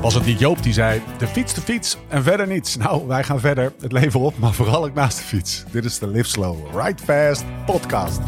[0.00, 2.76] Was het niet Joop die zei: de fiets, de fiets en verder niets?
[2.76, 5.64] Nou, wij gaan verder het leven op, maar vooral ook naast de fiets.
[5.70, 8.18] Dit is de Live Slow, Ride Fast podcast.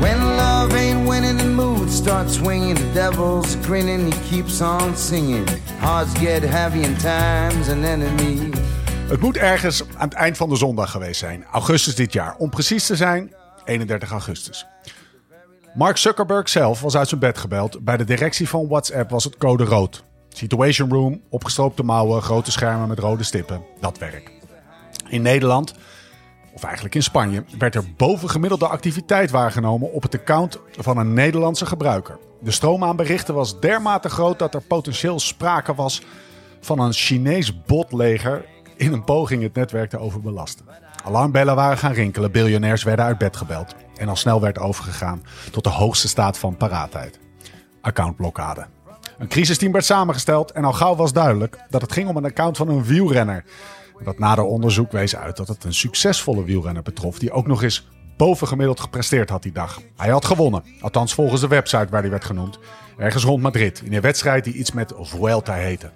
[0.00, 2.76] When love ain't winning, the mood starts swinging.
[2.76, 5.48] The devil's grinning, he keeps on singing.
[5.78, 8.50] Hearts get heavy time's an enemy.
[9.08, 12.34] Het moet ergens aan het eind van de zondag geweest zijn, augustus dit jaar.
[12.36, 13.34] Om precies te zijn,
[13.64, 14.66] 31 augustus.
[15.74, 17.84] Mark Zuckerberg zelf was uit zijn bed gebeld.
[17.84, 20.06] Bij de directie van WhatsApp was het code rood.
[20.38, 23.62] Situation room, opgestroopte mouwen, grote schermen met rode stippen.
[23.80, 24.30] Dat werk.
[25.08, 25.74] In Nederland,
[26.52, 31.66] of eigenlijk in Spanje, werd er bovengemiddelde activiteit waargenomen op het account van een Nederlandse
[31.66, 32.18] gebruiker.
[32.40, 36.02] De stroom aan berichten was dermate groot dat er potentieel sprake was
[36.60, 38.44] van een Chinees botleger
[38.76, 40.66] in een poging het netwerk te overbelasten.
[41.04, 43.74] Alarmbellen waren gaan rinkelen, biljonairs werden uit bed gebeld.
[43.96, 47.18] En al snel werd overgegaan tot de hoogste staat van paraatheid.
[47.80, 48.66] Accountblokkade.
[49.18, 52.56] Een crisisteam werd samengesteld en al gauw was duidelijk dat het ging om een account
[52.56, 53.44] van een wielrenner.
[54.04, 57.88] Dat nader onderzoek wees uit dat het een succesvolle wielrenner betrof die ook nog eens
[58.16, 59.80] bovengemiddeld gepresteerd had die dag.
[59.96, 62.58] Hij had gewonnen, althans volgens de website waar hij werd genoemd,
[62.96, 65.90] ergens rond Madrid in een wedstrijd die iets met Vuelta heette.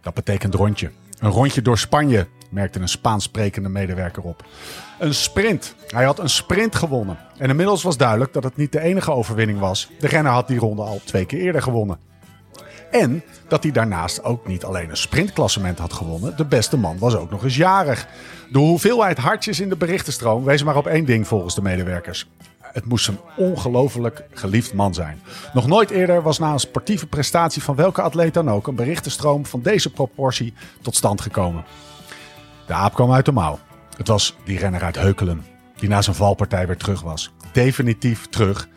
[0.00, 0.90] Dat betekent rondje.
[1.18, 4.44] Een rondje door Spanje, merkte een Spaans sprekende medewerker op.
[4.98, 5.74] Een sprint.
[5.86, 7.18] Hij had een sprint gewonnen.
[7.38, 9.90] En inmiddels was duidelijk dat het niet de enige overwinning was.
[9.98, 12.07] De renner had die ronde al twee keer eerder gewonnen.
[12.90, 16.36] En dat hij daarnaast ook niet alleen een sprintklassement had gewonnen.
[16.36, 18.06] De beste man was ook nog eens jarig.
[18.50, 22.28] De hoeveelheid hartjes in de berichtenstroom wees maar op één ding volgens de medewerkers.
[22.60, 25.20] Het moest een ongelooflijk geliefd man zijn.
[25.52, 29.46] Nog nooit eerder was na een sportieve prestatie van welke atleet dan ook een berichtenstroom
[29.46, 31.64] van deze proportie tot stand gekomen.
[32.66, 33.58] De aap kwam uit de mouw.
[33.96, 35.44] Het was die renner uit Heukelen,
[35.76, 37.32] die na zijn valpartij weer terug was.
[37.52, 38.68] Definitief terug.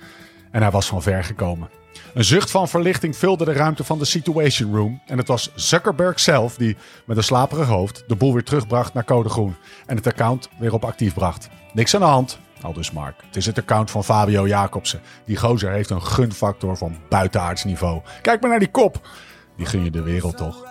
[0.52, 1.70] En hij was van ver gekomen.
[2.14, 5.02] Een zucht van verlichting vulde de ruimte van de Situation Room.
[5.06, 9.06] En het was Zuckerberg zelf die met een slaperig hoofd de boel weer terugbracht naar
[9.06, 9.56] code groen.
[9.86, 11.50] En het account weer op actief bracht.
[11.74, 13.16] Niks aan de hand, al dus Mark.
[13.26, 15.02] Het is het account van Fabio Jacobsen.
[15.26, 18.02] Die gozer heeft een gunfactor van buitenaards niveau.
[18.22, 19.08] Kijk maar naar die kop.
[19.58, 20.66] Die gun je de wereld toch?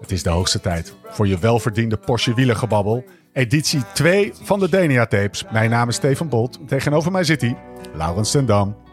[0.00, 3.04] Het is de hoogste tijd voor je welverdiende Porsche wielergebabbel.
[3.32, 5.44] Editie 2 van de Denia Tapes.
[5.52, 6.58] Mijn naam is Steven Bolt.
[6.66, 7.56] Tegenover mij zit hij,
[7.94, 8.89] Laurens ten Dam.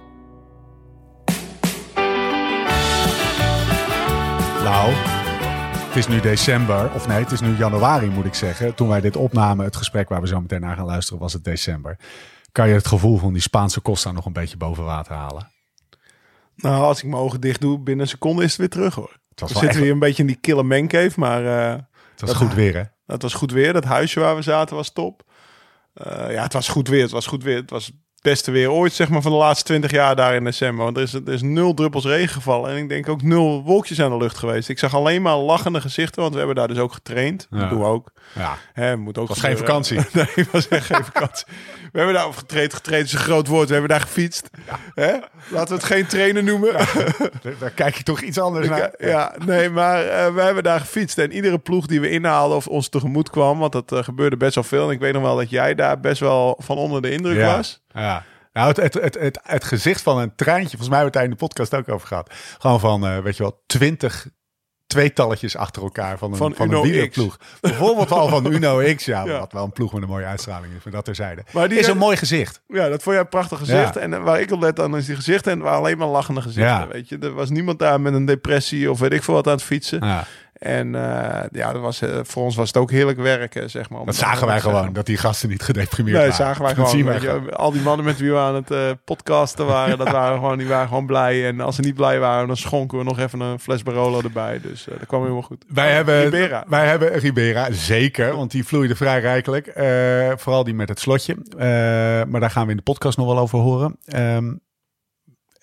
[4.67, 4.91] Nou,
[5.87, 8.75] het is nu december, of nee, het is nu januari moet ik zeggen.
[8.75, 11.43] Toen wij dit opnamen, het gesprek waar we zo meteen naar gaan luisteren, was het
[11.43, 11.97] december.
[12.51, 15.51] Kan je het gevoel van die Spaanse Costa nog een beetje boven water halen?
[16.55, 19.17] Nou, als ik mijn ogen dicht doe, binnen een seconde is het weer terug hoor.
[19.29, 21.79] Het was We zitten echt- weer een beetje in die kille mancave, maar eh,
[22.11, 22.83] Het was goed weer, hè?
[23.13, 23.73] het was goed weer.
[23.73, 25.23] Dat huisje waar we zaten was top.
[25.93, 27.01] Eh, ja, het was goed weer.
[27.01, 27.55] Het was goed weer.
[27.57, 27.91] Het was
[28.21, 30.83] beste weer ooit, zeg maar, van de laatste 20 jaar daar in december.
[30.83, 32.71] Want er is, er is nul druppels regen gevallen.
[32.71, 34.69] En ik denk ook nul wolkjes aan de lucht geweest.
[34.69, 37.47] Ik zag alleen maar lachende gezichten, want we hebben daar dus ook getraind.
[37.49, 37.59] Ja.
[37.59, 38.11] Dat doen we ook.
[38.35, 38.57] Ja.
[38.73, 39.97] Hè, moet ook was geen vakantie.
[40.13, 41.45] nee, was echt geen vakantie.
[41.91, 42.73] We hebben daar getraind.
[42.73, 43.67] Getraind is een groot woord.
[43.67, 44.49] We hebben daar gefietst.
[44.93, 45.11] Hè?
[45.49, 46.73] Laten we het geen trainen noemen.
[47.59, 48.91] Daar- kijk je toch iets anders naar.
[48.97, 51.17] Ja, nee, maar eh, we hebben daar gefietst.
[51.17, 54.55] En iedere ploeg die we inhaalden of ons tegemoet kwam, want dat eh, gebeurde best
[54.55, 54.87] wel veel.
[54.87, 57.81] En ik weet nog wel dat jij daar best wel van onder de indruk was.
[57.93, 58.23] Ja.
[58.53, 61.31] Nou, het, het, het, het, het gezicht van een treintje, volgens mij hebben we het
[61.39, 62.33] daar in de podcast ook over gehad.
[62.59, 64.27] Gewoon van, eh, weet je wel, twintig
[64.87, 66.55] tweetalletjes achter elkaar van een, Van een.
[67.61, 69.39] Bijvoorbeeld al van Uno X, ja, Ja.
[69.39, 71.43] Wat wel een ploeg met een mooie uitstraling is, maar dat terzijde.
[71.51, 72.61] Maar die is een mooi gezicht.
[72.67, 73.93] Ja, dat vond jij een prachtig gezicht.
[73.93, 73.99] Ja.
[73.99, 76.07] En eh, waar ik op let dan is die gezichten en het waren alleen maar
[76.07, 76.73] lachende gezichten.
[76.73, 76.87] Ja.
[76.87, 79.53] Weet je, er was niemand daar met een depressie of weet ik veel wat aan
[79.53, 80.25] het fietsen.
[80.59, 84.05] En eh, ja, dat was, eh, voor ons was het ook heerlijk werken, zeg maar.
[84.05, 86.45] Dat zagen wij gewoon, dat die gasten niet gedeprimeerd Nee, waren.
[86.45, 87.05] zagen wij Dat gewoon.
[87.05, 90.37] wij je, al die mannen met wie we aan het eh, podcasten waren, dat waren
[90.37, 91.47] gewoon, die waren gewoon blij.
[91.47, 94.59] En als ze niet blij waren, dan schonken we nog even een fles Barolo erbij.
[94.61, 95.65] Dus dat kwam helemaal goed.
[95.67, 96.63] Wij hebben, Ribera.
[96.67, 99.71] wij hebben Ribera, zeker, want die vloeide vrij rijkelijk.
[100.39, 101.35] Vooral die met het slotje.
[102.29, 103.97] Maar daar gaan we in de podcast nog wel over horen.
[104.05, 104.53] Ehm,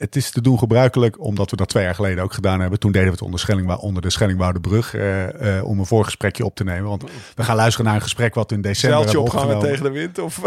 [0.05, 2.79] het is te doen gebruikelijk, omdat we dat twee jaar geleden ook gedaan hebben.
[2.79, 6.65] Toen deden we het onder, onder de Schellingwoudebrug eh, eh, om een voorgesprekje op te
[6.65, 6.89] nemen.
[6.89, 7.05] Want
[7.35, 10.19] we gaan luisteren naar een gesprek wat we in december Zeiltje opgehangen tegen de wind?
[10.19, 10.41] Of...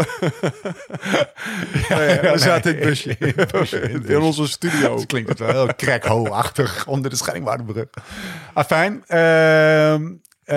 [1.88, 3.16] nee, we nee, zaten in het busje.
[3.18, 4.14] in het busje, in het busje.
[4.18, 4.96] In onze studio.
[4.96, 7.88] Het klinkt het wel heel crackho-achtig onder de Schellingwoudebrug.
[8.52, 10.02] Afijn, ehm,
[10.44, 10.56] eh,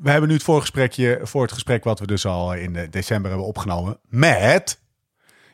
[0.00, 3.48] we hebben nu het voorgesprekje voor het gesprek wat we dus al in december hebben
[3.48, 4.86] opgenomen met...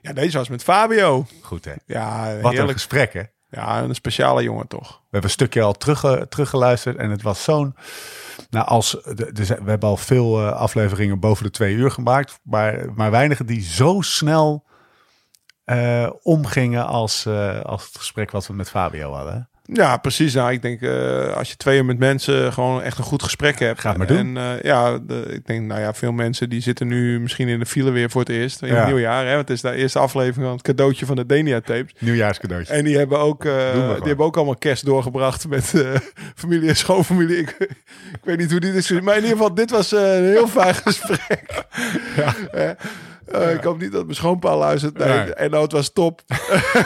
[0.04, 1.26] Ja, deze was met Fabio.
[1.42, 2.72] Goed hè, Ja, wat een heerlijk.
[2.72, 3.22] gesprek hè.
[3.50, 4.88] Ja, een speciale jongen toch.
[4.88, 7.76] We hebben een stukje al terug, teruggeluisterd en het was zo'n...
[8.50, 13.10] Nou, als, we hebben al veel eh, afleveringen boven de twee uur gemaakt, maar, maar
[13.10, 14.64] weinigen die zo snel
[15.64, 19.48] eh, omgingen als, eh, als het gesprek wat we met Fabio hadden.
[19.72, 20.34] Ja, precies.
[20.34, 23.58] Nou, ik denk uh, als je twee uur met mensen gewoon echt een goed gesprek
[23.58, 23.80] hebt.
[23.80, 24.36] Gaat maar doen.
[24.36, 27.58] En uh, ja, de, ik denk, nou ja, veel mensen die zitten nu misschien in
[27.58, 28.62] de file weer voor het eerst.
[28.62, 28.74] In ja.
[28.74, 29.26] het nieuwjaar.
[29.26, 29.34] Hè?
[29.34, 31.94] Want het is de eerste aflevering van het cadeautje van de Denia tapes.
[31.98, 32.72] Nieuwjaarscadeautje.
[32.72, 35.72] En die hebben ook, uh, die hebben ook allemaal kerst doorgebracht met
[36.42, 37.36] familie en schoonfamilie.
[37.36, 38.90] Ik, ik, weet niet hoe dit is.
[38.90, 41.64] Maar in ieder geval, dit was een heel fijn gesprek.
[42.16, 42.76] Ja.
[43.32, 44.98] Uh, ik hoop niet dat mijn schoonpa luistert.
[44.98, 46.22] Nee, En het was top.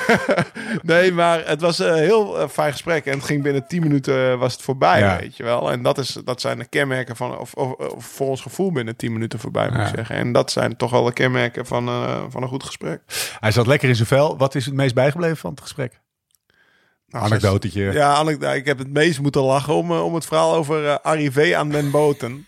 [0.82, 3.06] nee, maar het was een heel uh, fijn gesprek.
[3.06, 5.19] En het ging binnen 10 minuten was het voorbij, ja.
[5.19, 5.70] weet je wel.
[5.70, 7.38] En dat, is, dat zijn de kenmerken van...
[7.38, 10.17] Of, of, of voor ons gevoel binnen 10 minuten voorbij, moet ik zeggen.
[10.17, 13.00] En dat zijn toch wel de kenmerken van, uh, van een goed gesprek.
[13.41, 14.37] Hij zat lekker in zijn vel.
[14.37, 16.00] Wat is het meest bijgebleven van het gesprek?
[17.08, 17.93] Nou, Anekdotetje.
[17.93, 21.91] Ja, ik heb het meest moeten lachen om, om het verhaal over arrivé aan den
[21.91, 22.46] boten.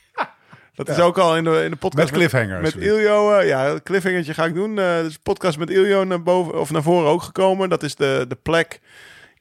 [0.87, 2.11] Dat is ook al in de, in de podcast.
[2.11, 2.61] Met cliffhanger.
[2.61, 3.39] Met, met Iljo.
[3.39, 4.71] Uh, ja, cliffhangertje ga ik doen.
[4.71, 7.69] Uh, dus podcast met Iljo naar boven of naar voren ook gekomen.
[7.69, 8.81] Dat is de, de plek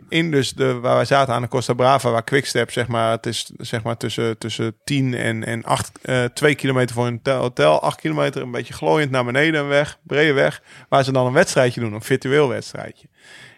[0.08, 3.26] in dus de, waar wij zaten aan de Costa Brava, waar Quickstep, zeg maar, het
[3.26, 7.82] is zeg maar tussen, tussen 10 en, en 8, uh, 2 kilometer voor een hotel,
[7.82, 11.34] 8 kilometer, een beetje glooiend naar beneden een weg, brede weg, waar ze dan een
[11.34, 13.08] wedstrijdje doen, een virtueel wedstrijdje.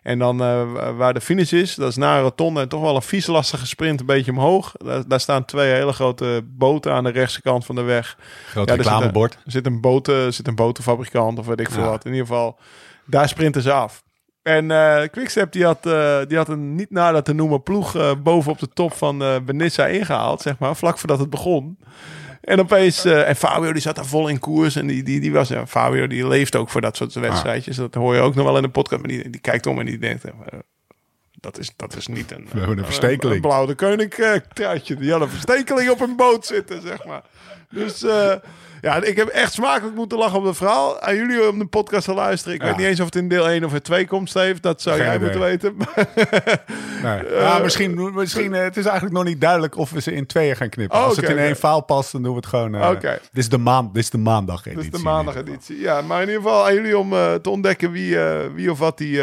[0.02, 2.96] En dan uh, waar de finish is, dat is na een rotonde en toch wel
[2.96, 4.74] een vies lastige sprint een beetje omhoog.
[4.78, 8.18] Daar, daar, staan twee hele grote boten aan de rechtse kant van de weg.
[8.46, 9.34] Groot ja, reclamebord.
[9.34, 11.90] Er zit een, boten, zit een botenfabrikant of weet ik veel ja.
[11.90, 12.06] wat.
[12.06, 12.60] In ieder geval,
[13.06, 14.04] daar sprinten ze af.
[14.42, 18.12] En uh, Quickstep die had, uh, die had een niet nader te noemen ploeg uh,
[18.24, 21.78] boven op de top van Benissa ingehaald, zeg maar, vlak voordat het begon.
[22.42, 24.76] En opeens, uh, en Fabio die zat daar vol in koers.
[24.76, 27.76] En die, die, die was, ja, Fabio die leeft ook voor dat soort wedstrijdjes.
[27.76, 29.02] Dat hoor je ook nog wel in de podcast.
[29.02, 30.32] Maar die, die kijkt om en die denkt, uh,
[31.32, 33.24] dat, is, dat is niet een, We hebben een verstekeling.
[33.24, 34.96] Een, een blauwe koning uh, truitje.
[34.96, 37.24] Die had een verstekeling op een boot zitten, zeg maar.
[37.70, 38.06] Dus
[38.82, 41.02] ja, ik heb echt smakelijk moeten lachen op het verhaal.
[41.02, 42.56] Aan jullie om de podcast te luisteren.
[42.56, 42.68] Ik ja.
[42.68, 44.60] weet niet eens of het in deel 1 of in 2 komt, Steve.
[44.62, 45.30] Dat zou Geen jij idee.
[45.30, 45.76] moeten weten.
[47.04, 47.24] nee.
[47.24, 50.26] uh, ja, misschien, misschien uh, het is eigenlijk nog niet duidelijk of we ze in
[50.26, 50.98] tweeën gaan knippen.
[50.98, 52.76] Oh, Als okay, het in één faal past, dan doen we het gewoon.
[52.76, 53.14] Uh, okay.
[53.14, 54.84] Dit is de, maan, dit is de maandag editie.
[54.84, 55.80] Dit is de maandag editie.
[55.80, 57.10] Ja, maar in ieder geval aan jullie om
[57.42, 58.18] te ontdekken wie,
[58.54, 59.22] wie of wat die,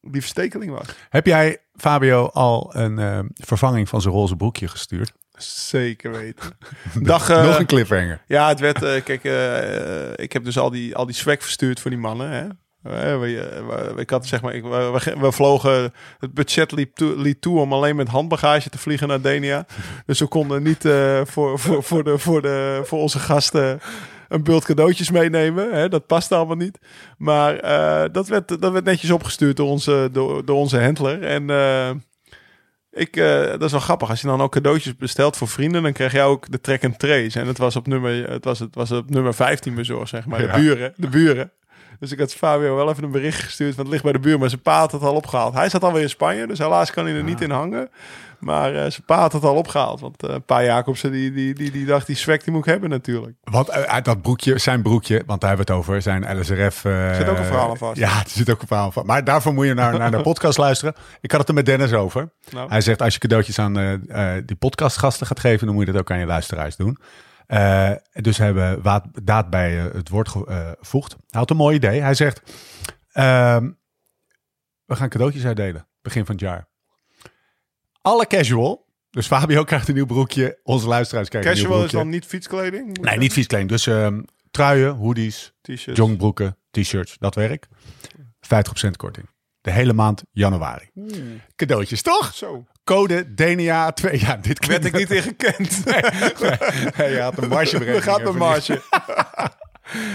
[0.00, 0.86] die verstekeling was.
[1.08, 5.12] Heb jij Fabio al een vervanging van zijn roze broekje gestuurd?
[5.36, 6.50] Zeker weten.
[7.02, 8.22] Dag, uh, Nog een cliffhanger.
[8.26, 8.82] Ja, het werd.
[8.82, 12.30] Uh, kijk, uh, ik heb dus al die, al die swag verstuurd voor die mannen.
[12.30, 12.44] Hè?
[13.96, 17.72] Ik had zeg maar, ik, we, we vlogen, het budget liep toe, liep toe om
[17.72, 19.66] alleen met handbagage te vliegen naar Denia.
[20.06, 23.80] Dus we konden niet uh, voor, voor, voor, de, voor, de, voor onze gasten
[24.28, 25.72] een bult cadeautjes meenemen.
[25.72, 25.88] Hè?
[25.88, 26.78] Dat past allemaal niet.
[27.18, 31.22] Maar uh, dat, werd, dat werd netjes opgestuurd door onze, door, door onze handler.
[31.22, 31.90] En uh,
[32.96, 34.10] ik, uh, dat is wel grappig.
[34.10, 36.98] Als je dan ook cadeautjes bestelt voor vrienden, dan krijg jij ook de track and
[36.98, 37.40] trace.
[37.40, 40.38] En het was op nummer, het was, het was op nummer 15 bezorgd, zeg maar.
[40.38, 40.54] De ja.
[40.54, 41.52] buren, de buren.
[41.98, 44.38] Dus ik had Fabio wel even een bericht gestuurd, want het ligt bij de buur,
[44.38, 45.54] maar zijn pa had het al opgehaald.
[45.54, 47.24] Hij zat alweer in Spanje, dus helaas kan hij er ja.
[47.24, 47.88] niet in hangen.
[48.38, 50.00] Maar uh, zijn pa had het al opgehaald.
[50.00, 52.90] Want uh, Pa Jacobsen, die, die, die, die dacht, die swag die moet ik hebben
[52.90, 53.36] natuurlijk.
[53.42, 56.84] Want uit dat broekje, zijn broekje, want daar hebben we het over, zijn LSRF...
[56.84, 57.98] Uh, zit ook een verhaal aan vast.
[57.98, 59.06] Ja, er zit ook een verhaal van.
[59.06, 60.94] Maar daarvoor moet je naar, naar de podcast luisteren.
[61.20, 62.30] Ik had het er met Dennis over.
[62.50, 62.68] Nou.
[62.68, 64.02] Hij zegt, als je cadeautjes aan
[64.46, 66.98] die podcastgasten gaat geven, dan moet je dat ook aan je luisteraars doen.
[67.48, 71.12] Uh, dus hebben we daad bij uh, het woord gevoegd.
[71.12, 72.00] Uh, hij had een mooi idee.
[72.00, 72.40] Hij zegt:
[73.12, 73.56] uh,
[74.84, 76.68] We gaan cadeautjes uitdelen, begin van het jaar.
[78.00, 81.98] Alle casual, dus Fabio krijgt een nieuw broekje, onze luisteraars krijgen casual een nieuw broekje.
[81.98, 82.98] is dan niet fietskleding?
[82.98, 83.70] Nee, niet fietskleding.
[83.70, 85.52] Dus ehm, truien, hoodies,
[85.94, 87.68] jongbroeken, t-shirts, dat werkt.
[88.86, 89.28] 50% korting.
[89.66, 90.90] De hele maand januari.
[90.94, 91.40] Hmm.
[91.56, 92.34] Cadeautjes, toch?
[92.34, 92.64] Zo.
[92.84, 94.20] Code DNA 2.
[94.20, 95.84] Ja, dit werd ik niet in gekend.
[95.84, 98.82] Nee, nee, nee, je had een marge gaat een marge.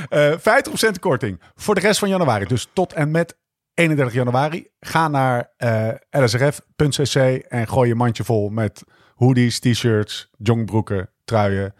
[0.10, 2.46] uh, 50% korting voor de rest van januari.
[2.46, 3.38] Dus tot en met
[3.74, 4.68] 31 januari.
[4.80, 7.16] Ga naar uh, lsrf.cc
[7.48, 8.84] en gooi je mandje vol met
[9.16, 11.76] hoodies, t-shirts, jongbroeken, truien,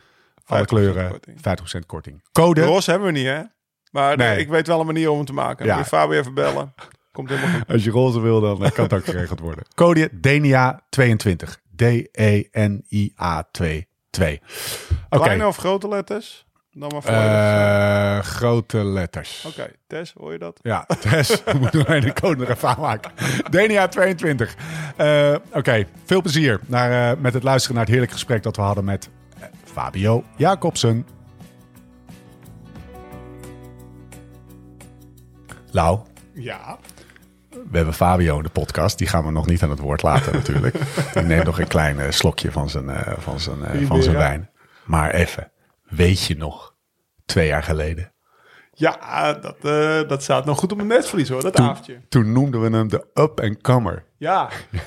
[0.46, 1.10] alle kleuren.
[1.10, 1.38] Korting.
[1.82, 2.24] 50% korting.
[2.32, 2.62] Code.
[2.62, 3.42] Roze hebben we niet, hè?
[3.92, 4.40] Maar nee.
[4.40, 5.66] ik weet wel een manier om het te maken.
[5.66, 5.76] Ja.
[5.76, 6.74] Moet je Fabio even bellen.
[7.12, 7.68] Komt helemaal goed.
[7.68, 9.66] Als je roze wil, dan kan het ook geregeld worden.
[9.76, 11.62] Code DENIA22.
[11.76, 14.40] D-E-N-I-A 22.
[15.10, 15.24] Okay.
[15.24, 16.46] Kleine of grote letters?
[16.74, 19.46] Dan maar uh, grote letters.
[19.46, 19.74] Oké, okay.
[19.88, 20.60] Tess, hoor je dat?
[20.62, 21.44] Ja, Tess.
[21.44, 23.12] We moeten alleen de code nog even aanmaken.
[23.50, 24.56] Denia 22.
[24.98, 25.88] Uh, Oké, okay.
[26.06, 29.10] veel plezier naar, uh, met het luisteren naar het heerlijke gesprek dat we hadden met
[29.64, 31.08] Fabio Jacobsen.
[35.72, 36.00] Lau.
[36.34, 36.78] Ja.
[37.72, 38.98] We hebben Fabio in de podcast.
[38.98, 40.76] Die gaan we nog niet aan het woord laten natuurlijk.
[41.14, 44.50] Die neemt nog een klein slokje van zijn, uh, van zijn, uh, van zijn wijn.
[44.84, 45.52] Maar even,
[45.84, 46.76] weet je nog,
[47.26, 48.14] twee jaar geleden?
[48.74, 49.62] Ja, dat,
[50.10, 52.02] dat staat nog goed op mijn netvlies hoor, dat toen, avondje.
[52.10, 54.04] Toen noemden we hem de up-and-comer.
[54.18, 54.50] Ja.
[54.70, 54.80] ja.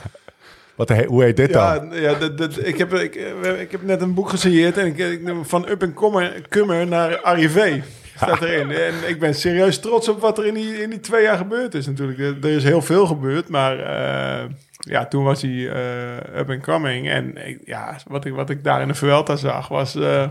[0.75, 1.91] Wat, hoe heet dit dan?
[1.93, 4.99] Ja, dat, dat, ik, heb, ik, eh, ik heb net een boek gesigneerd en ik,
[4.99, 7.83] ik van Up en Kommer, Kummer naar Arrivé.
[8.17, 8.71] Staat erin.
[8.71, 11.75] En ik ben serieus trots op wat er in die, in die twee jaar gebeurd
[11.75, 12.45] is natuurlijk.
[12.45, 17.09] Er, is heel veel gebeurd, maar eh, ja, toen was hij eh, up and coming.
[17.11, 20.27] En ik- ja, wat ik, wat ik daar in de Vuelta zag was, eh,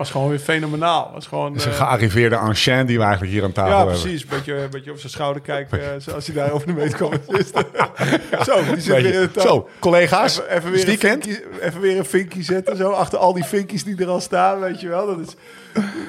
[0.00, 1.10] was gewoon weer fenomenaal.
[1.14, 4.00] Was gewoon, is een eh, gearriveerde ancien die we eigenlijk hier aan tafel ja, hebben.
[4.00, 4.22] precies.
[4.22, 7.12] Een beetje, beetje op zijn schouder kijken eh, zoals hij daar over de meet kwam.
[8.46, 11.24] Zo, die zit weer in het Zo, collega's, Even, weer die een kent?
[11.24, 14.60] vinkje, even weer een vinkje zetten, zo achter al die vinkjes die er al staan,
[14.60, 15.06] weet je wel.
[15.06, 15.34] Dat is,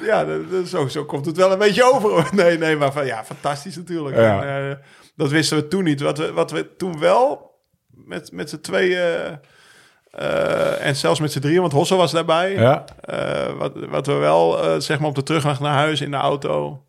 [0.06, 2.10] ja, dat, dat- zo, zo komt het wel een beetje over.
[2.10, 2.28] hoor.
[2.42, 4.16] Nee, nee, maar van, ja, fantastisch natuurlijk.
[4.16, 4.42] Ja.
[4.44, 4.76] En, eh,
[5.16, 6.00] dat wisten we toen niet.
[6.00, 7.50] Wat we, wat we toen wel
[7.90, 9.38] met, met z'n tweeën
[10.12, 12.52] eh, en zelfs met z'n drieën, want Hosso was daarbij.
[12.52, 16.10] Ja, Eh, wat, wat we wel, eh, zeg maar op de terugweg naar huis in
[16.10, 16.82] de auto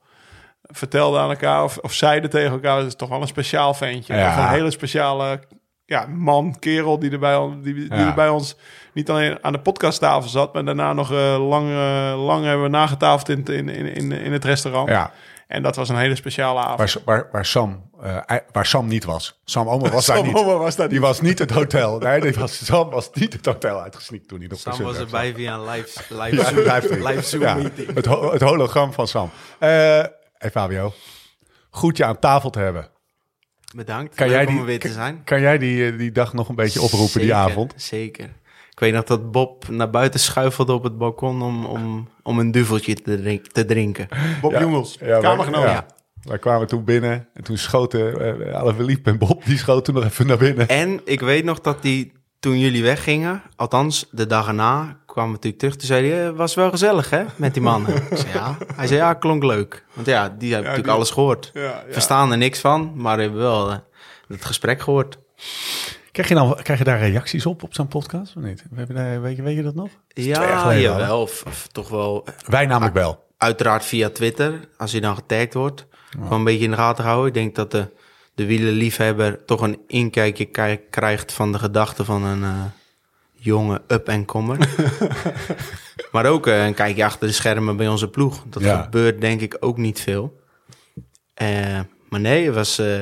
[0.62, 4.16] vertelden aan elkaar of, of zeiden tegen elkaar, dat is toch wel een speciaal ventje.
[4.16, 4.38] Ja.
[4.44, 5.40] Een hele speciale
[5.86, 8.08] ja, man, kerel die er, bij, on- die, die Ja.
[8.08, 8.56] er bij ons
[8.94, 11.70] niet alleen aan de podcasttafel zat, maar daarna nog lang,
[12.16, 14.90] lang hebben we nagetafeld in, het- in, in, in, in het restaurant.
[14.90, 15.12] ja.
[15.54, 16.78] En dat was een hele speciale avond.
[16.94, 18.18] Waar, waar, waar, Sam, eh,
[18.52, 19.40] waar Sam niet was.
[19.46, 20.36] Sam Omer was daar Sam niet.
[20.36, 21.08] Omer was daar Die niet.
[21.08, 21.98] was niet het hotel.
[22.00, 25.06] Nee, die was, Sam was niet het hotel uitgesneakt toen hij nog Sam was zat.
[25.06, 27.94] erbij via een live, live, Ja, Zoom, live, live Zoom Ja, meeting.
[27.96, 29.30] het, ho- het hologram van Sam.
[29.60, 29.70] Eh
[30.38, 30.94] hey Fabio,
[31.70, 32.88] goed je aan tafel te hebben.
[33.76, 34.16] Bedankt.
[34.16, 35.22] Kan Leuk jij om die, er weer te kan- zijn.
[35.24, 37.74] Kan jij die, eh, die dag nog een beetje oproepen, die Zeker, avond?
[37.78, 38.30] Zeker.
[38.84, 42.52] Ik weet nog dat Bob naar buiten schuifelde op het balkon om, om, om een
[42.52, 44.08] duveltje te, drink- te drinken.
[44.42, 44.60] Bob Ja.
[44.60, 45.64] Jongels, Ja, wij- kamergenoot.
[45.64, 45.86] ja.
[46.22, 50.04] Wij kwamen toen binnen en toen schoten uh, Alaphilippe en Bob, die schoten toen nog
[50.04, 50.68] even naar binnen.
[50.68, 55.36] En ik weet nog dat die, toen jullie weggingen, althans de dag erna, kwamen we
[55.36, 55.76] natuurlijk terug.
[55.76, 57.96] Toen zei hij, "Eh, was wel gezellig hè, met die mannen.
[58.10, 58.58] ik zei ja.
[58.76, 59.86] Hij zei ja, klonk leuk.
[59.94, 61.52] Want ja, die hebben natuurlijk die- alles gehoord.
[61.54, 61.84] Ja, ja.
[61.90, 63.78] Verstaan er niks van, maar hebben wel eh,
[64.28, 65.18] het gesprek gehoord.
[66.14, 68.64] Krijg je, nou, krijg je daar reacties op, op zo'n podcast of niet?
[68.70, 69.90] We hebben daar, weet, je, weet je dat nog?
[70.08, 71.22] Ja, jawel.
[71.22, 73.24] Of, of toch wel Wij namelijk wel.
[73.38, 75.86] uiteraard via Twitter, als hij dan getagd wordt.
[76.10, 77.28] Gewoon een beetje in de gaten houden.
[77.28, 77.90] Ik denk dat de,
[78.36, 82.64] de wielerliefhebber toch een inkijkje kri- krijgt van de gedachten van een eh,
[83.32, 84.58] jonge up-en-kommer.
[86.12, 88.44] maar ook eh, een kijkje achter de schermen bij onze ploeg.
[88.48, 88.82] Dat Ja.
[88.82, 90.40] gebeurt denk ik ook niet veel.
[91.34, 91.80] Eh,
[92.10, 93.02] maar nee, het was eh,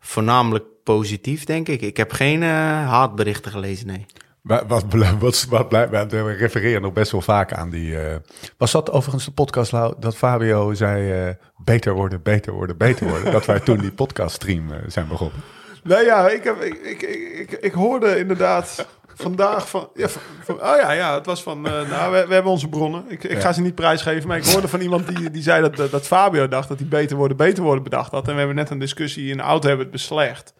[0.00, 1.80] voornamelijk positief, denk ik.
[1.80, 2.48] Ik heb geen eh,
[2.88, 4.06] haatberichten gelezen, nee.
[4.42, 4.84] Wat, wat,
[5.18, 7.98] wat, wat blijft, we refereren nog best wel vaak aan die...
[8.00, 8.16] eh,
[8.56, 11.26] was dat overigens de podcast Lau, dat Fabio zei...
[11.28, 13.32] eh, beter worden, beter worden, beter worden.
[13.32, 15.40] dat wij toen die podcaststream eh, zijn begonnen.
[15.82, 20.22] Nee, ja, ik, heb, ik, ik, ik, ik, ik hoorde inderdaad vandaag van, ja, van,
[20.44, 21.60] van- Oh ja, ja, het was van...
[21.60, 23.04] nou, we, we hebben onze bronnen.
[23.08, 25.76] Ik, ik ga ze niet prijsgeven, maar ik hoorde van iemand die, die zei dat,
[25.76, 28.26] dat, dat Fabio dacht dat hij beter worden, beter worden bedacht had.
[28.26, 30.54] En we hebben net een discussie in de auto hebben het beslecht.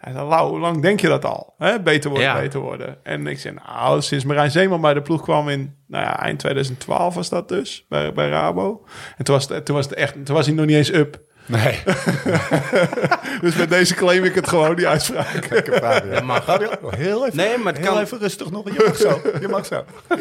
[0.00, 1.54] Hij zei, Lau, hoe lang denk je dat al?
[1.58, 1.80] Hè?
[1.80, 2.40] Beter worden, Ja.
[2.40, 2.98] beter worden.
[3.02, 5.76] En ik zei, nou, sinds Marijn Zeeman bij de ploeg kwam in...
[5.86, 8.84] Nou ja, eind 2012 was dat dus, bij, bij Rabo.
[9.16, 11.20] En toen was, het, toen, was het echt, toen was hij nog niet eens up.
[11.46, 11.82] Nee,
[13.40, 15.64] Dus met deze claim ik het gewoon, die uitspraak.
[16.12, 16.44] Dat mag.
[16.44, 18.64] Fabio, heel even, Nee, maar het heel kan- even rustig nog.
[18.72, 19.84] Je mag zo, je mag zo.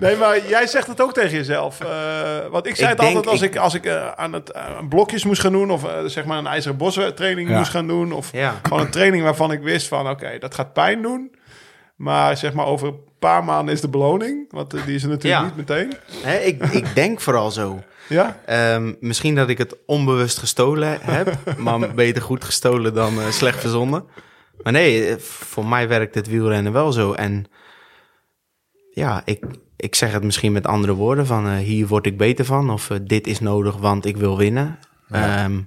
[0.00, 1.80] Nee, maar jij zegt het ook tegen jezelf.
[1.80, 1.88] Eh,
[2.50, 4.88] want ik zei Ik het altijd als ik, ik- als ik eh, aan het aan
[4.88, 5.70] blokjes moest gaan doen...
[5.70, 7.58] of eh, zeg maar een ijzeren bos training Ja.
[7.58, 8.12] moest gaan doen...
[8.12, 8.54] of Ja.
[8.62, 10.08] gewoon een training waarvan ik wist van...
[10.08, 11.34] oké, dat gaat pijn doen.
[11.96, 14.46] Maar zeg maar over een paar maanden is de beloning.
[14.50, 15.46] Want eh, die is er natuurlijk Ja.
[15.46, 15.92] niet meteen.
[16.22, 17.82] Hè, ik, ik denk vooral zo.
[18.08, 18.40] Ja?
[18.46, 23.60] Ehm, misschien dat ik het onbewust gestolen heb, maar beter goed gestolen dan eh, slecht
[23.60, 24.04] verzonnen.
[24.62, 27.12] Maar nee, eh, voor mij werkt het wielrennen wel zo.
[27.12, 27.44] En
[28.90, 29.44] ja, ik,
[29.76, 32.70] ik zeg het misschien met andere woorden van eh, hier word ik beter van.
[32.70, 34.78] Of dit is nodig, want ik wil winnen.
[35.10, 35.60] Ehm,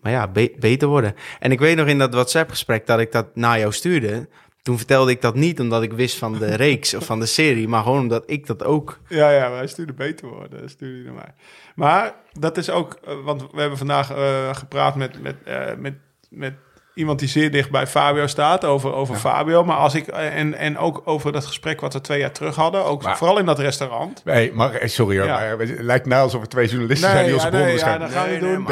[0.00, 1.14] maar ja, be- beter worden.
[1.38, 4.28] En ik weet nog in dat WhatsApp-gesprek dat ik dat naar jou stuurde.
[4.66, 7.68] Toen vertelde ik dat niet omdat ik wist van de reeks of van de serie,
[7.68, 10.70] maar gewoon omdat ik dat ook Ja, ja, wij stuurde beter worden.
[10.70, 11.34] Stuurde naar mij.
[11.74, 12.98] Maar dat is ook...
[13.04, 15.94] eh, want we hebben vandaag eh, gepraat met, met, eh, met,
[16.30, 16.54] met
[16.96, 18.64] iemand die zeer dicht bij Fabio staat.
[18.64, 19.64] Over, over Fabio.
[19.64, 20.06] Maar als ik...
[20.06, 22.84] eh, en, en ook over dat gesprek wat we twee jaar terug hadden.
[22.84, 24.22] Ook Maar- vooral in dat restaurant.
[24.24, 25.38] Nee, maar eh, sorry hoor, Ja.
[25.38, 27.98] maar het lijkt nou alsof er twee journalisten zijn die onze ja, bronnen nee, ja,
[27.98, 28.48] dan gaan we Nee, doen.
[28.48, 28.66] Dat mag,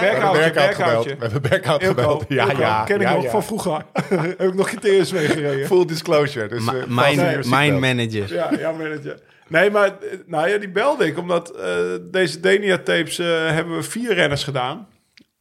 [0.00, 2.24] We hebben Berkhoutje, Berkhout gebeld.
[2.28, 2.84] Ja, Ilko, ja.
[2.84, 3.30] ken ik ja.
[3.30, 3.84] van vroeger.
[4.38, 5.66] Heb ik nog criteriums mee gereden.
[5.66, 6.48] Full disclosure.
[6.48, 8.34] Dus, Ma- eh, mijn, mijn manager.
[8.34, 9.18] Ja, ja, manager.
[9.48, 9.92] Nee, maar eh,
[10.26, 11.18] nou ja, die belde ik.
[11.18, 11.68] Omdat eh,
[12.02, 14.86] deze Denia-tapes eh, hebben we vier renners gedaan.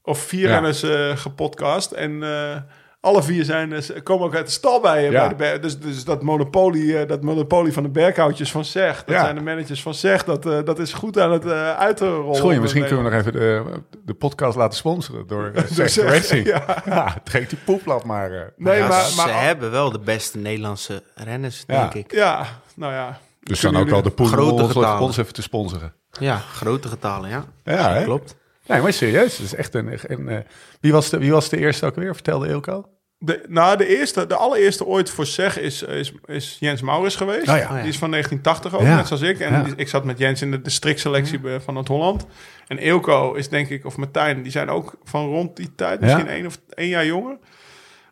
[0.06, 0.54] Of vier Ja.
[0.54, 1.92] renners eh, gepodcast.
[1.92, 2.56] En eh,
[3.00, 5.36] alle vier zijn, eh, komen ook uit de stal bij, Ja.
[5.36, 9.22] bij de dus, dus dat monopolie, dat monopolie van de berghoutjes van Zeg, dat Ja.
[9.24, 11.46] zijn de managers van Zeg, dat, dat is goed aan het
[11.78, 12.36] uitrollen.
[12.36, 13.64] Schoon, misschien kunnen we nog even de,
[14.06, 16.48] de podcast laten sponsoren door uh, Zeg, Racing.
[16.48, 16.66] ja.
[16.86, 18.54] Ja, trek die poeplap maar.
[18.58, 21.82] Nee, Ja, maar, ze maar hebben wel de beste Nederlandse renners, Ja.
[21.82, 22.12] denk ik.
[22.18, 22.46] ja,
[22.76, 23.20] nou ja.
[23.44, 25.94] Dus dan ook wel de Grote om ons, even te sponsoren.
[26.20, 27.46] Ja, grote getalen, ja.
[27.64, 28.04] Ja, hè?
[28.04, 28.36] Klopt.
[28.68, 29.38] Nee, maar serieus.
[29.38, 30.00] Het is echt een...
[30.08, 30.38] een eh,
[30.82, 32.14] wie, was de, wie was de eerste ook weer?
[32.14, 32.90] Vertelde Ilko?
[33.18, 37.48] De, nou, de, eerste, de allereerste ooit voor Zeg is, is, is Jens Maurits geweest.
[37.50, 37.80] Oh ja.
[37.82, 38.96] Die is van 1980 ook, Ja.
[38.96, 39.40] net zoals ik.
[39.40, 42.26] En die- ik zat met Jens in de districtselectie van het Holland.
[42.68, 46.00] En Eelco is denk ik, of Martijn, die zijn ook van rond die tijd.
[46.00, 46.32] Misschien Ja.
[46.32, 47.38] één of één jaar jonger.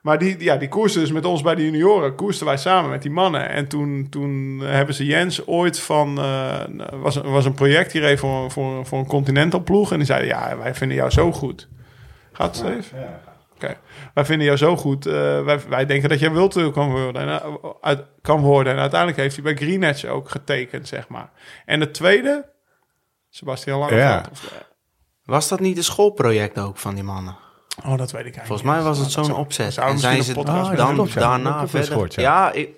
[0.04, 2.16] Maar die, die- ja, die koersten dus met ons bij de junioren.
[2.16, 3.50] Koersten wij samen met die mannen.
[3.50, 6.18] En toen, toen hebben ze Jens ooit van...
[6.20, 6.60] eh,
[6.92, 9.92] was, een- was een project hier even voor, voor, voor een Continental ploeg.
[9.92, 11.68] En die zeiden, ja, wij vinden jou zo goed.
[12.32, 12.96] Gaat het, Steve?
[13.56, 13.78] Oké.
[14.14, 15.06] Wij vinden jou zo goed.
[15.06, 17.22] eh, wij, wij denken dat jij World kan worden.
[17.22, 18.74] En, eh, uit, kan worden.
[18.74, 21.30] En uiteindelijk heeft hij bij Green Edge ook getekend, zeg maar.
[21.66, 22.50] En de tweede,
[23.30, 24.02] Sebastian Langeveld.
[24.42, 24.58] Ja.
[24.58, 24.62] Eh,
[25.26, 27.36] Was dat niet een schoolproject ook van die mannen?
[27.86, 29.16] Oh, dat weet ik eigenlijk Volgens mij was het.
[29.16, 29.74] Nou, zo'n opzet.
[29.74, 30.94] zou En zijn een ze Ah, dan ja.
[30.96, 32.12] Dat daarna verder?
[32.22, 32.22] ja.
[32.22, 32.70] ja, ik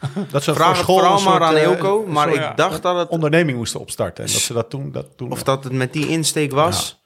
[0.30, 2.04] Dat ze vraag het vooral maar aan Eelco.
[2.06, 2.54] eh, Maar sorry, ik ja.
[2.54, 3.08] dacht dat het...
[3.08, 4.24] onderneming moesten opstarten.
[4.24, 4.92] En dat ze dat toen...
[4.92, 7.00] Dat toen Of dat het met die insteek was.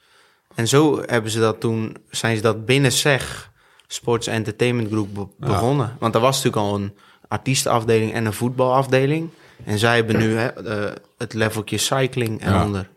[0.55, 1.97] En zo hebben ze dat toen...
[2.11, 3.51] Zijn ze dat binnen SEG,
[3.87, 5.97] Sports Entertainment Group, be- begonnen.
[5.99, 6.97] Want er was natuurlijk al een
[7.29, 9.31] artiestenafdeling en een voetbalafdeling.
[9.65, 12.89] En zij hebben nu hè, eh, het leveltje cycling eronder.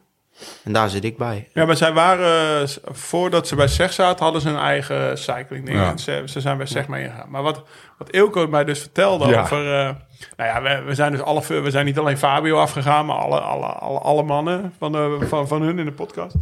[0.63, 1.49] En daar zit ik bij.
[1.53, 5.77] Ja, maar zij waren, voordat ze bij SEG zaten, hadden ze hun eigen cycling ding.
[5.77, 5.89] Ja.
[5.89, 7.29] En ze, ze zijn bij SEG meegegaan.
[7.29, 7.63] Maar wat,
[7.97, 9.41] wat Ilko mij dus vertelde Ja.
[9.41, 9.57] over...
[9.79, 9.89] eh,
[10.37, 11.41] nou ja, we, we zijn dus alle...
[11.61, 15.47] We zijn niet alleen Fabio afgegaan, maar alle, alle, alle, alle mannen van, de, van,
[15.47, 16.35] van hun in de podcast.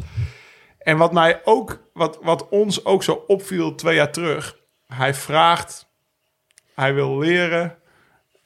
[0.80, 1.80] En wat mij ook...
[1.94, 4.58] Wat, wat ons ook zo opviel twee jaar terug.
[4.88, 5.90] Hij vraagt...
[6.76, 7.76] Hij wil leren...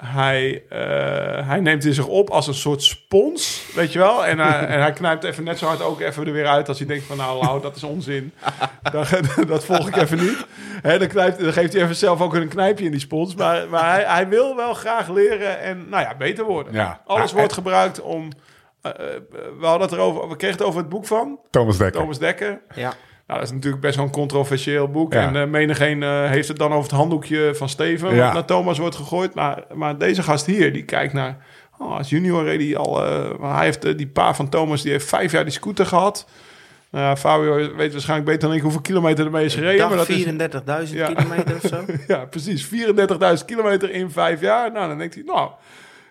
[0.04, 4.26] Hij, eh, hij neemt in zich op als een soort spons, weet je wel.
[4.26, 6.78] En hij, en hij knijpt even net zo hard ook even er weer uit als
[6.78, 7.18] hij denkt van...
[7.18, 8.34] nou, Lau, dat is onzin.
[8.92, 9.10] dat,
[9.48, 10.46] dat volg ik even niet.
[10.82, 13.36] Hè, dan, knijpt, dan geeft hij even zelf ook een knijpje in die spons.
[13.36, 16.74] Maar, maar hij, hij wil wel graag leren en nou ja, beter worden.
[16.74, 17.02] Ja.
[17.06, 18.30] Alles wordt gebruikt om...
[18.82, 18.98] eh, eh,
[19.60, 22.02] we hadden het erover, we kregen het over het boek van Thomas Dekker.
[22.02, 22.62] Thomas Dekker.
[22.76, 22.94] Ja.
[23.28, 25.14] Nou, dat is natuurlijk best wel een controversieel boek.
[25.14, 25.28] Ja.
[25.28, 28.16] En uh, menigeen uh, heeft het dan over het handdoekje van Steven...
[28.16, 28.24] Ja.
[28.24, 29.34] wat naar Thomas wordt gegooid.
[29.34, 31.38] Maar, maar deze gast hier, die kijkt naar...
[31.78, 33.06] Oh, als junior reed hij al...
[33.06, 36.28] Uh, hij heeft, uh, die pa van Thomas, die heeft vijf jaar die scooter gehad.
[36.92, 39.88] Nou, Fabio weet waarschijnlijk beter dan ik hoeveel kilometer ermee is gereden.
[39.88, 41.08] maar dat 34.000 Ja.
[41.14, 41.84] kilometer of zo.
[42.14, 42.70] ja, precies.
[42.70, 44.72] 34.000 kilometer in vijf jaar.
[44.72, 45.50] Nou, dan denkt hij, nou...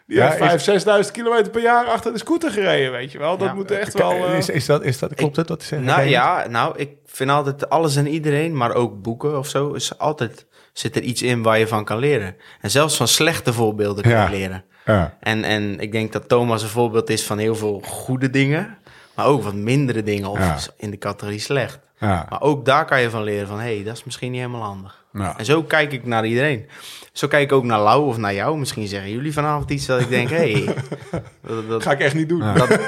[0.06, 3.36] Die Ja, heeft 5.000, 6.000 kilometer per jaar achter de scooter gereden, weet je wel.
[3.38, 3.54] Dat Ja.
[3.54, 4.10] moet echt wel...
[4.12, 5.46] eh, Is, is, dat, is dat, klopt het?
[5.48, 9.48] Dat is Nou ja, nou, ik vind altijd alles en iedereen, maar ook boeken of
[9.48, 12.36] zo, is altijd zit er iets in waar je van kan leren.
[12.60, 14.28] En zelfs van slechte voorbeelden kan Ja.
[14.30, 14.64] leren.
[14.84, 15.16] Ja.
[15.20, 18.78] En, en ik denk dat Thomas een voorbeeld is van heel veel goede dingen,
[19.14, 20.56] maar ook wat mindere dingen of Ja.
[20.76, 21.78] in de categorie slecht.
[22.04, 22.26] Ja.
[22.30, 24.62] Maar ook daar kan je van leren van, hé, hey, dat is misschien niet helemaal
[24.62, 25.04] handig.
[25.12, 25.38] Ja.
[25.38, 26.66] En zo kijk ik naar iedereen.
[27.12, 28.58] Zo kijk ik ook naar Lau of naar jou.
[28.58, 30.74] Misschien zeggen jullie vanavond iets dat ik denk, hé, hey,
[31.46, 32.54] dat, dat, ga ik echt niet doen.
[32.54, 32.78] dat,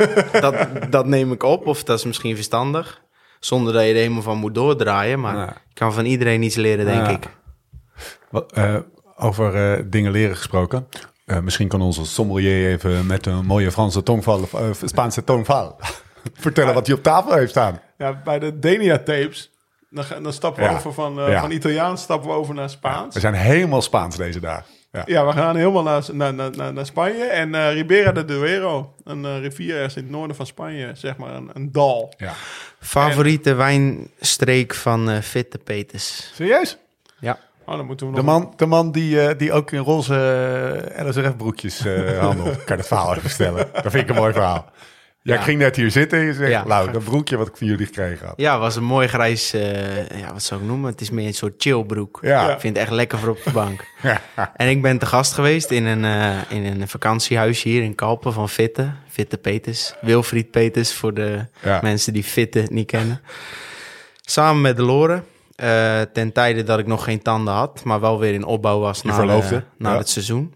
[0.40, 3.00] dat, dat neem ik op of dat is misschien verstandig.
[3.40, 5.20] Zonder dat je er helemaal van moet doordraaien.
[5.20, 5.48] Maar Ja.
[5.48, 7.08] ik kan van iedereen iets leren, denk Ja.
[7.12, 7.28] ik.
[8.30, 8.76] Wat, eh,
[9.16, 10.86] over eh, dingen leren gesproken.
[11.24, 15.76] Eh, misschien kan onze sommelier even met een mooie Franse tongval, of Spaanse tongval,
[16.34, 17.80] vertellen wat hij op tafel heeft staan.
[17.98, 19.50] Ja, bij de Denia tapes,
[19.90, 20.76] dan, ga- dan stappen we Ja.
[20.76, 21.40] over van, eh, Ja.
[21.40, 23.14] van Italiaans stappen we over naar Spaans.
[23.14, 24.64] We zijn helemaal Spaans deze dagen.
[24.92, 25.02] Ja.
[25.06, 27.24] Ja, we gaan helemaal naar, naar, naar, naar, naar Spanje.
[27.24, 31.16] En eh, Ribera de Duero, een eh, rivier ergens in het noorden van Spanje, zeg
[31.16, 32.12] maar een, een dal.
[32.16, 32.32] Ja.
[32.80, 36.30] Favoriete wijnstreek van eh Fitte Peters.
[36.34, 36.78] Serieus?
[37.18, 37.38] Ja.
[37.66, 38.26] Oh, dan moeten we De nog...
[38.40, 42.64] man, de man die, eh, die ook in roze LSRF-broekjes eh handelt.
[42.64, 43.68] Kan het verhaal even vertellen?
[43.72, 44.70] Dat vind ik een mooi verhaal.
[45.26, 46.64] Ja, ik ging net hier zitten en je zegt, Ja.
[46.66, 48.34] Lau, dat broekje wat ik van jullie gekregen had.
[48.36, 50.90] Ja, was een mooi grijs, eh, ja, wat zou ik noemen?
[50.90, 52.18] Het is meer een soort chillbroek.
[52.22, 52.52] Ja.
[52.52, 53.84] Ik vind het echt lekker voor op de bank.
[54.56, 58.32] En ik ben te gast geweest in een, eh, in een vakantiehuisje hier in Kalpen
[58.32, 58.90] van Fitte.
[59.08, 59.94] Fitte Peters.
[60.00, 61.46] Wilfried Peters voor de
[61.82, 63.20] mensen die Fitte niet kennen.
[64.20, 65.24] Samen met de Loren.
[65.56, 69.00] eh, ten tijde dat ik nog geen tanden had, maar wel weer in opbouw was
[69.02, 70.54] Je na, de- na het seizoen.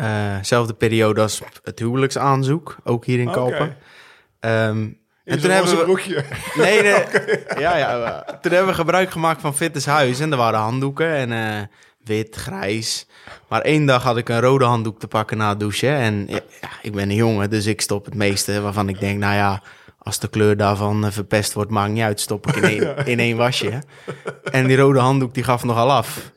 [0.00, 3.36] Eh, zelfde periode als het huwelijksaanzoek, ook hier in Oké.
[3.36, 3.76] Kalpen.
[4.40, 6.24] Ehm, In en toen hebben we, broekje.
[6.54, 7.04] Nee, nee.
[7.64, 8.22] Ja, ja.
[8.26, 10.20] eh, Toen hebben we gebruik gemaakt van Fittes huis.
[10.20, 11.62] En er waren handdoeken en eh,
[12.04, 13.06] wit, grijs.
[13.48, 15.94] Maar één dag had ik een rode handdoek te pakken na het douchen.
[15.94, 16.40] En ja,
[16.82, 19.62] ik ben een jongen, dus ik stop het meeste waarvan ik denk, nou ja,
[19.98, 23.36] als de kleur daarvan verpest wordt, maakt niet uit, stop ik in één, in één
[23.36, 23.82] wasje.
[24.50, 26.30] En die rode handdoek die gaf nogal af.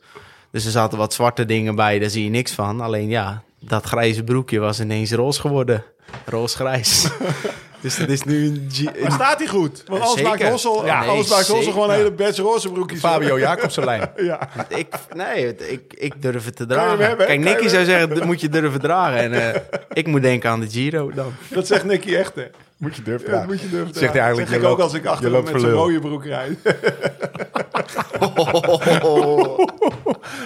[0.50, 2.80] Dus er zaten wat zwarte dingen bij, daar zie je niks van.
[2.80, 5.84] Alleen ja, dat grijze broekje was ineens roze geworden.
[6.26, 7.08] Roze-grijs.
[7.84, 8.68] dus dat is nu een...
[8.72, 9.82] G- Maar staat hij goed?
[9.86, 11.72] Want anders maakt Hossel, Ja, nee, anders maakt Hossel zeker.
[11.72, 13.00] gewoon een hele batch roze broekjes.
[13.00, 14.10] Fabio Jacobsen lijn.
[14.16, 14.48] Ja.
[14.68, 17.06] ik, nee, ik, ik durf het te je hem dragen.
[17.06, 17.26] hebben?
[17.26, 19.18] Kijk, Nicky zou zeggen, dat moet je durven dragen.
[19.18, 19.60] En eh,
[20.00, 21.32] ik moet denken aan de Giro dan.
[21.48, 22.44] Dat zegt Nicky echt, hè?
[22.76, 24.78] Moet je durven Ja, dat moet je durven Zegt hij eigenlijk, zeg je ik ook
[24.78, 26.58] loopt- als ik achter hem met zo'n rode broek rijd.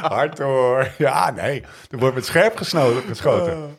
[0.00, 0.88] Hard hoor.
[0.98, 1.62] Ja, nee.
[1.90, 3.76] Er wordt met scherp gesnoten, geschoten.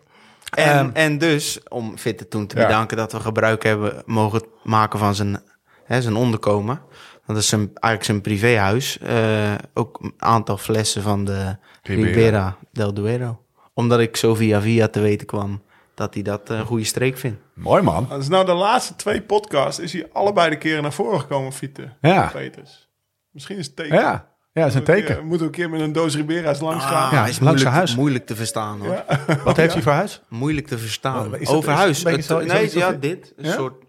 [0.49, 2.65] En, en dus, om Fitte toen te Ja.
[2.65, 5.41] bedanken dat we gebruik hebben mogen maken van zijn,
[5.83, 6.81] hè, zijn onderkomen.
[7.25, 8.97] Dat is zijn, eigenlijk zijn privéhuis.
[8.99, 12.07] Eh, ook een aantal flessen van de Ribera.
[12.07, 13.41] Ribera del Duero.
[13.73, 15.61] Omdat ik zo via via te weten kwam
[15.93, 17.41] dat hij dat een goede streek vindt.
[17.53, 18.05] Mooi man.
[18.09, 19.79] Dat is nou de laatste twee podcasts.
[19.79, 21.93] Is hij allebei de keren naar voren gekomen, Fiete.
[22.01, 22.29] Ja.
[22.33, 22.89] Peters.
[23.31, 23.95] Misschien is het teken.
[23.97, 25.15] Ja, ja dat is een Moeten teken.
[25.15, 27.11] keer- Moeten we een keer met een doos Ribera's langs gaan.
[27.15, 27.95] Ja, Ah, is langs zijn moeilijk, huis.
[27.95, 29.03] moeilijk te verstaan hoor.
[29.43, 30.21] Wat heeft hij voor huis?
[30.27, 31.25] Moeilijk te verstaan.
[31.25, 32.03] Oh, dat- Over is huis.
[32.03, 33.33] het zo- nee, ja, dit.
[33.37, 33.53] Een Ja?
[33.53, 33.83] soort,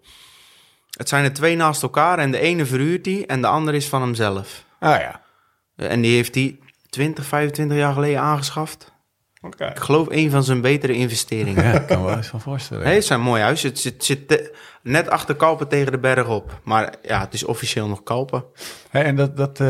[0.90, 3.87] het zijn er twee naast elkaar en de ene verhuurt hij en de andere is
[3.88, 4.64] van hemzelf.
[4.79, 5.20] Ah ja.
[5.77, 6.59] En die heeft hij
[6.90, 8.92] 20, 25 jaar geleden aangeschaft.
[9.42, 9.64] Oké.
[9.66, 11.64] Ik geloof een van zijn betere investeringen.
[11.64, 12.85] Ja, ik kan me wel eens van voorstellen.
[12.85, 13.62] Nee, het is een mooi huis.
[13.62, 14.51] Het zit, zit
[14.83, 16.61] net achter Kalpen tegen de berg op.
[16.64, 18.45] Maar ja, het is officieel nog Kalpen.
[18.90, 19.69] Hey, en dat, dat eh,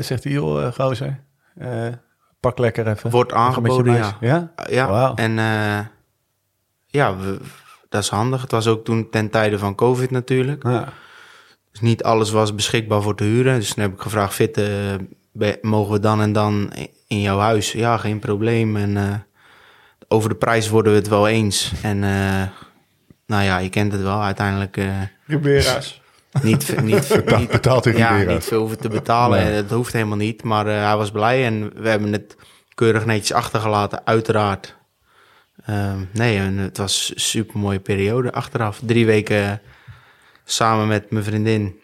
[0.00, 1.20] zegt hij, joh, eh, gozer.
[1.58, 1.86] eh,
[2.40, 3.10] pak lekker even.
[3.10, 4.16] Wordt aangeboden, ja.
[4.20, 4.52] Ja?
[4.70, 5.32] Ja, en
[6.86, 7.40] ja, we-
[7.88, 8.42] dat is handig.
[8.42, 10.62] Het was ook toen ten tijde van COVID natuurlijk.
[10.62, 10.88] Ja.
[11.70, 13.54] Dus niet alles was beschikbaar voor te huren.
[13.58, 14.60] Dus toen heb ik gevraagd, Fit,
[15.62, 16.72] mogen we dan en dan
[17.06, 17.72] in jouw huis?
[17.72, 18.76] Ja, geen probleem.
[18.76, 19.24] En
[20.08, 21.72] over de prijs worden we het wel eens.
[21.82, 22.02] En
[23.30, 24.22] nou ja, je kent het wel.
[24.22, 24.86] Uiteindelijk eh,
[25.26, 26.00] Ribera's.
[26.42, 28.34] niet, niet, niet, betaalt in ja, Ribera's.
[28.34, 29.44] niet veel voor te betalen.
[29.44, 29.54] Nee.
[29.56, 30.42] En Dat hoeft helemaal niet.
[30.42, 32.36] Maar eh, hij was blij en we hebben het
[32.74, 34.76] keurig netjes achtergelaten, uiteraard.
[35.64, 38.80] Ehm, nee, en het was een super mooie periode achteraf.
[38.84, 39.60] Drie weken
[40.44, 41.80] samen met mijn vriendin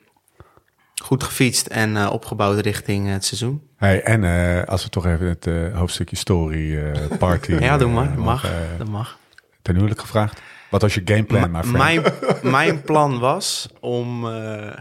[1.02, 3.62] goed gefietst en eh, opgebouwd richting het seizoen.
[3.76, 7.52] Hey, en eh, als we toch even het hoofdstukje story eh, party...
[7.60, 8.08] Ja, doe maar.
[8.14, 8.50] Dat mag.
[8.78, 9.18] Dat mag.
[9.62, 10.40] ten huwelijk gevraagd.
[10.76, 11.76] Wat was je gameplan, my Ma- friend?
[11.78, 12.02] mijn,
[12.42, 14.72] mijn plan was om, eh,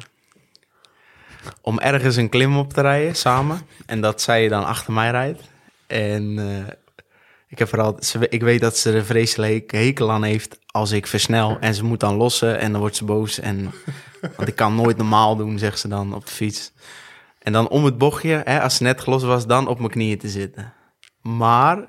[1.62, 3.62] om ergens een klim op te rijden samen.
[3.86, 5.41] En dat zij dan achter mij rijdt.
[5.88, 6.73] En eh,
[7.47, 10.91] ik, heb er al, ze, ik weet dat ze er vreselijk hekel aan heeft als
[10.91, 11.58] ik versnel.
[11.60, 13.39] En ze moet dan lossen en dan wordt ze boos.
[13.39, 13.71] En,
[14.38, 16.71] want ik kan nooit normaal doen, zegt ze dan op de fiets.
[17.39, 20.17] En dan om het bochtje, hè, als ze net gelost was, dan op mijn knieën
[20.17, 20.73] te zitten.
[21.21, 21.88] Maar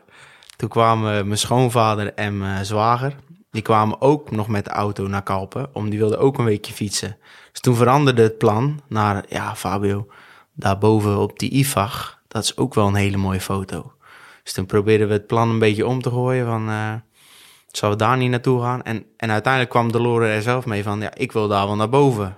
[0.57, 3.17] toen kwamen mijn schoonvader en mijn zwager.
[3.57, 5.69] Die kwamen ook nog met de auto naar Kalpen.
[5.73, 7.17] Om die wilden ook een weekje fietsen.
[7.53, 10.07] Dus toen veranderde het plan naar, ja Fabio,
[10.53, 12.21] daarboven op die IFAG.
[12.29, 13.93] Dat is ook wel een hele mooie foto.
[14.43, 16.69] Dus toen probeerden we het plan een beetje om te gooien van...
[16.69, 16.93] eh
[17.71, 18.83] Zullen we daar niet naartoe gaan?
[18.83, 21.01] En, en uiteindelijk kwam Delore er zelf mee van...
[21.01, 22.37] Ja, ik wil daar wel naar boven.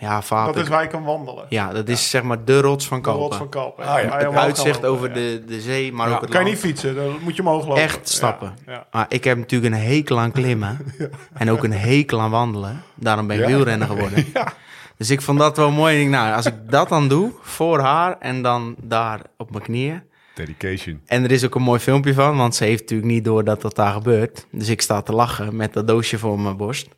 [0.00, 0.52] Ja, Fabio...
[0.52, 1.44] Dat is waar je kan wandelen.
[1.48, 3.22] Ja, dat is zeg maar de rots van De Kalpen.
[3.22, 3.84] rots van Kalpen.
[3.84, 4.18] Ah, ja.
[4.18, 5.14] Het uitzicht lopen, over ja.
[5.14, 7.66] de, de zee, maar Ja, ook het kan je niet fietsen, dan moet je omhoog
[7.66, 7.82] lopen.
[7.82, 8.54] Echt stappen.
[8.66, 8.86] Ja, ja.
[8.92, 10.78] Maar ik heb natuurlijk een hekel aan klimmen.
[11.34, 12.82] En ook een hekel aan wandelen.
[12.94, 13.48] Daarom ben ik Ja.
[13.48, 14.24] wielrenner geworden.
[14.96, 15.94] Dus ik vond dat wel mooi.
[15.94, 19.62] Ik denk, nou, als ik dat dan doe, voor haar en dan daar op mijn
[19.62, 20.02] knieën.
[20.34, 21.00] Dedication.
[21.06, 23.60] En er is ook een mooi filmpje van, want ze heeft natuurlijk niet door dat
[23.62, 24.46] dat daar gebeurt.
[24.50, 26.88] Dus ik sta te lachen met dat doosje voor mijn borst.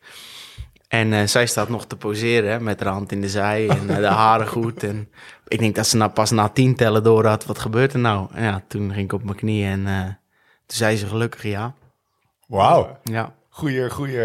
[0.93, 3.91] En eh, zij staat nog te poseren hè, met haar hand in de zij en
[3.91, 4.83] eh, de haren goed.
[4.83, 5.09] En
[5.49, 8.27] ik denk dat ze nou pas na tien tellen door had, wat gebeurt er nou?
[8.33, 10.05] En ja, toen ging ik op mijn knieën en eh,
[10.67, 11.75] toen zei ze gelukkig ja.
[12.47, 12.99] Wauw.
[13.03, 13.33] Ja.
[13.49, 14.21] Goeie, goeie,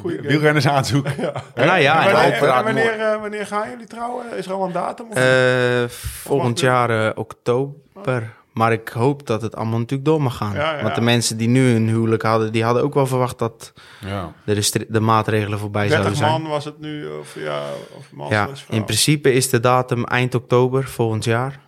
[0.00, 1.06] Goeie- wielrennersaanzoek.
[1.54, 4.36] Nou ja, en En wanneer, en wanneer, wanneer gaan jullie trouwen?
[4.36, 5.06] Is er al een datum?
[5.10, 5.88] Of Eh,
[6.22, 8.32] volgend jaar oktober.
[8.54, 10.54] Maar ik hoop dat het allemaal natuurlijk door mag gaan.
[10.54, 13.38] Ja, ja, Want de mensen die nu een huwelijk hadden, die hadden ook wel verwacht
[13.38, 14.32] dat Ja.
[14.44, 16.40] de, de maatregelen voorbij zouden 30 zijn.
[16.42, 17.62] man was het nu, of ja,
[17.98, 21.60] of man Ja, in principe is de datum eind oktober volgend jaar.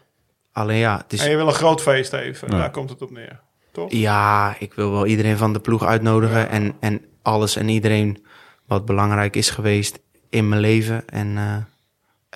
[0.53, 2.57] Alleen ja, het is, En je wil een groot feest even, Ja.
[2.59, 3.41] daar komt het op neer.
[3.73, 3.93] Toch?
[3.93, 6.49] ja, ik wil wel iedereen van de ploeg uitnodigen.
[6.49, 8.25] En, en alles en iedereen
[8.67, 9.99] wat belangrijk is geweest
[10.31, 11.09] in mijn leven.
[11.09, 11.57] En eh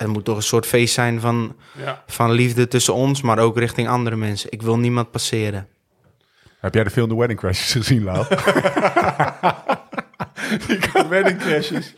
[0.01, 2.03] het moet toch een soort feest zijn van, Ja.
[2.07, 4.51] van liefde tussen ons, maar ook richting andere mensen.
[4.51, 5.67] Ik wil niemand passeren.
[6.59, 8.25] Heb jij de film The Wedding Crashers gezien, Lau?
[11.09, 11.93] Wedding crashes.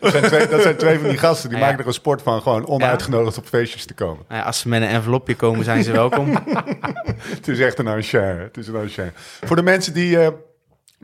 [0.00, 1.48] dat, zijn twee, dat zijn twee van die gasten.
[1.48, 1.64] Die Ja.
[1.64, 4.24] maken er een sport van gewoon onuitgenodigd op feestjes te komen.
[4.28, 6.38] Nou ja, als ze met een envelopje komen, zijn ze welkom.
[7.36, 8.42] Het is echt een enchère.
[8.42, 9.12] Het is een enchère.
[9.44, 10.28] Voor de mensen die, eh,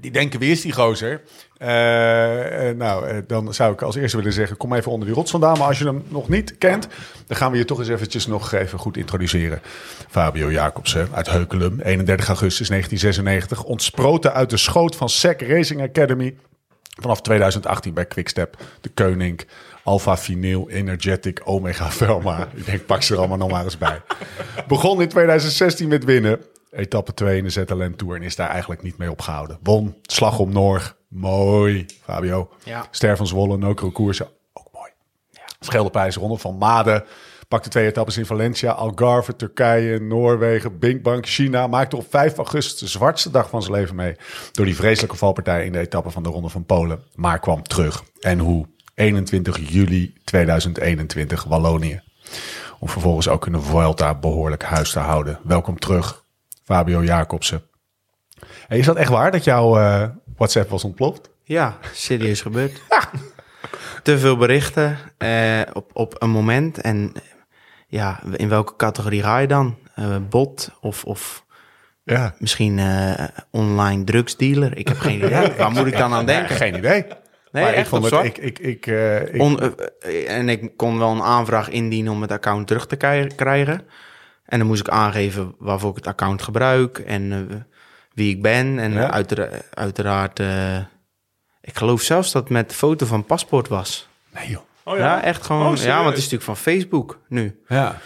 [0.00, 1.22] Die denken, wie is die gozer?
[1.56, 5.16] Eh, eh, nou, eh, dan zou ik als eerste willen zeggen, kom even onder die
[5.16, 5.58] rots vandaan.
[5.58, 6.88] Maar als je hem nog niet kent,
[7.26, 9.60] dan gaan we je toch eens eventjes nog even goed introduceren.
[10.08, 13.64] Fabio Jacobsen uit Heukelum, 31 augustus 1996.
[13.64, 16.36] Ontsproten uit de schoot van SEC Racing Academy.
[17.00, 19.40] Vanaf 2018 bij Quickstep, de Koning,
[19.84, 22.48] Alpha Vinyl, Energetic, Omega Velma.
[22.54, 24.00] Ik denk, pak ze er allemaal nog maar eens bij.
[24.68, 26.40] Begon in 2016 met winnen.
[26.70, 29.59] Etappe 2 in de ZLM Tour en is daar eigenlijk niet mee opgehouden.
[29.62, 30.96] Won, slag om Norg.
[31.09, 32.50] Mooi, Fabio.
[32.64, 32.87] Ja.
[32.90, 34.28] Ster van Zwolle, Nokere koersen.
[34.52, 34.90] Ook mooi.
[35.61, 37.04] Scheldepijs, Ronde van Maden.
[37.48, 41.66] Pakte twee etappes in Valencia, Algarve, Turkije, Noorwegen, Binkbank, China.
[41.66, 44.16] Maakte op 5 augustus de zwartste dag van zijn leven mee.
[44.52, 47.02] Door die vreselijke valpartij in de etappe van de Ronde van Polen.
[47.14, 48.04] Maar kwam terug.
[48.20, 48.66] En hoe?
[48.94, 52.00] 21 juli 2021, Wallonië.
[52.78, 55.38] Om vervolgens ook in de Vuelta behoorlijk huis te houden.
[55.42, 56.24] Welkom terug,
[56.70, 57.62] Fabio Jacobsen.
[58.68, 60.04] Hey, is dat echt waar dat jouw eh,
[60.37, 61.30] WhatsApp was ontploft?
[61.42, 62.83] Ja, serieus gebeurd.
[64.02, 66.80] Te veel berichten eh, op, op een moment.
[66.80, 67.12] En
[67.87, 69.78] ja, in welke categorie ga je dan?
[69.94, 71.44] Eh, bot of, of
[72.04, 72.35] Ja.
[72.38, 72.80] misschien
[73.50, 74.76] online drugsdealer?
[74.76, 75.52] Ik heb geen idee.
[75.59, 76.56] Waar moet ik dan aan denken?
[76.56, 77.04] Geen idee.
[77.52, 79.74] Nee, maar ik echt vond het, ik, ik, ik, ik- On-
[80.26, 82.96] en ik kon wel een aanvraag indienen om het account terug te
[83.37, 83.83] krijgen.
[84.50, 87.56] En dan moest ik aangeven waarvoor ik het account gebruik en eh,
[88.14, 88.78] wie ik ben.
[88.78, 89.10] En Ja.
[89.10, 90.76] uitera- uiteraard, eh,
[91.60, 94.08] ik geloof zelfs dat het met foto van paspoort was.
[94.34, 94.60] nee joh.
[94.84, 95.66] Oh Ja, echt gewoon.
[95.72, 97.60] Oh, ja, want het is natuurlijk van Facebook nu.
[97.68, 97.98] Ja.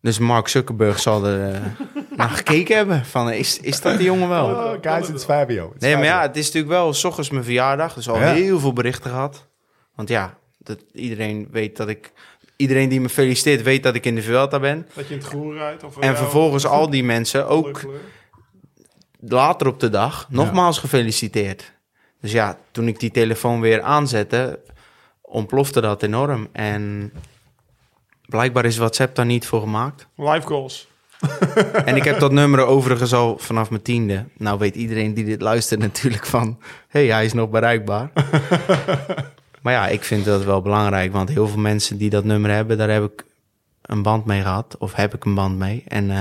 [0.00, 1.60] Dus Mark Zuckerberg zal er eh,
[2.16, 3.04] naar gekeken hebben.
[3.04, 4.46] Van, is, is dat die jongen wel?
[4.48, 5.64] Oh, guys, het is Fabio.
[5.72, 7.94] Het is Nee, maar ja, het is natuurlijk wel s ochtends mijn verjaardag.
[7.94, 8.32] Dus al Ja.
[8.32, 9.46] heel veel berichten gehad.
[9.94, 12.12] Want ja, dat, iedereen weet dat ik...
[12.56, 14.88] Iedereen die me feliciteert weet dat ik in de Vuelta ben.
[14.94, 15.84] Dat je in het groen rijdt?
[15.84, 17.84] Of En vervolgens al die mensen ook
[19.20, 21.72] later op de dag nogmaals gefeliciteerd.
[22.20, 24.60] Dus ja, toen ik die telefoon weer aanzette,
[25.20, 26.48] ontplofte dat enorm.
[26.52, 27.12] En
[28.26, 30.06] blijkbaar is WhatsApp daar niet voor gemaakt.
[30.16, 30.88] Live goals.
[31.84, 34.24] En ik heb dat nummer overigens al vanaf mijn tiende.
[34.36, 36.58] Nou weet iedereen die dit luistert natuurlijk van...
[36.88, 38.10] hé, hey, hij is nog bereikbaar.
[39.66, 41.12] maar ja, ik vind dat wel belangrijk.
[41.12, 42.78] Want heel veel mensen die dat nummer hebben...
[42.78, 43.24] daar heb ik
[43.82, 44.76] een band mee gehad.
[44.78, 45.84] Of heb ik een band mee.
[45.88, 46.16] En eh,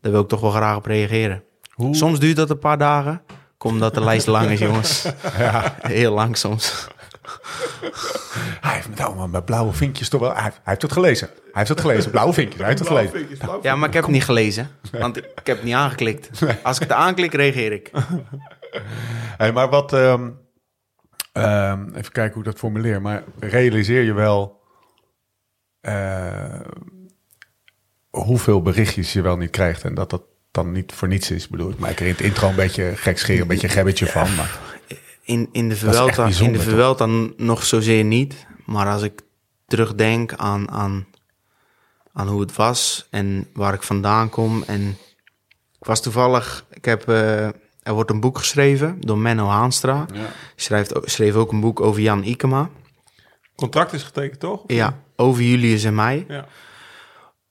[0.00, 1.42] daar wil ik toch wel graag op reageren.
[1.74, 3.22] Hoe- Soms duurt dat een paar dagen.
[3.58, 5.06] Omdat de lijst lang is, jongens.
[5.82, 6.86] Heel lang soms.
[8.60, 10.32] Hij heeft met allemaal met blauwe vinkjes toch wel...
[10.32, 11.28] Hij, hij heeft het gelezen.
[11.28, 12.10] Hij heeft het gelezen.
[12.10, 12.58] Blauwe vinkjes.
[12.58, 13.28] Hij heeft het gelezen.
[13.62, 14.68] Ja, maar ik heb het niet gelezen.
[14.92, 16.30] Want ik heb het niet aangeklikt.
[16.62, 17.90] Als ik het aanklik, reageer ik.
[19.36, 19.92] Hey, maar wat...
[19.92, 20.28] ehm,
[21.42, 23.02] ehm, even kijken hoe ik dat formuleer.
[23.02, 24.60] Maar realiseer je wel...
[25.80, 26.60] eh,
[28.10, 29.84] hoeveel berichtjes je wel niet krijgt...
[29.84, 31.44] en dat dat dan niet voor niets is.
[31.44, 33.72] Ik bedoel, ik maak er in het intro een beetje gek scheren, een beetje een
[33.72, 34.34] gebbetje van.
[34.34, 34.58] Maar
[35.22, 36.60] In, in de Vuelta, in de?
[36.60, 38.46] Vuelta nog zozeer niet.
[38.64, 39.20] Maar als ik
[39.66, 41.06] terugdenk aan, aan,
[42.12, 44.62] aan hoe het was en waar ik vandaan kom.
[44.66, 44.88] En
[45.78, 47.48] ik was toevallig, ik heb, eh,
[47.88, 50.06] er wordt een boek geschreven door Menno Haanstra.
[50.14, 50.20] Ja.
[50.56, 52.68] Schrijft, schreef ook een boek over Jan Ikema.
[53.54, 54.62] Contract is getekend, toch?
[54.66, 56.24] Ja, over Julius en mij.
[56.28, 56.46] Ja.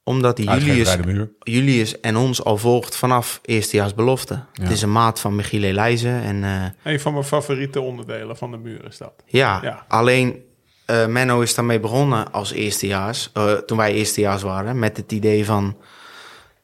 [0.04, 1.28] Omdat die Uitgeverij Julius.
[1.40, 4.44] Julius en ons al volgt vanaf eerstejaarsbelofte.
[4.54, 6.44] Het is een maat van Michiel Elijzen en...
[6.44, 9.14] eh, Een van mijn favoriete onderdelen van de muur is dat.
[9.26, 9.86] Ja, Ja.
[9.88, 10.44] alleen
[10.86, 15.46] eh, Menno is daarmee begonnen als eerstejaars, eh, toen wij eerstejaars waren, met het idee
[15.46, 15.78] van,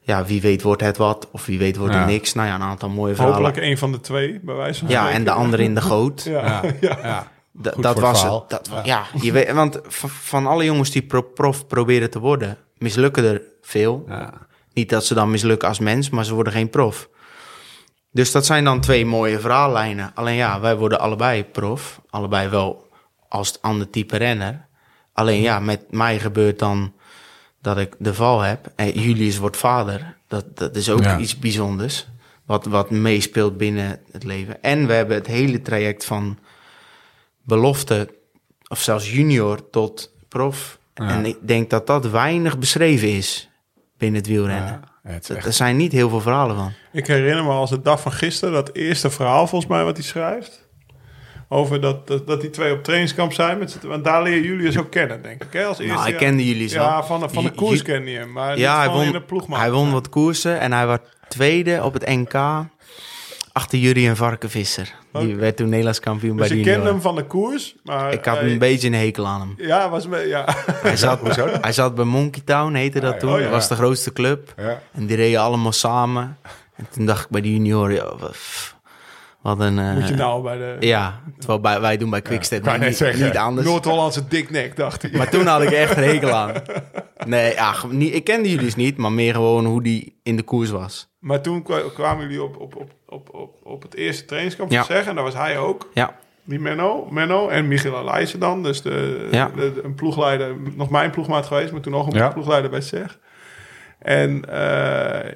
[0.05, 1.99] ja, wie weet wordt het wat, of wie weet wordt Ja.
[1.99, 2.33] het niks.
[2.33, 3.37] Nou ja, een aantal mooie verhalen.
[3.41, 5.19] Hopelijk een van de twee, bij wijze van Ja, spreken.
[5.19, 6.23] en de andere in de goot.
[6.29, 6.97] Ja, Ja, ja.
[7.03, 7.31] ja.
[7.61, 8.45] D- dat voor het was verhaal.
[8.47, 8.65] het.
[8.69, 9.03] Dat, ja.
[9.21, 13.41] je weet, want van, van alle jongens die pro- prof proberen te worden, mislukken er
[13.61, 14.03] veel.
[14.07, 14.33] Ja.
[14.73, 17.09] Niet dat ze dan mislukken als mens, maar ze worden geen prof.
[18.11, 20.11] Dus dat zijn dan twee mooie verhaallijnen.
[20.15, 22.01] Alleen ja, wij worden allebei prof.
[22.09, 22.87] Allebei wel
[23.29, 24.65] als het ander type renner.
[25.13, 26.93] Alleen ja, met mij gebeurt dan
[27.63, 28.71] dat ik de val heb.
[28.75, 30.15] En Julius wordt vader.
[30.27, 31.17] Dat, dat is ook Ja.
[31.19, 32.07] iets bijzonders.
[32.45, 34.61] Wat, wat meespeelt binnen het leven.
[34.63, 36.37] En we hebben het hele traject van
[37.43, 38.13] belofte,
[38.67, 40.77] of zelfs junior tot prof.
[40.93, 41.07] Ja.
[41.09, 43.49] En ik denk dat dat weinig beschreven is
[43.97, 44.81] binnen het wielrennen.
[45.03, 46.71] Ja, het is Er- echt- Er zijn niet heel veel verhalen van.
[46.91, 50.05] Ik herinner me als de dag van gisteren, dat eerste verhaal volgens mij wat hij
[50.05, 50.62] schrijft.
[51.53, 53.57] Over dat, dat, dat die twee op trainingskamp zijn.
[53.57, 55.53] Met want daar leer Julius ook kennen, denk ik.
[55.53, 55.65] Hè?
[55.65, 56.29] Als eerste Nou, ik jaar.
[56.29, 56.81] kende jullie zo.
[56.81, 58.31] Ja, van, de- van de koers kende je hem.
[58.31, 59.59] Maar Ja, niet hij gewoon in de won, ploegmaat.
[59.59, 62.33] hij won wat koersen en hij werd tweede op het NK
[63.51, 64.93] achter Jurien Varkenvisser.
[65.11, 67.75] Die werd toen Nederlands kampioen Dus bij je de kende hem van de koers.
[67.83, 69.53] Maar Ik had hij- een beetje een hekel aan hem.
[69.67, 70.45] Ja, was me, ja.
[70.81, 71.19] Hij zat,
[71.61, 73.19] hij zat bij Monkey Town, heette dat ja.
[73.19, 73.29] toen.
[73.31, 73.43] Oh, ja.
[73.43, 74.53] Dat was de grootste club.
[74.57, 74.81] Ja.
[74.91, 76.37] En die reden allemaal samen.
[76.75, 78.13] En toen dacht ik bij de junioren, ja,
[79.43, 79.79] wat, hadden...
[79.79, 82.97] eh, Moet je nou bij de Ja, terwijl bij, wij doen bij Quickstep net niet,
[82.97, 83.25] zeggen.
[83.25, 83.67] niet anders.
[83.67, 85.11] Noord-Hollandse diknek, dacht hij.
[85.13, 86.53] Maar toen had ik echt een hekel aan.
[87.25, 90.35] Nee, ja, ge- niet, ik kende jullie dus niet, maar meer gewoon hoe die in
[90.35, 91.11] de koers was.
[91.19, 94.77] Maar toen kwa- kwamen jullie op, op, op, op, op, op het eerste trainingskamp, Ja.
[94.79, 94.83] ja.
[94.85, 95.07] zeggen.
[95.09, 97.07] En daar was hij ook, Ja, die Menno.
[97.09, 98.63] Menno en Michiel Alijzen dan.
[98.63, 99.51] Dus de, Ja.
[99.55, 102.29] de, de- een ploegleider, nog mijn ploegmaat geweest, maar toen nog een Ja.
[102.29, 103.19] ploegleider bij SEG.
[103.99, 105.31] En eh,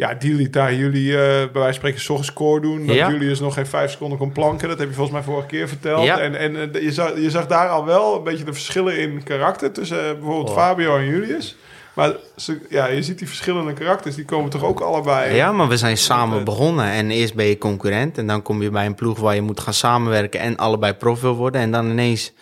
[0.00, 2.86] ja, die liet daar jullie eh, bij wijze van spreken 's ochtends score doen.
[2.86, 3.10] Dat Ja.
[3.10, 4.68] Julius nog geen vijf seconden kon planken.
[4.68, 6.04] Dat heb je volgens mij vorige keer verteld.
[6.04, 6.18] Ja.
[6.18, 9.22] En, en eh, je, zag, je zag daar al wel een beetje de verschillen in
[9.22, 11.56] karakter tussen eh, bijvoorbeeld Fabio en Julius.
[11.94, 15.34] Maar ze, ja, je ziet die verschillende karakters, die komen toch ook allebei.
[15.34, 16.90] ja, maar we zijn samen begonnen.
[16.90, 18.18] En eerst ben je concurrent.
[18.18, 21.20] En dan kom je bij een ploeg waar je moet gaan samenwerken en allebei prof
[21.20, 21.60] wil worden.
[21.60, 22.32] En dan ineens,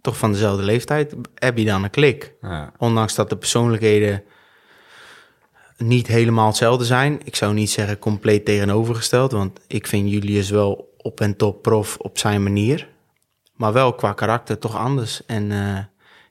[0.00, 2.32] toch van dezelfde leeftijd, heb je dan een klik.
[2.42, 2.72] Ja.
[2.78, 4.22] Ondanks dat de persoonlijkheden
[5.76, 7.20] niet helemaal hetzelfde zijn.
[7.24, 9.32] Ik zou niet zeggen compleet tegenovergesteld.
[9.32, 12.88] Want ik vind Julius wel op en top prof op zijn manier.
[13.56, 15.26] Maar wel qua karakter toch anders.
[15.26, 15.78] En eh,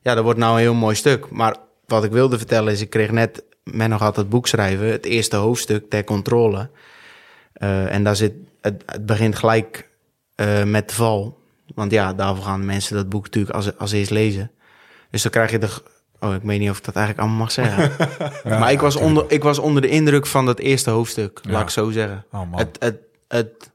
[0.01, 1.29] ja, dat wordt nou een heel mooi stuk.
[1.29, 1.55] Maar
[1.85, 3.43] wat ik wilde vertellen is, ik kreeg net...
[3.63, 6.69] Men nog had het boek schrijven, het eerste hoofdstuk ter controle.
[7.53, 9.89] Eh, en daar zit, het, begint gelijk
[10.35, 11.39] eh, met de val.
[11.75, 14.51] Want ja, daarvoor gaan mensen dat boek natuurlijk als, als eerst lezen.
[15.09, 15.69] Dus dan krijg je de...
[16.27, 17.91] Oh, ik weet niet of ik dat eigenlijk allemaal mag zeggen.
[18.59, 21.51] maar ik was, onder, ik was onder de indruk van dat eerste hoofdstuk, Ja.
[21.51, 22.25] laat ik zo zeggen.
[22.31, 22.59] Oh, man.
[22.59, 23.71] het, het, het,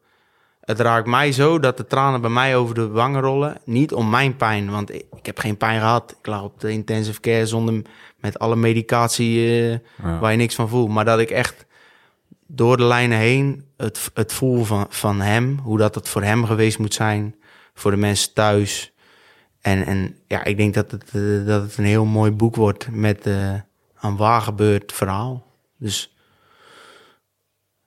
[0.61, 3.57] het raakt mij zo dat de tranen bij mij over de wangen rollen.
[3.65, 6.15] Niet om mijn pijn, want ik, ik heb geen pijn gehad.
[6.21, 7.83] Ik lag op de intensive care zonder
[8.17, 9.71] met alle medicatie eh,
[10.03, 10.19] Ja.
[10.21, 10.89] waar je niks van voelt.
[10.91, 11.67] Maar dat ik echt
[12.47, 16.45] door de lijnen heen het, het voel van, van hem, hoe dat het voor hem
[16.45, 17.35] geweest moet zijn,
[17.75, 18.90] voor de mensen thuis.
[19.61, 22.91] En, en ja, ik denk dat het, eh, dat het een heel mooi boek wordt
[22.91, 23.55] met eh,
[24.01, 25.47] een waar gebeurd verhaal.
[25.79, 26.15] Dus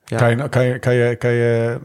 [0.06, 0.18] ja.
[0.18, 1.80] Kan je, kan je, kan je, kan je,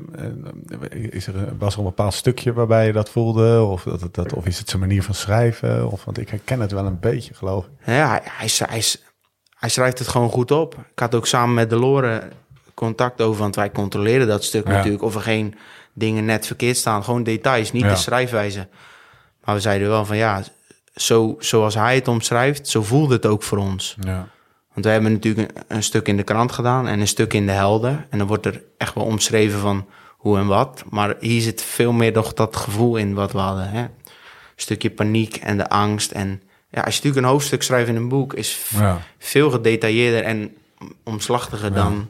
[0.91, 3.63] eh, is er, was er een bepaald stukje waarbij je dat voelde?
[3.63, 5.91] Of, dat, dat, of is het zijn manier van schrijven?
[5.91, 7.71] Of, want ik herken het wel een beetje, geloof ik.
[7.87, 8.83] Ja, hij, hij, hij,
[9.59, 10.75] hij schrijft het gewoon goed op.
[10.93, 12.29] Ik had ook samen met Delore
[12.75, 14.73] contact over, want wij controleren dat stuk Ja.
[14.73, 15.03] natuurlijk.
[15.03, 15.55] Of er geen
[15.93, 17.05] dingen net verkeerd staan.
[17.05, 17.89] Gewoon details, niet Ja.
[17.89, 18.69] de schrijfwijze.
[19.49, 20.43] Maar we zeiden wel van ja,
[20.95, 23.97] zo, zoals hij het omschrijft, zo voelde het ook voor ons.
[24.01, 24.29] Ja.
[24.73, 27.47] Want we hebben natuurlijk een, een stuk in de krant gedaan en een stuk in
[27.47, 28.07] de helden.
[28.11, 30.85] En dan wordt er echt wel omschreven van hoe en wat.
[30.91, 33.71] Maar hier zit veel meer nog dat gevoel in wat we hadden.
[33.71, 33.81] Hè?
[33.83, 33.91] Een
[34.57, 36.11] stukje paniek en de angst.
[36.11, 39.01] En ja, als je natuurlijk een hoofdstuk schrijft in een boek, is Ja.
[39.19, 40.57] veel gedetailleerder en
[41.05, 42.09] omslachtiger dan,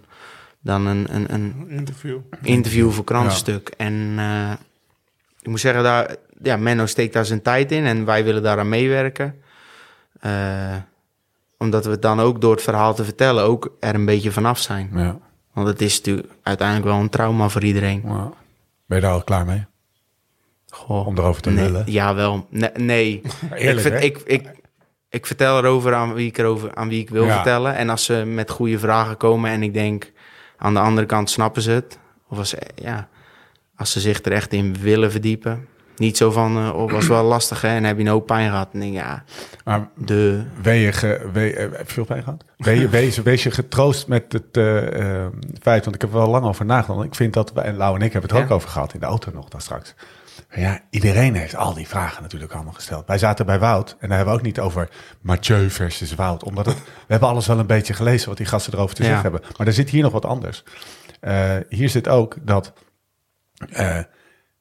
[0.61, 2.18] dan een, een, een Interview.
[2.42, 3.68] interview voor krantenstuk.
[3.77, 4.51] En eh,
[5.40, 8.68] ik moet zeggen, daar, ja, Menno steekt daar zijn tijd in en wij willen daaraan
[8.68, 9.35] meewerken.
[10.20, 10.77] Eh,
[11.59, 14.59] omdat we het dan ook door het verhaal te vertellen ook er een beetje vanaf
[14.59, 14.90] zijn.
[14.94, 15.18] Ja.
[15.53, 18.03] Want het is natuurlijk uiteindelijk wel een trauma voor iedereen.
[18.05, 18.31] Ja.
[18.87, 19.66] Ben je daar al klaar mee?
[20.68, 21.85] Goh, Om erover te nee, lullen?
[21.87, 22.46] Ja, wel.
[22.51, 22.70] Nee.
[22.77, 23.22] nee.
[23.55, 24.51] Eerlijk, ik, ik, ik,
[25.09, 27.35] ik vertel erover aan wie ik, erover, aan wie ik wil Ja.
[27.35, 27.74] vertellen.
[27.74, 30.12] En als ze met goede vragen komen en ik denk
[30.57, 31.98] aan de andere kant snappen ze het.
[32.29, 33.09] Of als, ja,
[33.77, 35.68] als ze zich er echt in willen verdiepen.
[35.98, 38.68] Niet zo van, oh, was wel lastig hè, en heb je een hoop pijn gehad.
[38.72, 39.24] En denk ja,
[39.64, 40.42] Maar de...
[40.62, 42.44] ben je, ge, ben je eh, heb je veel pijn gehad?
[42.56, 45.26] Ben je, wees, wees je getroost met het eh,
[45.61, 47.04] feit, want ik heb er wel lang over nagedacht.
[47.04, 48.54] Ik vind dat, wij, en Lau en ik hebben het ook Ja.
[48.54, 49.94] over gehad in de auto nog daar straks.
[50.54, 53.06] Ja, iedereen heeft al die vragen natuurlijk allemaal gesteld.
[53.06, 54.88] Wij zaten bij Wout en daar hebben we ook niet over
[55.20, 56.44] Mathieu versus Wout.
[56.44, 59.08] Omdat het, we hebben alles wel een beetje gelezen wat die gasten erover te Ja.
[59.08, 59.50] zeggen hebben.
[59.56, 60.64] Maar er zit hier nog wat anders.
[61.68, 62.72] Hier zit ook dat,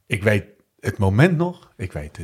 [0.08, 0.46] ik weet
[0.88, 2.18] het moment nog, ik weet.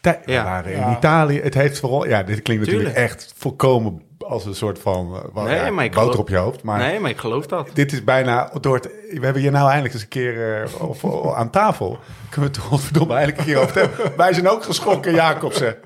[0.00, 0.44] We Ja.
[0.44, 0.96] waren in Ja.
[0.96, 1.40] Italië.
[1.40, 3.10] Het heeft vooral, ja, dit klinkt natuurlijk Tuurlijk.
[3.12, 6.28] echt volkomen als een soort van uh, wel, Nee, ja, maar ik boter geloof- op
[6.28, 6.62] je hoofd.
[6.62, 7.70] Maar Nee, maar ik geloof dat.
[7.74, 8.84] dit is bijna door het.
[9.10, 11.98] We hebben hier nou eindelijk eens een keer eh, of, aan tafel.
[12.30, 14.16] Kunnen we het godverdomme eindelijk een keer over het hebben.
[14.24, 15.76] Wij zijn ook geschrokken, Jacobsen.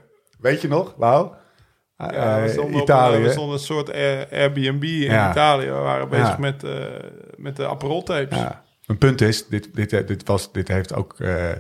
[0.41, 1.29] Weet je nog, Lau?
[1.97, 3.17] Ja, Eh, we stonden op Italië.
[3.17, 5.31] een- we stonden een soort Air- Airbnb in Ja.
[5.31, 5.67] Italië.
[5.67, 6.37] We waren bezig Ja.
[6.39, 6.71] met, eh
[7.37, 8.39] met de Aperol-tapes.
[8.39, 8.63] Ja.
[8.87, 11.51] Een punt is, dit, dit, dit, was, dit heeft ook eh,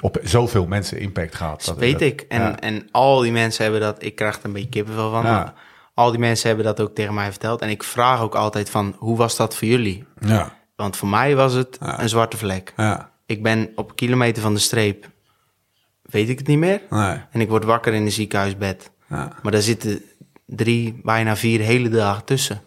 [0.00, 1.64] op zoveel mensen impact gehad.
[1.64, 2.20] Dat weet ik.
[2.28, 2.58] En, ja.
[2.58, 4.02] en al die mensen hebben dat...
[4.04, 5.22] Ik krijg er een beetje kippenvel van.
[5.24, 5.54] Ja.
[5.94, 7.60] Al die mensen hebben dat ook tegen mij verteld.
[7.60, 8.94] En ik vraag ook altijd van...
[8.98, 10.04] Hoe was dat voor jullie?
[10.20, 12.00] Ja, Want voor mij was het Ja.
[12.02, 12.72] een zwarte vlek.
[12.76, 15.10] ja, Ik ben op een kilometer van de streep...
[16.02, 16.80] Weet ik het niet meer.
[16.90, 18.90] nee, En ik word wakker in een ziekenhuisbed.
[19.08, 20.02] ja, Maar daar zitten
[20.46, 22.60] drie, bijna vier hele dagen tussen.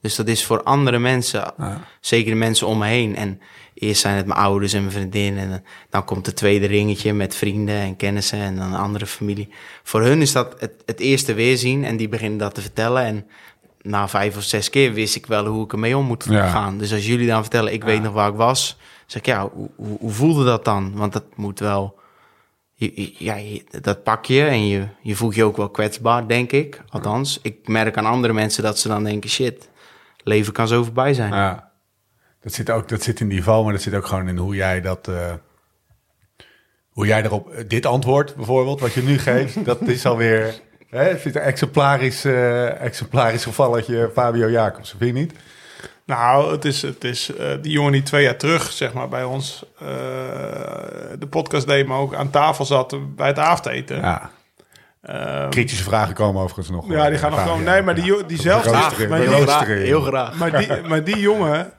[0.00, 1.80] Dus dat is voor andere mensen, Ja.
[2.00, 3.16] zeker de mensen om me heen.
[3.16, 3.40] En
[3.74, 5.38] eerst zijn het mijn ouders en mijn vriendin.
[5.38, 9.48] En dan komt het tweede ringetje met vrienden en kennissen en dan een andere familie.
[9.82, 13.02] Voor hun is dat het, het eerste weerzien en die beginnen dat te vertellen.
[13.04, 13.26] En
[13.82, 16.48] na vijf of zes keer wist ik wel hoe ik ermee om moet Ja.
[16.48, 16.78] gaan.
[16.78, 18.76] Dus als jullie dan vertellen, ik weet nog waar ik was,
[19.06, 20.92] zeg ik ja, hoe, hoe, hoe voelde dat dan?
[20.96, 21.98] Want dat moet wel,
[22.74, 26.52] je- ja, je- dat pak je en je, je voelt je ook wel kwetsbaar, denk
[26.52, 26.82] ik.
[26.88, 29.68] Althans, ik merk aan andere mensen dat ze dan denken, shit,
[30.28, 31.32] leven kan zo voorbij zijn.
[31.32, 31.70] Ja.
[32.40, 34.80] Dat zit ook dat zit in niveau, maar dat zit ook gewoon in hoe jij
[34.80, 35.08] dat.
[35.08, 35.32] eh,
[36.98, 37.52] hoe jij erop.
[37.66, 40.60] Dit antwoord bijvoorbeeld, wat je nu geeft, dat is alweer.
[40.88, 45.32] Hè, het is een exemplarisch, eh, exemplarisch gevalletje Fabio Jacobs, vind je niet?
[46.04, 49.24] Nou, het is, het is eh, die jongen die twee jaar terug, zeg maar, bij
[49.24, 49.86] ons eh,
[51.18, 53.96] de podcast deed, maar ook aan tafel zat bij het avondeten.
[53.96, 54.30] Ja.
[55.08, 56.90] Ehm, Kritische vragen komen overigens nog.
[56.90, 57.62] ja, die gaan nog gewoon.
[57.62, 58.64] Nee, maar die, die zelf.
[58.64, 59.78] Roosteren, maar, die, roosteren.
[59.78, 60.38] heel graag.
[60.38, 61.72] maar, die, maar die jongen,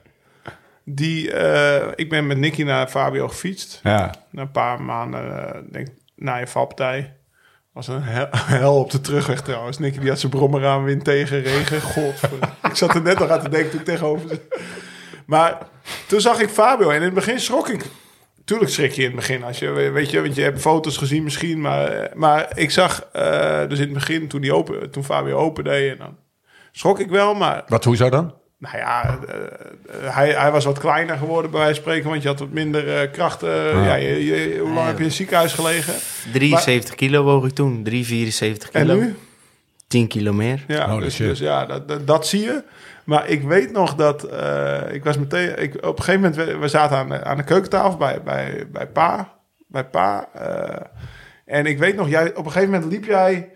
[0.83, 3.79] die, eh, ik ben met Nicky naar Fabio gefietst.
[3.83, 4.13] Ja.
[4.31, 7.17] Na een paar maanden, eh, denk na je valpartij.
[7.73, 8.27] Was een hel,
[8.59, 9.77] hel op de terugweg trouwens.
[9.77, 11.81] Nicky die had zijn brommer aan, wind tegen, regen.
[11.81, 12.19] God,
[12.69, 14.39] ik zat er net nog aan te denken toen ik tegenover.
[15.25, 15.57] Maar
[16.07, 17.85] toen zag ik Fabio en in het begin schrok ik.
[18.49, 19.43] Tuurlijk schrik je in het begin.
[19.43, 21.61] Als je, weet je, want je hebt foto's gezien misschien.
[21.61, 25.63] Maar, maar ik zag eh, dus in het begin toen, die open, toen Fabio open
[25.63, 25.91] deed.
[25.91, 26.17] En dan
[26.71, 28.33] schrok ik wel, maar Wat, hoezo dan?
[28.57, 29.35] nou ja, eh,
[30.05, 32.51] eh, hij, hij was wat kleiner geworden bij wijze van spreken, want je had wat
[32.51, 33.43] minder eh, kracht.
[33.43, 33.95] eh, ja.
[33.95, 35.93] je, je- hoe lang heb je in het ziekenhuis gelegen?
[36.33, 38.99] 73 kilo woog ik toen, 374 En kilo.
[38.99, 39.15] nu?
[39.89, 40.63] 10 kilo meer.
[40.67, 42.63] Ja, dus, dus ja, dat, dat, dat zie je.
[43.05, 45.61] Maar ik weet nog dat eh, ik was meteen.
[45.61, 48.67] Ik, op een gegeven moment, we, we zaten aan de, aan de keukentafel bij, bij,
[48.71, 49.33] bij Pa.
[49.67, 50.29] Bij Pa.
[50.33, 50.85] eh,
[51.45, 53.51] en ik weet nog, jij, op een gegeven moment liep jij.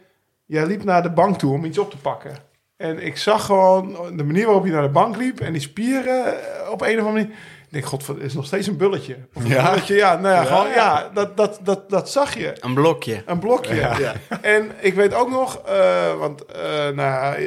[0.45, 2.35] Jij liep naar de bank toe om iets op te pakken.
[2.77, 6.25] En ik zag gewoon de manier waarop je naar de bank liep en die spieren
[6.25, 7.35] eh, op een of andere manier.
[7.73, 9.17] Ik denk, god, het is nog steeds een bulletje.
[9.33, 9.69] Of een Ja?
[9.69, 12.53] bulletje, ja, nou ja, gewoon, ja dat, dat, dat, dat zag je.
[12.59, 13.23] Een blokje.
[13.25, 13.75] Een blokje.
[13.75, 14.13] Ja.
[14.41, 17.43] En ik weet ook nog, eh, want eh, nou, ja, eh,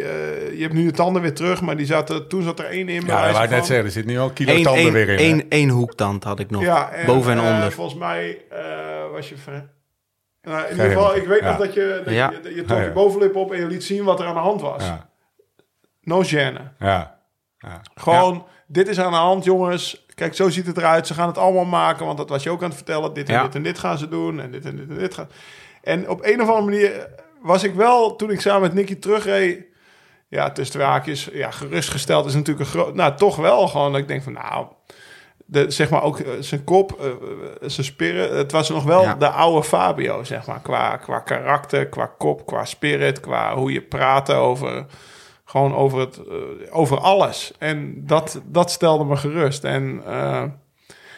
[0.57, 3.03] je hebt nu de tanden weer terug, maar die zaten, toen zat er één in.
[3.07, 3.85] Ja, wou ik net zeggen.
[3.87, 5.17] Er zit nu al een kilo Eén tanden één- weer in.
[5.17, 5.23] hè?
[5.23, 6.63] één- één hoektand had ik nog.
[6.63, 7.73] Ja, Boven en onder.
[7.73, 8.59] volgens mij eh,
[9.13, 9.69] was je ver...
[10.43, 11.49] Nou, in ieder geval, ik weet ja.
[11.49, 12.33] nog dat je, dat Ja.
[12.43, 14.61] je, je trok je bovenlip op en je liet zien wat er aan de hand
[14.61, 14.85] was.
[14.85, 15.09] Ja,
[16.03, 16.61] No gêne.
[16.79, 17.19] ja.
[17.59, 17.81] ja.
[17.95, 20.06] Gewoon, dit is aan de hand, jongens.
[20.17, 21.07] Kijk, zo ziet het eruit.
[21.07, 23.13] Ze gaan het allemaal maken, want dat was je ook aan het vertellen.
[23.13, 23.43] Dit en Ja.
[23.43, 24.41] dit en dit gaan ze doen.
[24.41, 25.29] En dit en dit en dit gaan.
[25.83, 27.09] En op een of andere manier
[27.43, 29.65] was ik wel, toen ik samen met Nicky terugreed...
[30.29, 32.95] Ja, tussen twee haakjes, ja, gerustgesteld is natuurlijk een groot...
[32.95, 34.67] Nou, toch wel gewoon dat ik denk van, nou...
[35.49, 37.15] De, zeg maar ook eh, zijn kop, eh, eh,
[37.61, 38.31] zijn spirit.
[38.31, 39.15] Het was nog wel Ja.
[39.15, 40.61] de oude Fabio, zeg maar.
[40.61, 44.87] Qua, qua karakter, qua kop, qua spirit, qua hoe je praatte over...
[45.57, 46.35] Gewoon over, het, eh,
[46.71, 47.53] over alles.
[47.59, 49.65] En dat, dat stelde me gerust.
[49.65, 50.43] En eh,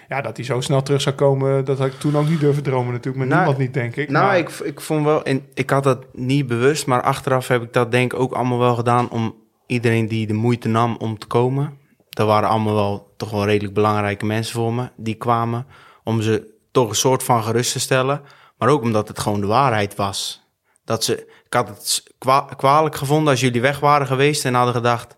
[0.09, 2.63] ja, dat hij zo snel terug zou komen, dat had ik toen ook niet durven
[2.63, 3.17] dromen natuurlijk.
[3.17, 4.11] Met Nou, niemand niet, denk ik.
[4.11, 7.63] Nou, Maar- ik, ik vond wel, en ik had dat niet bewust, maar achteraf heb
[7.63, 9.35] ik dat denk ik ook allemaal wel gedaan om
[9.67, 11.79] iedereen die de moeite nam om te komen.
[12.09, 15.67] Dat waren allemaal wel toch wel redelijk belangrijke mensen voor me, die kwamen
[16.05, 18.23] om ze toch een soort van gerust te stellen.
[18.59, 20.47] Maar ook omdat het gewoon de waarheid was.
[20.85, 24.75] Dat ze, ik had het kwa- kwalijk gevonden als jullie weg waren geweest en hadden
[24.75, 25.17] gedacht,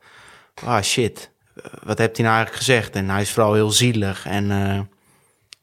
[0.64, 1.30] ah shit,
[1.82, 2.94] wat hebt hij nou eigenlijk gezegd?
[2.94, 4.80] En hij is vooral heel zielig en eh,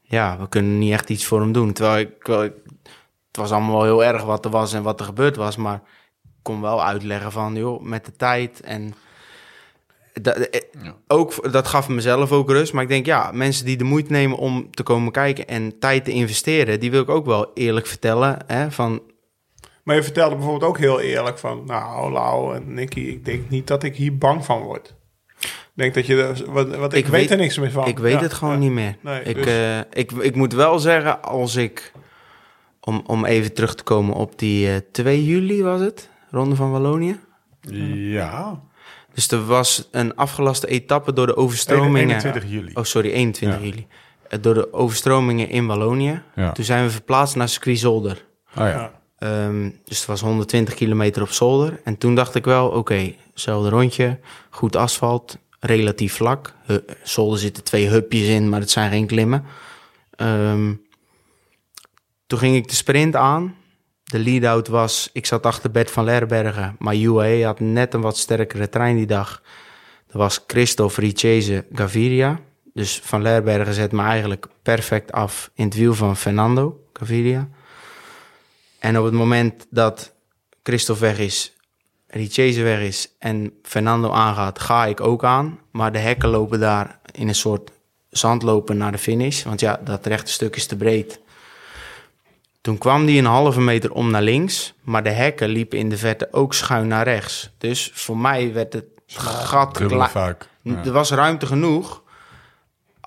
[0.02, 1.72] ja, we kunnen niet echt iets voor hem doen.
[1.72, 5.36] Terwijl ik, het was allemaal wel heel erg wat er was en wat er gebeurd
[5.36, 5.82] was, maar
[6.22, 8.94] ik kon wel uitleggen van, joh, met de tijd en
[10.22, 10.60] dat, eh,
[11.06, 12.72] ook, dat gaf mezelf ook rust.
[12.72, 16.04] Maar ik denk, ja, mensen die de moeite nemen om te komen kijken en tijd
[16.04, 18.38] te investeren, die wil ik ook wel eerlijk vertellen.
[18.46, 19.02] Hè, van,
[19.88, 21.62] Maar je vertelde bijvoorbeeld ook heel eerlijk van...
[21.66, 24.94] Nou, Lau en Nicky, ik denk niet dat ik hier bang van word.
[25.40, 26.22] Ik denk dat je...
[26.22, 27.86] er- Wat, wat, ik, Ik weet, weet- er niks meer van.
[27.86, 28.58] ik weet Ja, het gewoon ja.
[28.60, 28.96] niet meer.
[29.00, 31.92] Nee, ik, dus- eh, ik, ik moet wel zeggen, als ik,
[32.80, 36.70] om, om even terug te komen op die eh 2 juli was het, Ronde van
[36.70, 37.20] Wallonië.
[37.94, 38.60] Ja.
[39.14, 42.00] Dus er was een afgelaste etappe door de overstromingen.
[42.16, 42.70] 21 juli.
[42.74, 43.66] Oh, sorry, 21 Ja.
[43.66, 43.86] juli.
[44.28, 46.22] Eh, Door de overstromingen in Wallonië.
[46.34, 46.52] Ja.
[46.52, 48.24] Toen zijn we verplaatst naar circuit Zolder.
[48.58, 48.97] Oh ja.
[49.18, 51.80] Ehm, dus het was 120 kilometer op zolder.
[51.84, 54.18] En toen dacht ik wel, oké, hetzelfde rondje,
[54.50, 56.54] goed asfalt, relatief vlak.
[57.02, 59.44] Zolder zitten twee hupjes in, maar het zijn geen klimmen.
[60.10, 60.74] Ehm,
[62.26, 63.56] toen ging ik de sprint aan.
[64.04, 68.16] De lead-out was, ik zat achter Bert van Lerbergen, maar UAE had net een wat
[68.16, 69.42] sterkere trein die dag.
[70.06, 72.40] Dat was Christophe Richese Gaviria.
[72.72, 77.48] Dus Van Lerbergen zet me eigenlijk perfect af in het wiel van Fernando Gaviria.
[78.88, 80.12] En op het moment dat
[80.62, 81.52] Christophe weg is,
[82.06, 85.58] Richese weg is en Fernando aangaat, ga ik ook aan.
[85.70, 87.70] Maar de hekken lopen daar in een soort
[88.10, 89.42] zandlopen naar de finish.
[89.42, 91.20] Want ja, dat rechte stuk is te breed.
[92.60, 95.98] Toen kwam die een halve meter om naar links, maar de hekken liepen in de
[95.98, 97.50] verte ook schuin naar rechts.
[97.58, 100.10] Dus voor mij werd het gat klein.
[100.64, 102.02] Er was ruimte genoeg.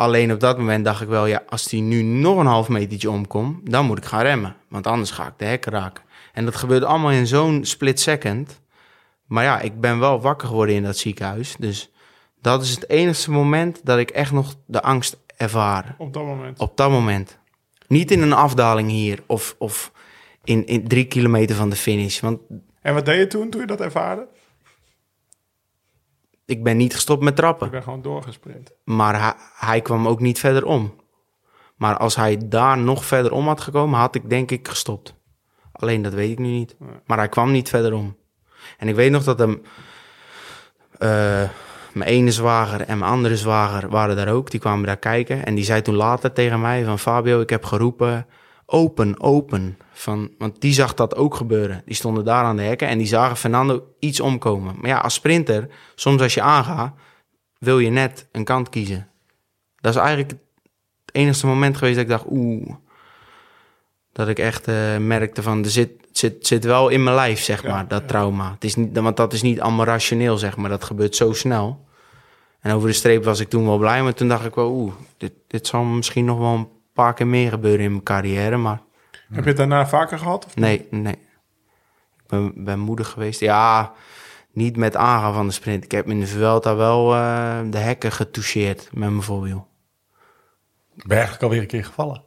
[0.02, 3.12] Alleen op dat moment dacht ik wel, ja, als die nu nog een half metertje
[3.12, 4.56] omkomt, dan moet ik gaan remmen.
[4.68, 6.04] Want anders ga ik de hekken raken.
[6.34, 8.62] En dat gebeurde allemaal in zo'n split second.
[9.26, 11.56] Maar ja, ik ben wel wakker geworden in dat ziekenhuis.
[11.60, 11.91] Dus
[12.41, 15.95] dat is het enige moment dat ik echt nog de angst ervaar.
[15.97, 16.60] Op dat moment.
[16.60, 17.38] Op dat moment.
[17.88, 19.91] Niet in een afdaling hier of, of
[20.43, 22.20] in, in drie kilometer van de finish.
[22.20, 22.39] Want
[22.82, 24.28] En wat deed je toen, toen je dat ervaarde?
[26.52, 27.66] Ik ben niet gestopt met trappen.
[27.66, 28.72] Ik ben gewoon doorgesprint.
[28.84, 30.93] Maar hij, hij kwam ook niet verder om.
[31.76, 35.16] Maar als hij daar nog verder om had gekomen, had ik denk ik gestopt.
[35.72, 36.76] Alleen dat weet ik nu niet.
[37.06, 38.18] Maar hij kwam niet verder om.
[38.78, 39.62] En ik weet nog dat hem...
[40.97, 41.49] eh,
[41.93, 44.52] mijn ene zwager en mijn andere zwager waren daar ook.
[44.52, 45.45] Die kwamen daar kijken.
[45.45, 46.99] En die zei toen later tegen mij van...
[46.99, 48.26] Fabio, ik heb geroepen...
[48.74, 49.78] Open, open.
[49.91, 51.82] Van, want die zag dat ook gebeuren.
[51.86, 54.76] Die stonden daar aan de hekken en die zagen Fernando iets omkomen.
[54.80, 56.93] Maar ja, als sprinter, soms als je aangaat,
[57.57, 59.07] wil je net een kant kiezen.
[59.80, 62.76] Dat is eigenlijk het enige moment geweest dat ik dacht, oeh.
[64.11, 67.63] Dat ik echt eh, merkte van, er zit, zit, zit wel in mijn lijf, zeg
[67.63, 68.51] maar, dat trauma.
[68.51, 70.69] Het is niet, want dat is niet allemaal rationeel, zeg maar.
[70.69, 71.86] Dat gebeurt zo snel.
[72.59, 74.93] En over de streep was ik toen wel blij, maar toen dacht ik wel, oeh,
[75.17, 78.81] dit, dit zal misschien nog wel een paar keer meer gebeuren in mijn carrière, maar...
[79.31, 80.45] Heb je het daarna vaker gehad?
[80.45, 80.55] Of?
[80.55, 81.13] Nee, nee.
[81.13, 83.39] Ik ben, ben moedig geweest.
[83.39, 83.91] Ja,
[84.51, 85.83] niet met aangaan van de sprint.
[85.83, 89.67] Ik heb in de Vuelta wel eh, de hekken getoucheerd met mijn voorwiel.
[90.95, 92.23] Ben je eigenlijk alweer een keer gevallen?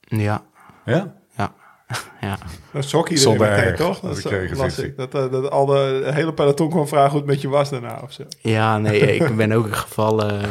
[0.00, 0.42] Ja,
[0.84, 1.14] Ja?
[1.36, 1.52] ja,
[2.20, 2.38] ja.
[2.72, 4.00] Dat is hockey Zonder meteen, erg, toch?
[4.00, 4.94] Dat ik is.
[4.96, 8.00] Dat, eh, dat al de hele peloton kwam vragen hoe het met je was daarna
[8.02, 8.24] of zo.
[8.40, 10.42] Ja, nee, ik ben ook gevallen.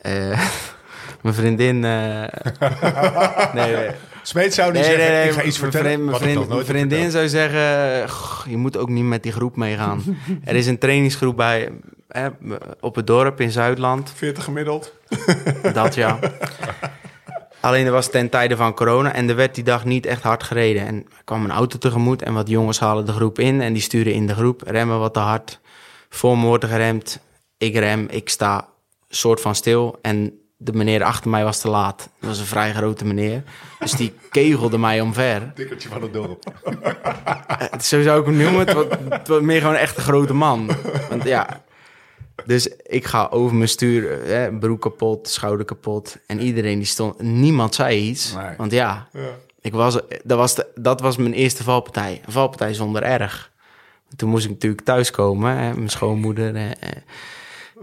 [0.00, 0.40] eh,
[1.22, 1.84] mijn vriendin...
[1.84, 2.22] eh,
[3.54, 3.90] nee, nee.
[4.22, 5.28] Smeet zou niet Nee, zeggen, nee, nee.
[5.28, 9.22] ik ga iets vertellen Mijn, vriend- vriendin zou zeggen, "Goh, je moet ook niet met
[9.22, 10.02] die groep meegaan.
[10.44, 11.70] er is een trainingsgroep bij,
[12.08, 12.28] hè,
[12.80, 14.12] op het dorp in Zuidland.
[14.16, 14.94] 40 gemiddeld.
[15.72, 16.18] Dat ja.
[17.60, 20.42] Alleen er was ten tijde van corona en er werd die dag niet echt hard
[20.42, 20.86] gereden.
[20.86, 23.82] En er kwam een auto tegemoet en wat jongens halen de groep in en die
[23.82, 24.62] sturen in de groep.
[24.66, 25.60] Remmen wat te hard.
[26.08, 27.20] Voor me wordt er geremd.
[27.58, 28.66] Ik rem, ik sta
[29.08, 32.08] soort van stil en de meneer achter mij was te laat.
[32.18, 33.42] Dat was een vrij grote meneer.
[33.78, 35.52] Dus die kegelde mij omver.
[35.54, 36.44] Dikkertje van het dorp.
[36.64, 38.58] Eh, Zo zou ik hem noemen.
[38.66, 40.70] Het was, het was meer gewoon echt een grote man.
[41.08, 41.62] Want ja...
[42.46, 46.16] Dus ik ga over mijn stuur, hè, broek kapot, schouder kapot.
[46.26, 47.22] En iedereen die stond...
[47.22, 48.34] Niemand zei iets.
[48.34, 48.56] Nee.
[48.56, 49.20] Want ja, Ja.
[49.60, 52.20] ik was, dat, was de, dat was mijn eerste valpartij.
[52.26, 53.50] Een valpartij zonder erg.
[54.16, 55.56] Toen moest ik natuurlijk thuiskomen.
[55.56, 56.74] Hè, mijn schoonmoeder eh, eh,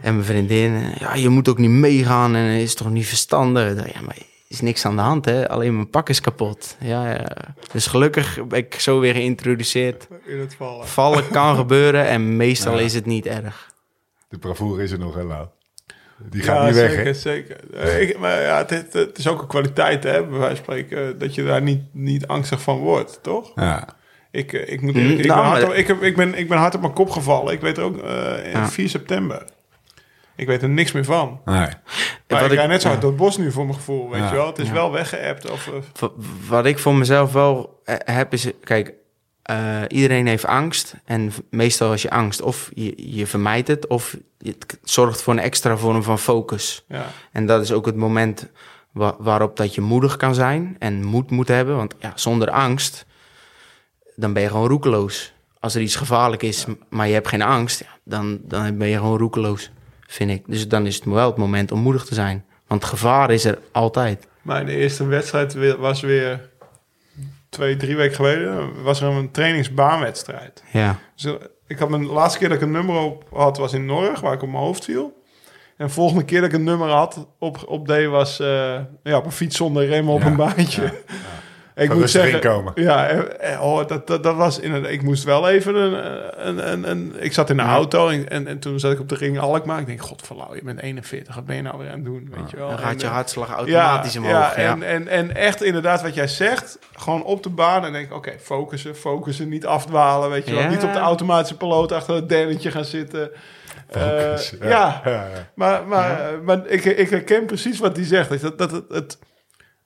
[0.02, 0.76] en mijn vriendin.
[0.76, 3.76] Eh, Ja, je moet ook niet meegaan en is toch niet verstandig.
[3.94, 5.50] Ja, maar er is niks aan de hand, hè?
[5.50, 6.76] Alleen mijn pak is kapot.
[6.80, 7.26] Ja, ja.
[7.72, 10.08] Dus gelukkig ben ik zo weer geïntroduceerd.
[10.26, 10.88] In het vallen.
[10.88, 12.84] Vallen kan gebeuren en meestal Ja.
[12.84, 13.72] is het niet erg.
[14.30, 15.48] De bravoure is er nog, hè, Lau?
[16.30, 17.14] Die gaat ja, niet weg, zeker, hè?
[17.14, 18.00] zeker.
[18.02, 21.20] Ik, maar ja, het, het, het is ook een kwaliteit, hè, bij wijze van spreken,
[21.20, 23.52] dat je daar niet, niet angstig van wordt, toch?
[23.56, 23.88] Ja.
[24.32, 26.58] Ik, eh, ik, moet, Mm, ik, ik, nou, ben hard op, ik, ben, ik ben
[26.58, 27.54] hard op mijn kop gevallen.
[27.54, 28.70] Ik weet er ook eh, in Ja.
[28.70, 29.46] 4 september.
[30.38, 31.42] Ik weet er niks meer van.
[31.46, 31.56] Nee.
[31.56, 31.72] Maar
[32.28, 34.20] wat ik ik- rijd net zo hard door het bos nu voor mijn gevoel, weet
[34.22, 34.30] Ja.
[34.30, 34.48] je wel.
[34.48, 34.74] Het is Ja.
[34.74, 35.50] wel weggeëpt.
[35.52, 36.12] Of, eh, Wa-
[36.48, 38.48] Wat ik voor mezelf wel eh, heb is...
[38.64, 38.94] Kijk,
[39.42, 40.96] eh, iedereen heeft angst.
[41.06, 42.42] En meestal als je angst...
[42.42, 43.88] Of je, je vermijdt het...
[43.88, 46.84] Of je- het zorgt voor een extra vorm van focus.
[46.88, 47.06] ja.
[47.32, 48.48] En dat is ook het moment
[48.92, 50.76] wa- waarop dat je moedig kan zijn.
[50.80, 51.76] En moed moet hebben.
[51.76, 53.06] Want ja, zonder angst...
[54.16, 55.34] Dan ben je gewoon roekeloos.
[55.60, 57.80] Als er iets gevaarlijk is, maar je hebt geen angst...
[57.80, 59.72] ja, dan, dan ben je gewoon roekeloos,
[60.08, 60.44] vind ik.
[60.48, 62.46] Dus dan is het wel het moment om moedig te zijn.
[62.68, 64.28] Want gevaar is er altijd.
[64.42, 66.50] Mijn eerste wedstrijd weer- was weer
[67.50, 68.84] twee, drie weken geleden.
[68.84, 70.64] Was er een trainingsbaanwedstrijd.
[70.72, 71.00] Ja.
[71.16, 71.34] Dus, eh,
[71.68, 74.20] ik had mijn de laatste keer dat ik een nummer op had, was in Norg,
[74.20, 75.16] waar ik op mijn hoofd viel.
[75.78, 79.18] En de volgende keer dat ik een nummer had op, op D was eh, ja,
[79.18, 80.82] op een fiets zonder remmen op Ja, een baantje.
[80.84, 80.92] ja,
[81.78, 82.72] Ik moet zeggen, inkomen.
[82.76, 84.92] ja, eh, eh, oh, dat, dat, dat was inderdaad.
[84.92, 87.70] Ik moest wel even een, een, een, een ik zat in de Ja.
[87.70, 89.80] auto en, en, en toen zat ik op de ring Alkmaar.
[89.80, 92.30] Ik denk, god verlauw, je bent 41, wat ben je nou weer aan het doen,
[92.36, 92.70] weet je wel?
[92.70, 94.56] Dan gaat je hartslag automatisch ja, omhoog.
[94.56, 97.92] Ja, Ja, En, en, en echt inderdaad wat jij zegt, gewoon op de baan en
[97.92, 100.62] denk oké, focussen, focussen, niet afdwalen, weet je wel.
[100.62, 100.70] Ja.
[100.70, 103.30] Niet op de automatische piloot achter het dennetje gaan zitten.
[103.90, 105.02] Focus, Eh, ja.
[105.04, 105.28] ja, ja.
[105.56, 108.42] maar, maar, maar ik, ik herken precies wat hij zegt.
[108.42, 109.18] Dat, dat het, het,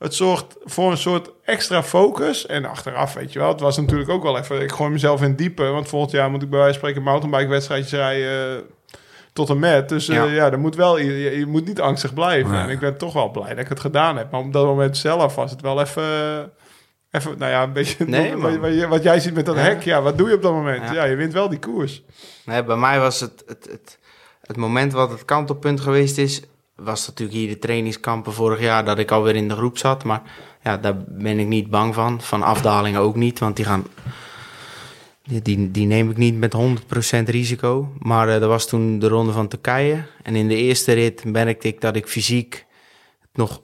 [0.02, 2.46] het zorgt voor een soort extra focus.
[2.46, 4.62] En achteraf, weet je wel, het was natuurlijk ook wel even...
[4.62, 7.10] Ik gooi mezelf in diepe, want volgend jaar moet ik bij wijze van spreken...
[7.12, 8.62] mountainbike-wedstrijdjes rijden eh,
[9.34, 9.90] tot en met.
[9.90, 10.24] Dus eh, Ja.
[10.24, 12.52] ja, er moet wel, je, je moet niet angstig blijven.
[12.52, 12.62] Nee.
[12.62, 14.32] En ik ben toch wel blij dat ik het gedaan heb.
[14.32, 16.04] Maar op dat moment zelf was het wel even...
[17.12, 18.38] Even, nou ja, een beetje Nee,
[18.88, 19.62] wat, jij ziet met dat Ja.
[19.62, 19.82] hek.
[19.84, 20.84] Ja, wat doe je op dat moment?
[20.84, 21.04] Ja, Ja.
[21.04, 22.04] je wint wel die koers.
[22.46, 24.00] Nee, bij mij was het, het, het,
[24.42, 26.42] het moment wat het kantelpunt geweest is,
[26.84, 30.04] was natuurlijk hier de trainingskampen vorig jaar dat ik alweer in de groep zat.
[30.04, 30.22] Maar
[30.64, 32.22] ja, daar ben ik niet bang van.
[32.22, 33.86] Van afdalingen ook niet, want die gaan.
[35.24, 37.94] Die, die, neem ik niet met 100% risico.
[38.00, 40.06] Maar eh, dat was toen de ronde van Turkije.
[40.24, 42.66] En in de eerste rit merkte ik dat ik fysiek
[43.34, 43.62] nog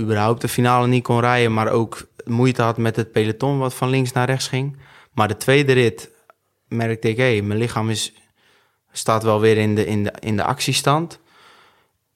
[0.00, 1.54] überhaupt de finale niet kon rijden.
[1.54, 4.76] Maar ook moeite had met het peloton wat van links naar rechts ging.
[5.12, 6.10] Maar de tweede rit
[6.68, 8.14] merkte ik, hé, mijn lichaam is,
[8.92, 11.20] staat wel weer in de, in de, in de actiestand.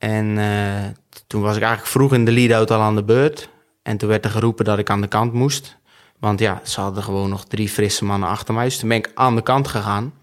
[0.00, 0.90] En eh,
[1.26, 3.48] toen was ik eigenlijk vroeg in de lead-out al aan de beurt.
[3.82, 5.76] En toen werd er geroepen dat ik aan de kant moest.
[6.18, 8.64] Want ja, ze hadden gewoon nog drie frisse mannen achter mij.
[8.64, 10.14] Dus toen ben ik aan de kant gegaan.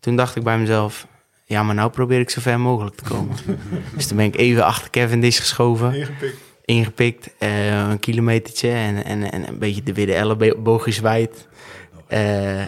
[0.00, 1.06] Toen dacht ik bij mezelf,
[1.44, 3.36] ja, maar nou probeer ik zo ver mogelijk te komen.
[3.96, 6.38] dus toen ben ik even achter Cavendish geschoven Ingepikt.
[6.64, 11.48] ingepikt, eh, een kilometertje en, en, en een beetje de de elleboogjes wijd.
[12.06, 12.60] Eh,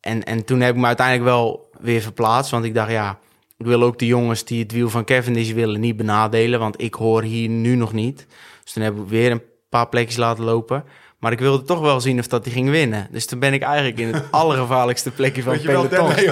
[0.00, 3.18] en, en toen heb ik me uiteindelijk wel weer verplaatst, want ik dacht, ja,
[3.58, 6.94] ik wil ook de jongens die het wiel van Cavendish willen niet benadelen, want ik
[6.94, 8.26] hoor hier nu nog niet.
[8.64, 10.84] Dus toen heb ik weer een paar plekjes laten lopen.
[11.18, 13.08] Maar ik wilde toch wel zien of dat hij ging winnen.
[13.10, 16.12] Dus toen ben ik eigenlijk in het allergevaarlijkste plekje van het peloton.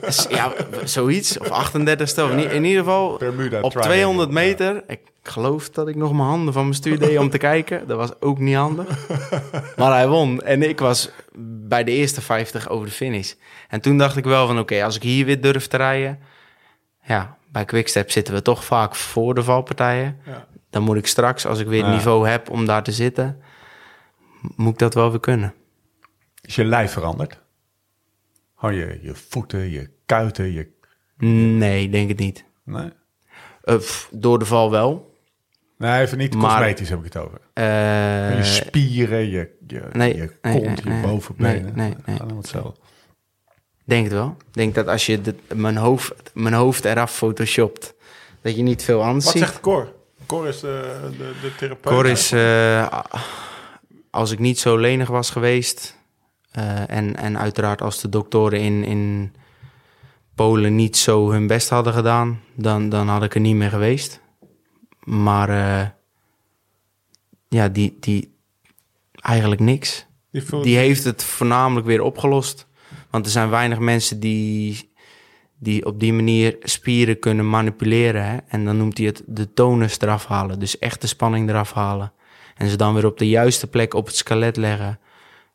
[0.00, 0.52] Dus ja,
[0.84, 1.38] zoiets.
[1.38, 2.22] Of 38ste.
[2.22, 3.92] Of in, in ieder geval Bermuda op Triangle.
[3.92, 4.82] 200 meter.
[4.86, 7.86] Ik geloof dat ik nog mijn handen van mijn stuur deed om te kijken.
[7.86, 8.86] Dat was ook niet handig.
[9.76, 10.40] Maar hij won.
[10.40, 11.10] En ik was
[11.68, 13.32] bij de eerste 50 over de finish.
[13.68, 16.18] En toen dacht ik wel van oké, als ik hier weer durf te rijden.
[17.10, 20.18] Ja, bij Quickstep zitten we toch vaak voor de valpartijen.
[20.24, 20.46] Ja.
[20.70, 23.42] Dan moet ik straks, als ik weer het niveau heb om daar te zitten,
[24.56, 25.54] moet ik dat wel weer kunnen.
[26.40, 27.40] Is je lijf veranderd?
[28.56, 30.68] Gewoon je, je voeten, je kuiten, je...
[31.56, 32.44] Nee, denk het niet.
[32.64, 32.90] Nee,
[33.62, 35.14] pff, door de val wel.
[35.78, 37.40] nee even niet Maar- cosmetisch heb ik het over.
[37.52, 41.02] Eh, je spieren, je, je, nee, je nee, kont, nee, je nee.
[41.02, 41.62] bovenbenen.
[41.62, 42.18] Nee, nee, nee.
[42.18, 42.80] Allemaal hetzelfde.
[43.90, 44.36] Denk het wel.
[44.38, 47.94] Ik denk dat als je de, mijn, hoofd, mijn hoofd eraf photoshopt,
[48.40, 49.42] dat je niet veel anders Wat ziet.
[49.42, 49.92] zegt Cor?
[50.26, 51.92] Cor is de, de, de therapeut.
[51.92, 53.00] Cor is, eh,
[54.10, 55.96] als ik niet zo lenig was geweest,
[56.50, 59.34] eh, en, en uiteraard als de doktoren in, in
[60.34, 64.20] Polen niet zo hun best hadden gedaan, dan, dan had ik er niet meer geweest.
[65.00, 65.88] Maar eh,
[67.48, 68.34] ja, die, die
[69.14, 70.06] eigenlijk niks.
[70.62, 72.68] Die heeft het voornamelijk weer opgelost.
[73.10, 74.90] Want er zijn weinig mensen die,
[75.58, 78.24] die op die manier spieren kunnen manipuleren.
[78.24, 78.36] Hè?
[78.48, 80.58] En dan noemt hij het de tonus eraf halen.
[80.58, 82.12] Dus echt de spanning eraf halen.
[82.56, 84.98] En ze dan weer op de juiste plek op het skelet leggen.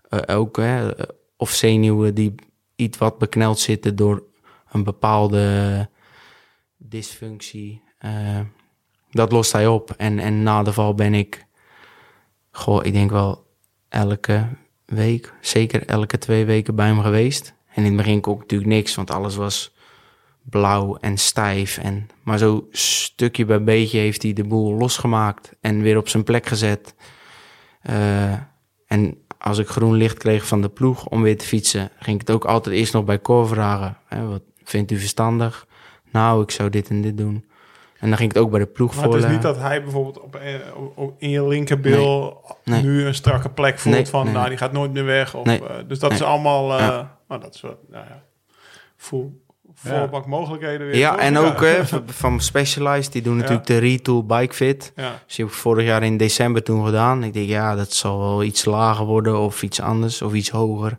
[0.10, 0.90] Eh, ook, hè,
[1.38, 2.36] of zenuwen die
[2.76, 4.24] iets wat bekneld zitten door
[4.72, 5.90] een bepaalde
[6.78, 7.82] dysfunctie.
[7.98, 8.40] Eh,
[9.12, 9.92] dat lost hij op.
[9.98, 11.46] En, en na de val ben ik,
[12.52, 13.48] goh, ik denk wel
[13.90, 14.48] elke
[14.86, 17.54] week, zeker elke twee weken bij hem geweest.
[17.68, 19.74] En in het begin kon ik natuurlijk niks, want alles was
[20.44, 21.78] blauw en stijf.
[21.78, 26.24] En, maar zo stukje bij beetje heeft hij de boel losgemaakt en weer op zijn
[26.24, 26.96] plek gezet.
[27.82, 28.34] Eh,
[28.88, 32.28] en als ik groen licht kreeg van de ploeg om weer te fietsen, ging ik
[32.28, 33.98] het ook altijd eerst nog bij Cor vragen.
[34.08, 35.68] Hè, wat vindt u verstandig?
[36.12, 37.46] Nou, ik zou dit en dit doen.
[38.06, 39.84] En dan ging ik het ook bij de ploeg Maar het is niet dat hij
[39.84, 40.40] bijvoorbeeld op,
[40.76, 42.82] op- op- in je linkerbil Nee.
[42.84, 45.36] nu een strakke plek voelt Nee, van, nee, nou, die gaat nooit meer weg.
[45.36, 45.60] Of, Nee.
[45.68, 47.18] eh, dus dat is allemaal, eh Ja.
[47.28, 48.24] nou, dat is wel, nou ja,
[48.98, 49.44] voel,
[49.74, 50.96] volle bak mogelijkheden weer.
[50.98, 51.20] Ja, toch?
[51.20, 54.92] en ook hè, van- Specialized, die doen natuurlijk de Retool Bike Fit.
[54.96, 55.12] Ja.
[55.26, 57.24] Dus die heb ik vorig jaar in december toen gedaan.
[57.24, 60.98] Ik denk, ja, dat zal wel iets lager worden of iets anders of iets hoger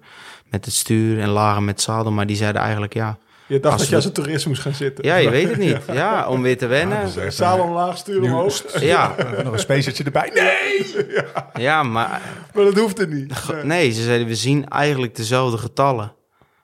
[0.51, 2.13] met het stuur en lager met zadel.
[2.13, 3.19] Maar die zeiden eigenlijk, ja,
[3.49, 5.05] Je dacht Als dat je als een toerist moest gaan zitten.
[5.05, 5.79] ja je weet het niet.
[5.93, 7.05] Ja, om weer te wennen.
[7.05, 8.63] dus even Zaal omlaag, stuur omhoog.
[8.81, 10.31] Ja, Nog een spacertje erbij.
[10.35, 11.07] Nee!
[11.55, 12.23] ja, maar
[12.55, 13.33] Maar dat hoeft er niet.
[13.63, 16.13] Nee, ze zeiden we zien eigenlijk dezelfde getallen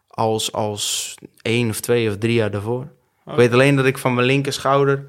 [0.09, 2.83] als, als één of twee of drie jaar daarvoor.
[3.27, 5.07] Ik weet alleen dat ik van mijn linker schouder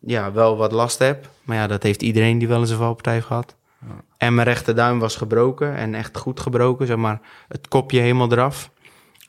[0.00, 1.28] ja, wel wat last heb.
[1.42, 3.56] Maar ja, dat heeft iedereen die wel eens een valpartij heeft gehad.
[4.16, 7.20] En mijn rechterduim was gebroken en echt goed gebroken, zeg maar.
[7.48, 8.70] Het kopje helemaal eraf.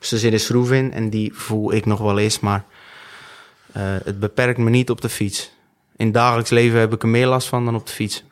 [0.04, 2.64] Dus er zit een schroef in en die voel ik nog wel eens, maar
[3.72, 5.52] eh, het beperkt me niet op de fiets.
[5.96, 8.24] In het dagelijks leven heb ik er meer last van dan op de fiets.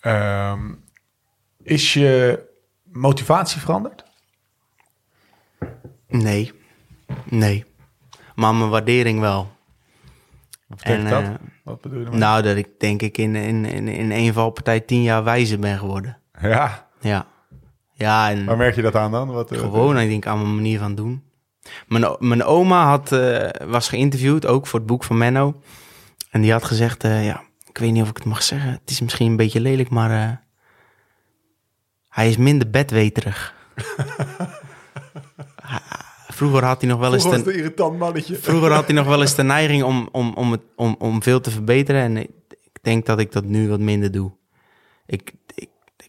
[0.00, 0.72] Ehm,
[1.62, 2.42] is je
[2.82, 4.04] motivatie veranderd?
[6.08, 6.52] Nee,
[7.24, 7.64] nee.
[8.34, 9.56] Maar mijn waardering wel.
[10.66, 11.22] Wat betekent En, dat?
[11.22, 12.18] eh, Wat bedoel je ermee?
[12.20, 15.78] Nou, dat ik denk ik in, in, in, in één valpartij tien jaar wijzer ben
[15.78, 16.18] geworden.
[16.40, 17.26] Ja, Ja.
[17.98, 19.28] Ja, en waar merk je dat aan dan?
[19.28, 21.22] Wat, eh, gewoon, ik denk aan mijn manier van doen.
[21.86, 25.60] Mijn, mijn oma had, eh, was geïnterviewd, ook voor het boek van Menno.
[26.30, 28.70] En die had gezegd, eh, ja, ik weet niet of ik het mag zeggen.
[28.70, 30.46] Het is misschien een beetje lelijk, maar...
[32.08, 33.54] Hij is minder bedweterig.
[36.38, 37.22] Vroeger had hij nog wel eens...
[37.22, 38.34] Vroeger was een irritant mannetje.
[38.36, 41.40] Vroeger had hij nog wel eens de neiging om, om, om, het, om, om veel
[41.40, 42.02] te verbeteren.
[42.02, 42.30] En ik
[42.82, 44.32] denk dat ik dat nu wat minder doe.
[45.06, 45.32] Ik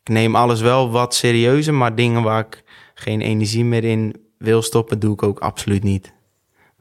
[0.10, 5.00] neem alles wel wat serieuzer, maar dingen waar ik geen energie meer in wil stoppen,
[5.00, 6.14] doe ik ook absoluut niet.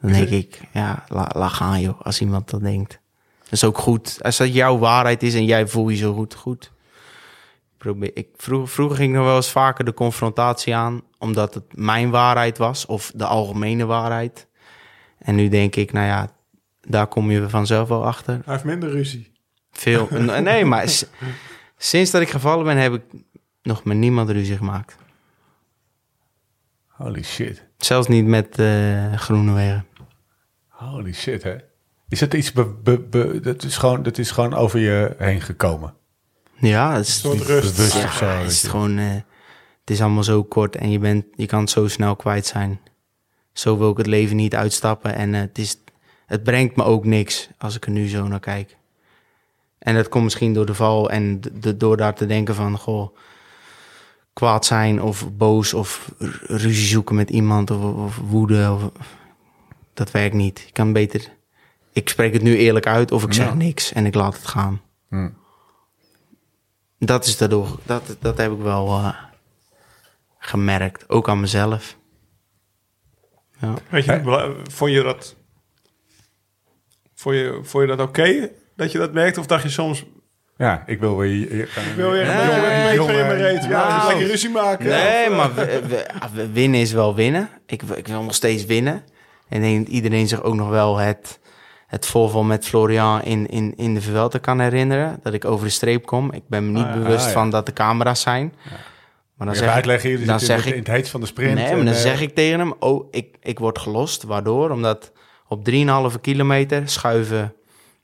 [0.01, 3.01] Dan denk ik, ja, la, laat gaan joh, als iemand dat denkt.
[3.43, 4.18] Dat is ook goed.
[4.22, 6.72] Als dat jouw waarheid is en jij voelt je zo goed, goed.
[7.76, 11.64] Probeer, ik, vroeger, vroeger ging ik nog wel eens vaker de confrontatie aan, omdat het
[11.76, 14.47] mijn waarheid was, of de algemene waarheid.
[15.18, 16.31] En nu denk ik, nou ja,
[16.81, 18.35] daar kom je vanzelf wel achter.
[18.35, 19.33] Hij heeft minder ruzie.
[19.72, 20.09] Veel.
[20.41, 20.89] nee, maar
[21.79, 23.03] sinds dat ik gevallen ben, heb ik
[23.62, 24.97] nog met niemand ruzie gemaakt.
[26.87, 27.62] Holy shit.
[27.79, 29.87] Zelfs niet met eh Groenewegen.
[30.68, 31.57] Holy shit, hè?
[32.09, 32.53] Is het iets...
[32.53, 35.95] Be, be- be- dat, is gewoon, dat is gewoon over je heen gekomen?
[36.61, 37.76] Ja, het is, Een soort rust.
[37.76, 38.24] Bewust ja, of zo?
[38.26, 38.68] het weet is je.
[38.68, 38.99] gewoon.
[38.99, 39.11] eh,
[39.81, 42.81] het is allemaal zo kort en je, bent, je kan het zo snel kwijt zijn.
[43.53, 45.14] Zo wil ik het leven niet uitstappen.
[45.14, 45.76] En eh, het, is,
[46.26, 48.76] het brengt me ook niks als ik er nu zo naar kijk.
[49.79, 53.16] En dat komt misschien door de val en de, door daar te denken van, goh,
[54.33, 56.12] kwaad zijn of boos of
[56.47, 58.72] ruzie zoeken met iemand of, of woede.
[58.72, 58.91] Of,
[59.95, 60.62] dat werkt niet.
[60.66, 61.33] Je kan beter,
[61.93, 63.55] ik spreek het nu eerlijk uit of ik zeg Ja.
[63.55, 64.81] niks en ik laat het gaan.
[65.09, 65.29] Hm.
[66.99, 69.14] Dat is daardoor, dat, dat heb ik wel eh,
[70.39, 71.97] gemerkt, ook aan mezelf.
[73.61, 73.74] Ja.
[73.91, 75.37] Weet je, vond je dat...
[77.14, 79.41] Vond je, vond je dat oké dat je dat merkte?
[79.41, 80.05] Of dacht je soms...
[80.57, 81.53] Ja, ik wil weer...
[81.53, 83.64] Ik wil weer een jongen, van in mijn reet.
[83.64, 84.87] Ja, lekker ruzie maken.
[84.87, 87.49] Nee, Of, maar we- we- we- winnen is wel winnen.
[87.66, 89.03] Ik, ik wil nog steeds winnen.
[89.49, 91.39] En denk iedereen zich ook nog wel het,
[91.87, 95.18] het voorval met Florian in, in, in de Vuelta kan herinneren.
[95.22, 96.33] Dat ik over de streep kom.
[96.33, 97.33] Ik ben me niet Ah, bewust Ah, ja.
[97.33, 98.55] van dat de camera's zijn.
[99.37, 101.20] Maar dan zeg ik, uitleggen, jullie dan in, zeg het- ik in het heet van
[101.20, 101.55] de sprint.
[101.55, 104.22] Nee, maar dan eh, zeg ik tegen hem, oh, ik, ik word gelost.
[104.22, 104.70] Waardoor?
[104.70, 105.12] Omdat
[105.49, 107.55] op 3,5 kilometer schuiven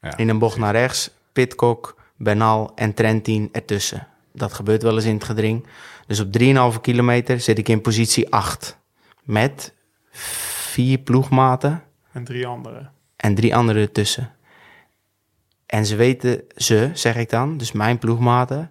[0.05, 4.07] Ja, in een bocht naar rechts Pitcock, Bernal en Trentin ertussen.
[4.33, 5.67] Dat gebeurt wel eens in het gedring.
[6.07, 6.39] Dus op
[6.75, 8.79] 3,5 kilometer zit ik in positie 8.
[9.23, 9.73] Met
[10.11, 11.83] vier ploegmaten
[12.13, 12.93] En drie anderen.
[13.17, 14.33] en drie anderen ertussen.
[15.67, 18.71] En ze weten, ze zeg ik dan, dus mijn ploegmaten,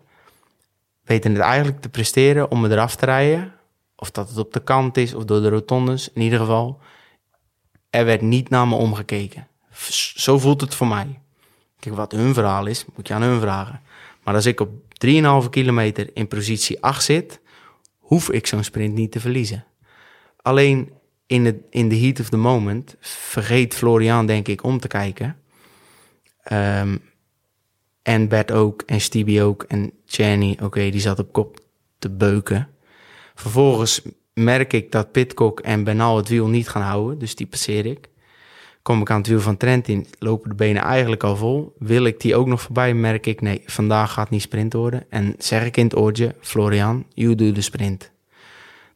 [1.04, 3.54] weten het eigenlijk te presteren om me eraf te rijden.
[3.96, 6.10] Of dat het op de kant is of door de rotondes.
[6.14, 6.80] In ieder geval,
[7.90, 9.48] er werd niet naar me omgekeken.
[10.16, 11.20] Zo voelt het voor mij.
[11.92, 13.82] Wat hun verhaal is, moet je aan hun vragen.
[14.24, 14.70] Maar als ik op
[15.44, 17.40] 3,5 kilometer in positie 8 zit,
[18.00, 19.66] hoef ik zo'n sprint niet te verliezen.
[20.42, 20.92] Alleen
[21.26, 25.38] in, het, in the heat of the moment vergeet Florian, denk ik, om te kijken.
[26.44, 26.98] Ehm,
[28.02, 31.60] en Bert ook, en Stevie ook, en Jenny, oké, die zat op kop
[32.00, 32.70] te beuken.
[33.36, 34.02] Vervolgens
[34.34, 38.10] merk ik dat Pitcock en Bernal het wiel niet gaan houden, dus die passeer ik.
[38.84, 41.76] Kom ik aan het wiel van Trentin, lopen de benen eigenlijk al vol.
[41.80, 45.06] Wil ik die ook nog voorbij, merk ik, nee, vandaag gaat niet sprint worden.
[45.10, 48.12] En zeg ik in het oortje, Florian, you do de sprint.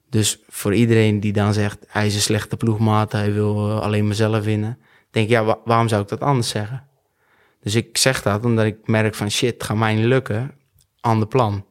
[0.10, 4.08] Dus voor iedereen die dan zegt, hij is een slechte ploegmaat, hij wil eh, alleen
[4.08, 4.78] mezelf winnen.
[5.12, 6.84] Denk ja, wa- waarom zou ik dat anders zeggen?
[7.62, 10.52] Dus ik zeg dat omdat ik merk van shit, gaat mij niet lukken.
[11.00, 11.66] Ander plan.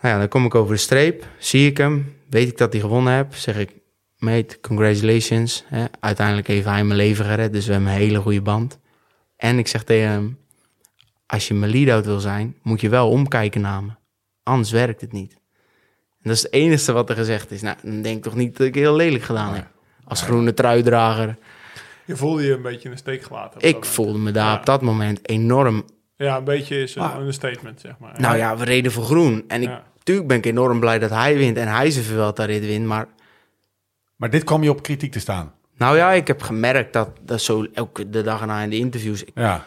[0.00, 2.80] Nou ja, dan kom ik over de streep, zie ik hem, weet ik dat hij
[2.82, 3.70] gewonnen heb, zeg ik,
[4.24, 5.64] mate, congratulations.
[5.66, 5.84] Hè?
[6.00, 8.78] Uiteindelijk heeft hij mijn leven gered, dus we hebben een hele goede band.
[9.36, 10.38] En ik zeg tegen hem,
[11.26, 13.90] als je mijn lead-out wil zijn, moet je wel omkijken naar me.
[14.42, 15.32] Anders werkt het niet.
[15.32, 17.62] En dat is het enige wat er gezegd is.
[17.62, 19.66] Nou, dan denk ik toch niet dat ik heel lelijk gedaan heb.
[20.04, 21.36] Als groene truidrager.
[22.04, 23.60] Je voelde je een beetje in de steek gelaten.
[23.60, 23.86] Ik moment.
[23.86, 24.58] voelde me daar Ja.
[24.58, 25.84] op dat moment enorm...
[26.16, 27.14] Ja, een beetje is een, Ah.
[27.24, 28.20] een statement, zeg maar.
[28.20, 29.44] Nou ja, we reden voor groen.
[29.48, 29.82] En ik, Ja.
[29.98, 32.86] natuurlijk ben ik enorm blij dat hij wint en hij zijn Vuelta rit wint.
[32.86, 33.06] Maar
[34.16, 35.52] Maar dit kwam je op kritiek te staan.
[35.76, 39.24] nou ja, ik heb gemerkt dat, dat zo elke de dag erna in de interviews...
[39.24, 39.64] Ik, Ja.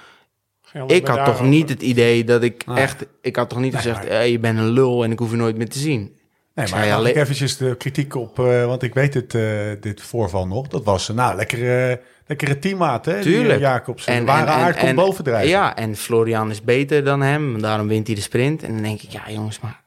[0.87, 2.77] Ik had toch niet het idee dat ik Nee.
[2.77, 3.05] echt...
[3.21, 5.29] Ik had toch niet Nee, gezegd, maar- hey, je bent een lul en ik hoef
[5.31, 6.15] je nooit meer te zien.
[6.53, 9.41] Nee, maar alleen- ik eventjes de kritiek op, eh, want ik weet het, eh,
[9.79, 10.67] dit voorval nog.
[10.67, 13.13] Dat was, eh, nou, lekkere, lekkere teammaat, hè?
[13.13, 13.59] die, Tuurlijk.
[13.59, 14.05] Jacobs.
[14.05, 15.49] En, waren aard komt bovendrijven.
[15.49, 17.61] Ja, en Florian is beter dan hem.
[17.61, 18.63] Daarom wint hij de sprint.
[18.63, 19.81] En dan denk ik, ja jongens, maar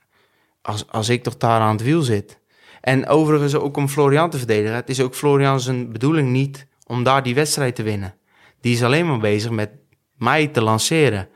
[0.62, 2.38] als, als ik toch daar aan het wiel zit.
[2.80, 4.74] En overigens ook om Florian te verdedigen.
[4.74, 8.14] Het is ook Florian zijn bedoeling niet om daar die wedstrijd te winnen.
[8.60, 9.70] Die is alleen maar bezig met
[10.16, 11.28] mij te lanceren.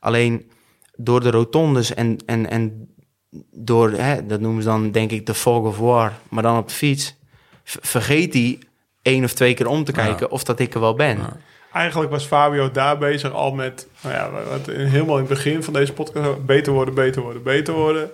[0.00, 0.50] Alleen
[0.96, 2.88] door de rotondes en, en, en
[3.50, 6.68] door, hè, dat noemen ze dan denk ik de fog of war, maar dan op
[6.68, 7.16] de fiets,
[7.64, 8.58] vergeet hij
[9.02, 11.18] één of twee keer om te kijken of dat ik er wel ben.
[11.72, 15.72] Eigenlijk was Fabio daar bezig al met, nou ja, wat helemaal in het begin van
[15.72, 18.10] deze podcast, beter worden, beter worden, beter worden.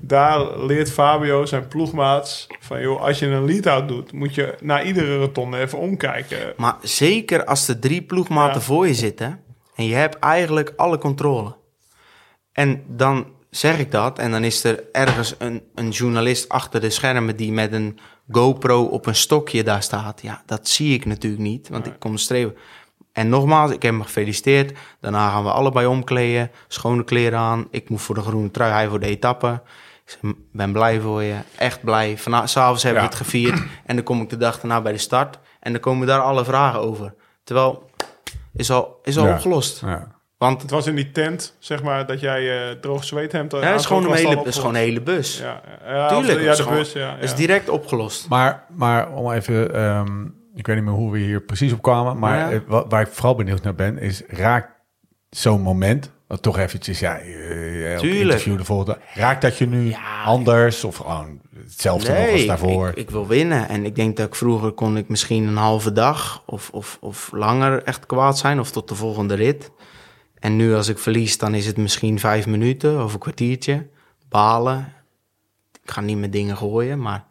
[0.00, 2.80] Daar leert Fabio zijn ploegmaats van...
[2.80, 6.52] joh, als je een lead-out doet, moet je na iedere rotonde even omkijken.
[6.56, 8.66] Maar zeker als de drie ploegmaten Ja.
[8.66, 9.40] voor je zitten
[9.74, 11.56] en je hebt eigenlijk alle controle.
[12.52, 16.90] En dan zeg ik dat en dan is er ergens een, een journalist achter de
[16.90, 17.98] schermen die met een
[18.30, 20.22] GoPro op een stokje daar staat.
[20.22, 22.54] Ja, dat zie ik natuurlijk niet, want ik kom streven.
[23.18, 24.78] En nogmaals, ik heb hem gefeliciteerd.
[25.00, 27.66] Daarna gaan we allebei omkleden, schone kleren aan.
[27.70, 29.60] Ik moet voor de groene trui, hij voor de etappe.
[30.04, 32.18] Ik zeg, ben blij voor je, echt blij.
[32.18, 34.98] Vanavond s'avonds hebben we het gevierd en dan kom ik de dag daarna bij de
[34.98, 35.38] start.
[35.60, 37.14] En dan komen daar alle vragen over.
[37.44, 37.90] Terwijl,
[38.52, 39.32] is al, is al Ja.
[39.34, 39.80] opgelost.
[39.80, 40.06] Ja.
[40.38, 43.80] Want Het was in die tent, zeg maar, dat jij eh droog zweethemd ja, het
[43.80, 45.38] is gewoon een hele, is gewoon een hele bus.
[45.38, 47.14] Ja, ja, Tuurlijk, of ja, is de gewoon- bus, ja.
[47.14, 48.28] Het is direct opgelost.
[48.28, 50.26] Maar, maar om even, ehm,
[50.58, 52.50] ik weet niet meer hoe we hier precies op kwamen, maar Ja.
[52.50, 54.70] eh, wa- waar ik vooral benieuwd naar ben, is raakt
[55.30, 57.26] zo'n moment, wat toch eventjes, ja, eh,
[57.98, 58.20] Tuurlijk.
[58.22, 60.22] interview de volgende, raakt dat je nu Ja.
[60.24, 62.88] anders of gewoon hetzelfde nog als daarvoor?
[62.88, 63.68] Ik, ik wil winnen.
[63.68, 67.30] En ik denk dat ik vroeger kon ik misschien een halve dag of, of, of
[67.32, 68.60] langer echt kwaad zijn.
[68.60, 69.70] Of tot de volgende rit.
[70.38, 73.86] En nu als ik verlies, dan is het misschien vijf minuten of een kwartiertje.
[74.28, 74.92] Balen.
[75.82, 77.24] Ik ga niet met dingen gooien, maar...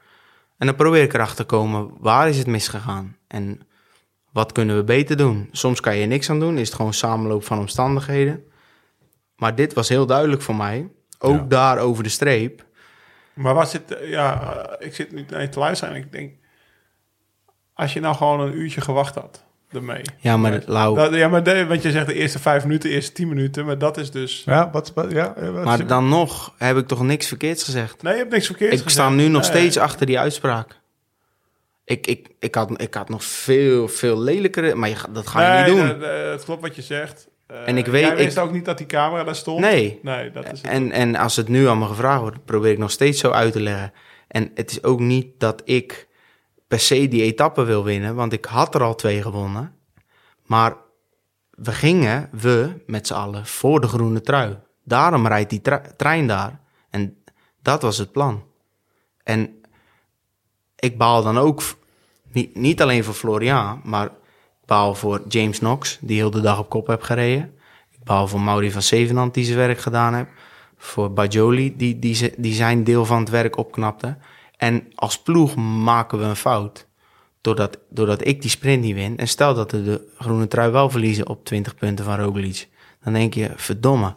[0.57, 3.17] En dan probeer ik erachter te komen, waar is het misgegaan?
[3.27, 3.61] En
[4.31, 5.49] wat kunnen we beter doen?
[5.51, 8.43] Soms kan je er niks aan doen, is het gewoon samenloop van omstandigheden.
[9.35, 10.89] Maar dit was heel duidelijk voor mij.
[11.19, 11.45] Ook Ja.
[11.47, 12.65] daar over de streep.
[13.33, 16.33] Maar wat zit, eh, ja, eh, ik zit nu naar te luisteren en ik denk,
[17.73, 20.01] als je nou gewoon een uurtje gewacht had ermee.
[20.17, 22.95] Ja, maar Lau, Dat, ja, maar de, want je zegt de eerste vijf minuten, de
[22.95, 24.43] eerste tien minuten, maar dat is dus...
[24.45, 28.01] Ja, wat, wat- ja, eh, wat Maar dan nog heb ik toch niks verkeerds gezegd.
[28.01, 29.49] Nee, je hebt niks verkeerd Ik sta nu nog Nee.
[29.51, 30.79] steeds achter die uitspraak.
[31.85, 34.75] Ik, ik, ik, had, ik had nog veel, veel lelijkere...
[34.75, 36.09] Maar je, dat ga je Nee, niet doen.
[36.09, 37.27] het klopt wat je zegt.
[37.47, 39.59] Eh, En ik weet- Jij wist ik- ook niet dat die camera daar stond.
[39.59, 39.99] Nee.
[40.01, 40.71] Nee, dat is het.
[40.71, 43.51] En, en als het nu aan me gevraagd wordt, probeer ik nog steeds zo uit
[43.53, 43.93] te leggen.
[44.27, 46.06] En het is ook niet dat ik
[46.67, 49.75] per se die etappe wil winnen, want ik had er al twee gewonnen.
[50.45, 50.75] Maar
[51.49, 54.57] we gingen, we met z'n allen, voor de groene trui.
[54.83, 55.61] Daarom rijdt die
[55.95, 56.59] trein daar.
[56.89, 57.17] En
[57.61, 58.43] dat was het plan.
[59.23, 59.61] En
[60.75, 61.61] ik baal dan ook,
[62.31, 66.59] niet, niet alleen voor Florian, maar ik baal voor James Knox, die heel de dag
[66.59, 67.55] op kop heb gereden.
[67.91, 70.29] Ik baal voor Mauri van Zevenand, die zijn werk gedaan heeft.
[70.77, 74.17] Voor Bajoli, die, die, die zijn deel van het werk opknapte.
[74.57, 76.87] En als ploeg maken we een fout.
[77.41, 79.17] Doordat, doordat ik die sprint niet win.
[79.17, 82.67] En stel dat we de groene trui wel verliezen op 20 punten van Roglic.
[83.03, 84.15] Dan denk je, verdomme,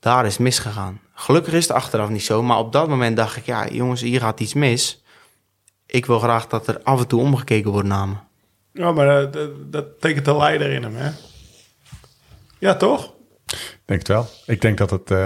[0.00, 1.00] daar is misgegaan.
[1.14, 2.42] Gelukkig is het achteraf niet zo.
[2.42, 5.02] Maar op dat moment dacht ik, ja jongens, hier gaat iets mis.
[5.86, 8.14] Ik wil graag dat er af en toe omgekeken wordt naar me.
[8.72, 11.10] Ja, maar dat, dat, dat tekent de leider in hem, hè?
[12.58, 13.14] Ja, toch?
[13.90, 14.54] Ik denk het wel.
[14.54, 15.18] Ik denk dat het, eh,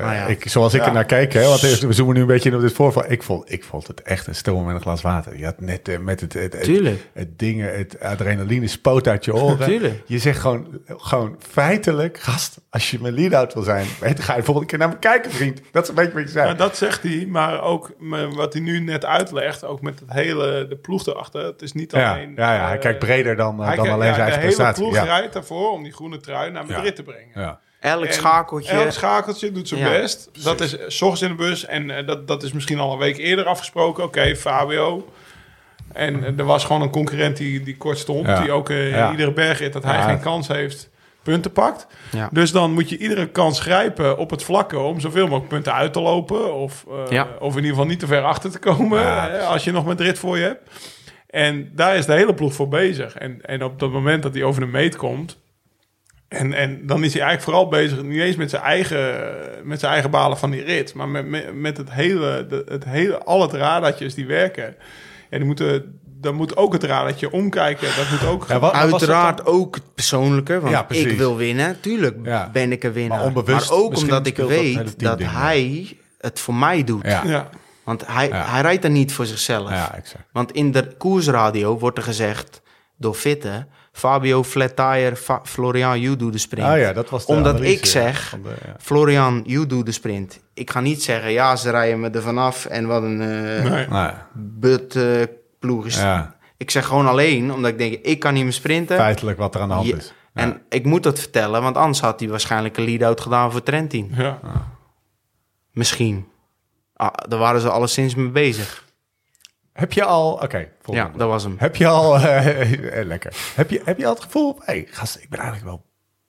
[0.00, 0.26] ja.
[0.26, 0.86] ik, zoals ik Ja.
[0.86, 3.04] er naar kijk, hè, want we zoomen nu een beetje in op dit voorval.
[3.10, 5.38] Ik vond, ik vond het echt een stoom met een glas water.
[5.38, 6.52] Je had net eh, met het, het,
[7.12, 9.92] het, dingen, het adrenaline spoot uit je oren.
[10.06, 14.38] Je zegt gewoon, gewoon feitelijk, gast, als je mijn lead-out wil zijn, weet, ga je
[14.38, 15.60] de volgende keer naar me kijken, vriend.
[15.72, 16.48] Dat is een beetje wat je zei.
[16.48, 17.92] Ja, dat zegt hij, maar ook
[18.34, 21.44] wat hij nu net uitlegt, ook met het hele, de ploeg erachter.
[21.44, 22.32] Het is niet alleen...
[22.36, 24.82] ja, ja, hij eh, kijkt breder dan, dan alleen ja, zijn eigen De hele prestatie.
[24.82, 27.30] ploeg rijdt daarvoor om die groene trui naar Madrid te brengen.
[27.34, 27.60] Ja.
[27.86, 28.72] Elk En schakeltje.
[28.72, 30.30] Elk schakeltje doet zijn Ja, best.
[30.44, 31.64] Dat is s ochtends in de bus.
[31.66, 34.04] En eh, dat, dat is misschien al een week eerder afgesproken.
[34.04, 35.08] Oké, Fabio.
[35.92, 38.26] En eh, er was gewoon een concurrent die, die kort stond.
[38.26, 38.40] Ja.
[38.42, 39.10] Die ook eh, Ja.
[39.10, 40.02] iedere bergrit dat hij Ja.
[40.02, 40.88] geen kans heeft,
[41.22, 41.86] punten pakt.
[42.12, 42.28] Ja.
[42.32, 45.92] Dus dan moet je iedere kans grijpen op het vlakke om zoveel mogelijk punten uit
[45.92, 46.54] te lopen.
[46.54, 47.28] Of, eh, Ja.
[47.38, 49.00] of in ieder geval niet te ver achter te komen.
[49.00, 50.70] Ja, eh, als je nog Madrid voor je hebt.
[51.30, 53.16] En daar is de hele ploeg voor bezig.
[53.16, 55.38] En, en op het moment dat hij over de meet komt.
[56.28, 59.92] En, en dan is hij eigenlijk vooral bezig, niet eens met zijn eigen, met zijn
[59.92, 63.42] eigen balen van die rit, maar met, met, met het hele, de, het hele, al
[63.42, 64.74] het radartjes die werken.
[65.30, 67.88] En die moeten, dan moet ook het radartje omkijken.
[67.96, 68.44] Dat moet ook.
[68.48, 71.80] Ja, wat- Uiteraard ook het persoonlijke, want Ja, ik wil winnen.
[71.80, 72.50] Tuurlijk Ja.
[72.52, 73.18] ben ik een winnaar.
[73.18, 77.04] Maar onbewust ook misschien omdat ik dat weet dat, hij het voor mij doet.
[77.06, 77.22] Ja.
[77.26, 77.48] ja.
[77.84, 78.44] Want hij, Ja.
[78.50, 79.70] hij rijdt er niet voor zichzelf.
[79.70, 80.24] ja, exact.
[80.32, 82.62] Want in de koersradio wordt er gezegd
[82.96, 83.66] door Fitte...
[83.96, 86.66] Fabio Flat Tire, Fa- Florian, you do de sprint.
[86.68, 88.74] Ah ja, dat was de Omdat analyse, ik zeg, van de- ja.
[88.78, 90.40] Florian, you do de sprint.
[90.54, 94.10] Ik ga niet zeggen, ja, ze rijden me er vanaf en wat een eh Nee.
[94.34, 95.04] But eh,
[95.58, 95.96] ploeg is.
[95.96, 98.96] ja, Ik zeg gewoon alleen, omdat ik denk, ik kan niet meer sprinten.
[98.96, 100.12] feitelijk wat er aan de hand Ja, is.
[100.32, 104.12] En ik moet dat vertellen, want anders had hij waarschijnlijk een lead-out gedaan voor Trentin.
[104.16, 104.38] Ja.
[105.72, 106.26] Misschien.
[106.94, 108.84] Ah, daar waren ze alleszins mee bezig.
[109.76, 110.32] Heb je al...
[110.32, 111.54] Oké, Ja, dat was hem.
[111.58, 112.18] Heb je al...
[112.18, 113.52] eh, lekker.
[113.54, 114.60] Heb je, heb je al het gevoel...
[114.64, 115.86] Hey, gast, ik ben eigenlijk wel,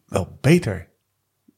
[0.07, 0.87] wel beter.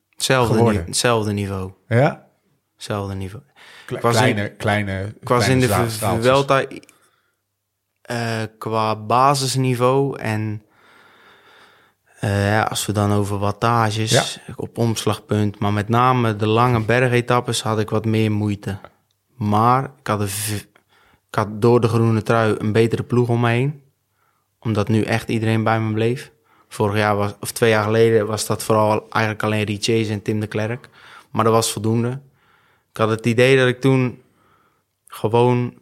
[0.09, 1.71] Hetzelfde, hetzelfde niveau.
[1.87, 2.27] Ja?
[2.75, 3.43] Hetzelfde niveau.
[3.85, 5.89] Kle- in- kleine, kleine, Ik was in de.
[6.21, 6.65] Vuelta
[8.01, 10.63] eh, qua basisniveau en
[12.21, 17.79] ja, als we dan over wattages op omslagpunt, maar met name de lange bergetappes had
[17.79, 18.79] ik wat meer moeite.
[19.35, 20.29] Maar ik had, een
[21.29, 23.81] ik had door de groene trui een betere ploeg om me heen,
[24.59, 26.31] omdat nu echt iedereen bij me bleef.
[26.67, 30.39] Vorig jaar was, of twee jaar geleden was dat vooral eigenlijk alleen Richese en Tim
[30.39, 30.89] de Klerk,
[31.31, 32.19] maar dat was voldoende.
[32.91, 34.21] Ik had het idee dat ik toen
[35.07, 35.73] gewoon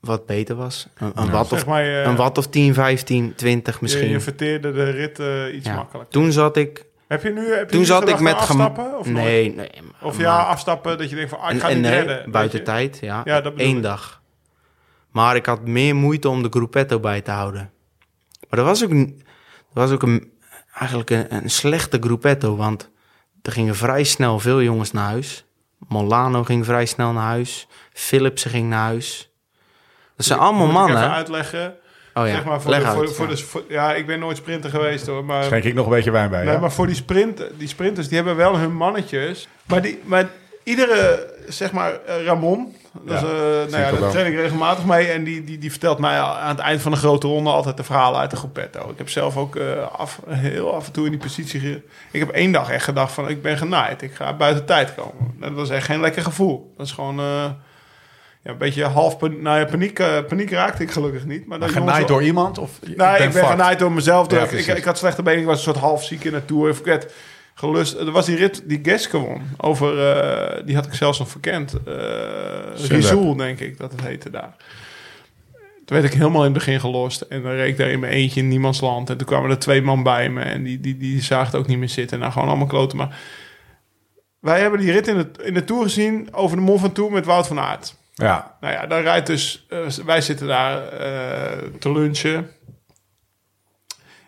[0.00, 0.88] wat beter was.
[0.94, 4.06] Een, een, watt, Zeg of, maar, eh, een watt of 10, 15, 20 misschien.
[4.06, 5.74] Je, je verteerde de rit eh, iets Ja.
[5.74, 6.12] makkelijker.
[6.12, 8.98] Toen zat ik, Heb je nu, heb je toen nu zat ik met afstappen?
[8.98, 9.70] Of, nee, nee.
[10.02, 12.30] of maar- ja, afstappen dat je denkt van, ah, ik ga en niet nee, redden.
[12.30, 13.20] buiten tijd, ja.
[13.24, 13.82] Ja, dat bedoel Eén ik.
[13.82, 14.22] dag.
[15.10, 17.70] Maar ik had meer moeite om de gruppetto bij te houden.
[18.48, 19.08] Maar dat was ook, dat
[19.72, 20.32] was ook een,
[20.74, 22.90] eigenlijk een, een slechte gruppetto, want
[23.42, 25.44] er gingen vrij snel veel jongens naar huis.
[25.88, 27.66] Molano ging vrij snel naar huis.
[27.92, 29.30] Philipsen ging naar huis.
[30.16, 30.96] Dat zijn allemaal Moet ik mannen.
[31.02, 31.74] even uitleggen.
[32.20, 32.96] Oh ja, zeg maar voor leg de, uit.
[32.96, 33.34] voor, voor ja.
[33.34, 35.24] de, voor- ja, ik ben nooit sprinter geweest hoor.
[35.24, 36.60] Maar, Schenk ik nog een beetje wijn bij, nee, ja?
[36.60, 39.48] maar voor die, sprint, die sprinters, die hebben wel hun mannetjes.
[39.66, 40.28] Maar, die, maar
[40.62, 43.32] iedere, zeg maar, eh, Ramon, dat Ja, eh,
[43.70, 45.06] nou ja, daar train ik regelmatig mee.
[45.06, 47.84] En die, die, die vertelt mij aan het eind van een grote ronde altijd de
[47.84, 48.90] verhalen uit de Gruppetto.
[48.90, 49.66] Ik heb zelf ook eh,
[49.98, 51.60] af, heel af en toe in die positie...
[51.60, 54.02] ge- Ik heb één dag echt gedacht van, ik ben genaaid.
[54.02, 55.34] Ik ga buiten tijd komen.
[55.40, 56.74] Dat was echt geen lekker gevoel.
[56.76, 57.18] Dat is gewoon...
[57.18, 57.44] eh,
[58.48, 61.46] ja, een beetje half nou ja, paniek, eh, paniek raakte ik gelukkig niet.
[61.46, 62.58] Maar, Maar genaaid door iemand?
[62.58, 63.48] Of, Nee, ik ben fucked?
[63.48, 64.30] genaaid door mezelf.
[64.30, 65.40] Ja, ik, ik, had slechte benen.
[65.40, 66.68] Ik was een soort half ziek in de Tour.
[66.68, 67.12] Ik werd
[67.54, 67.94] gelust.
[67.94, 69.42] Er was die rit die Geske won.
[69.56, 71.74] Over, eh, die had ik zelfs nog verkend.
[71.88, 71.94] Uh,
[72.88, 74.56] Rizoul, denk ik, dat het heette daar.
[75.84, 77.20] Toen werd ik helemaal in het begin gelost.
[77.20, 79.10] En dan reed ik daar in mijn eentje in niemands land.
[79.10, 80.40] En toen kwamen er twee man bij me.
[80.40, 82.18] En die, die, die zagen het ook niet meer zitten.
[82.18, 82.98] Nou, gewoon allemaal kloten.
[82.98, 83.18] Maar
[84.40, 87.26] wij hebben die rit in de, in de Tour gezien over de Mont Ventoux met
[87.26, 87.96] Wout van Aert.
[88.26, 89.66] Ja, Nou ja, dan rijdt dus...
[89.68, 92.50] eh, wij zitten daar eh, te lunchen.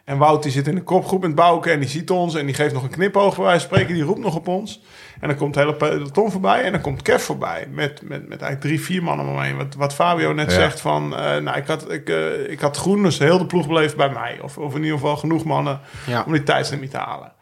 [0.05, 2.35] En Wout die zit in de kopgroep met Bouke en die ziet ons...
[2.35, 3.95] en die geeft nog een knipoog bij wijze van spreken.
[3.95, 4.83] Die roept nog op ons.
[5.21, 7.67] En dan komt het hele peloton voorbij en dan komt Kev voorbij.
[7.71, 9.57] Met, met, met eigenlijk drie, vier mannen om me heen.
[9.57, 10.57] Wat, wat Fabio net Ja.
[10.57, 11.17] zegt van...
[11.17, 12.09] eh, nou, ik had, ik,
[12.49, 14.39] ik had groen, dus heel de ploeg bleef bij mij.
[14.43, 16.23] Of, of in ieder geval genoeg mannen Ja.
[16.27, 17.33] om die tijdslimiet te halen.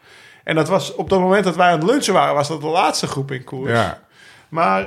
[0.44, 2.34] En dat was op dat moment dat wij aan het lunchen waren...
[2.34, 3.70] was dat de laatste groep in koers.
[3.72, 4.00] ja.
[4.48, 4.86] Maar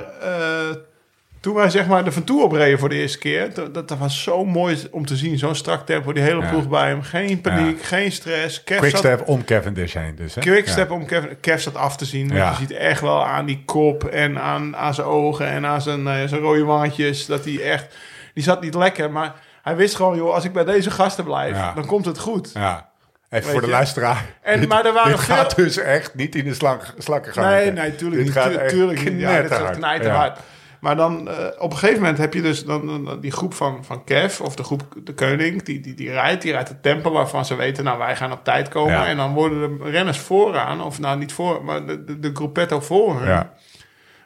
[1.42, 3.54] toen wij zeg maar de Van Toe opreden voor de eerste keer...
[3.54, 5.38] Dat, dat was zo mooi om te zien.
[5.38, 6.48] Zo'n strak tempo, die hele Ja.
[6.50, 7.02] ploeg bij hem.
[7.02, 8.64] Geen paniek, geen stress.
[8.64, 10.40] Kev zat, Quickstep om Cavendish heen dus, hè?
[10.40, 10.94] quickstep Ja.
[10.94, 12.28] om Kev, Kev zat af te zien.
[12.28, 15.46] Je ziet echt wel aan die kop en aan, aan zijn ogen...
[15.46, 17.26] en aan zijn, eh, zijn rode wangetjes...
[17.26, 17.94] dat hij echt...
[18.34, 19.32] Die zat niet lekker, maar
[19.62, 20.16] hij wist gewoon...
[20.16, 22.50] joh, als ik bij deze gasten blijf, dan komt het goed.
[22.54, 22.90] Ja.
[23.30, 23.72] Even Weet voor de je?
[23.72, 24.24] luisteraar.
[24.42, 27.32] En- Dit- maar er waren dit veel- gaat dus echt niet in de slank, slakken
[27.32, 27.50] gaan.
[27.50, 28.44] Nee, nee, tuurlijk Dit niet.
[28.44, 29.20] gaat tuurlijk niet.
[29.20, 30.38] Ja, dit gaat knijterhard.
[30.82, 34.04] Maar dan eh, op een gegeven moment heb je dus dan, die groep van, van
[34.04, 37.44] Kev of de groep de Koning, die, die, die rijdt, die rijdt het tempo waarvan
[37.44, 38.92] ze weten, nou wij gaan op tijd komen.
[38.92, 39.06] Ja.
[39.06, 42.80] En dan worden de renners vooraan, of nou niet voor, maar de, de, de gruppetto
[42.80, 43.52] voor hun, Ja.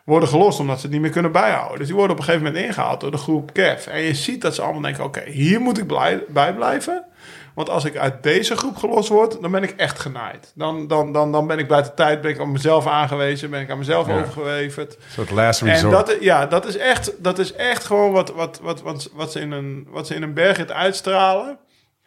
[0.05, 1.79] worden gelost omdat ze het niet meer kunnen bijhouden.
[1.79, 3.87] Dus die worden op een gegeven moment ingehaald door de groep Kev.
[3.87, 7.05] En je ziet dat ze allemaal denken, oké, hier moet ik blij, bij blijven.
[7.57, 10.53] Want als ik uit deze groep gelost word, dan ben ik echt genaaid.
[10.55, 13.71] Dan, dan, dan, dan ben ik buiten tijd, ben ik aan mezelf aangewezen, ben ik
[13.71, 14.19] aan mezelf Ja.
[14.19, 14.95] overgeleverd.
[14.95, 16.07] Een soort last En resort.
[16.07, 19.41] dat, ja, dat is echt, dat is echt gewoon wat, wat, wat, wat, wat, ze
[19.41, 21.59] in een, wat ze in een bergrit uitstralen.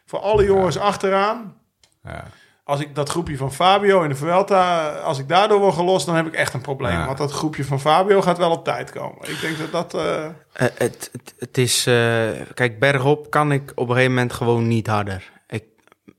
[0.06, 1.56] Voor alle jongens achteraan.
[2.04, 2.24] ja.
[2.64, 6.16] Als ik dat groepje van Fabio in de Vuelta, als ik daardoor word gelost, dan
[6.16, 6.92] heb ik echt een probleem.
[6.92, 7.06] Ja.
[7.06, 9.30] Want dat groepje van Fabio gaat wel op tijd komen.
[9.30, 9.94] Ik denk dat dat...
[10.04, 10.32] eh, Eh,
[10.78, 14.88] het, het, het is, eh, kijk, bergop kan ik op een gegeven moment gewoon niet
[14.88, 15.32] harder.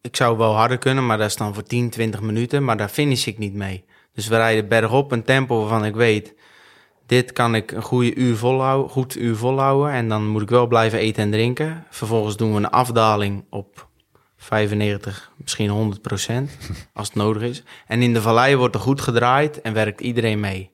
[0.03, 2.88] Ik, zou wel harder kunnen, maar dat is dan voor 10, 20 minuten, maar daar
[2.88, 3.84] finish ik niet mee.
[4.12, 6.34] Dus we rijden bergop een tempo waarvan ik weet,
[7.07, 9.92] dit kan ik een goede uur volhouden, goed uur volhouden.
[9.92, 11.86] En dan moet ik wel blijven eten en drinken.
[11.90, 13.88] Vervolgens doen we een afdaling op
[14.36, 16.51] 95, misschien 100 procent,
[16.94, 17.62] als het nodig is.
[17.86, 20.70] En in de vallei wordt er goed gedraaid en werkt iedereen mee.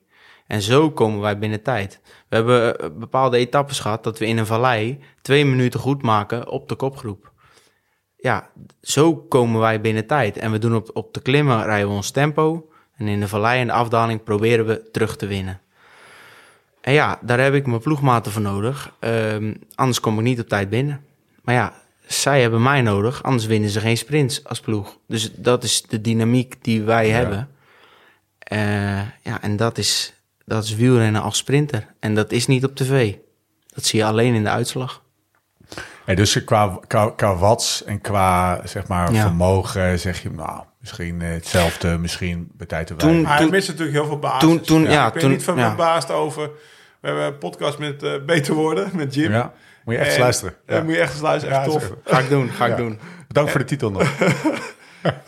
[0.47, 1.99] En zo komen wij binnen tijd.
[2.29, 6.49] We hebben eh, bepaalde etappes gehad dat we in een vallei twee minuten goed maken
[6.49, 7.31] op de kopgroep.
[8.27, 8.49] Ja,
[8.81, 10.37] zo komen wij binnen tijd.
[10.37, 12.69] En we doen op, op de klimmen rijden we ons tempo.
[12.97, 15.59] En in de vallei en de afdaling proberen we terug te winnen.
[16.81, 18.93] En ja, daar heb ik mijn ploegmaten voor nodig.
[18.99, 21.01] Ehm, anders kom ik niet op tijd binnen.
[21.41, 21.73] Maar ja,
[22.07, 23.23] zij hebben mij nodig.
[23.23, 24.97] Anders winnen ze geen sprints als ploeg.
[25.07, 27.49] Dus dat is de dynamiek die wij hebben.
[28.39, 30.13] Eh, ja, en dat is,
[30.45, 31.93] dat is wielrennen als sprinter.
[31.99, 33.15] En dat is niet op tv.
[33.67, 35.05] Dat zie je alleen in de uitslag.
[36.05, 39.21] Hey, dus qua, qua, qua watts en qua zeg maar, Ja.
[39.21, 43.21] vermogen zeg je, nou, Misschien eh, hetzelfde, misschien bij tijd te Toen-.
[43.21, 44.39] Maar hij Toen- mist natuurlijk heel veel basis.
[44.39, 45.67] toen- toen- ja, ik ben toen- niet van ja.
[45.67, 46.49] verbaasd over...
[46.99, 49.31] We hebben een podcast met eh, Beter Worden, met Jim.
[49.31, 49.53] Ja,
[49.85, 50.53] moet je echt En- luisteren.
[50.67, 50.81] Ja.
[50.83, 51.91] Moet je echt luisteren, echt Ja, tof.
[52.05, 52.99] Ga ik doen, ga ik doen.
[53.27, 54.03] Bedankt voor de titel nog.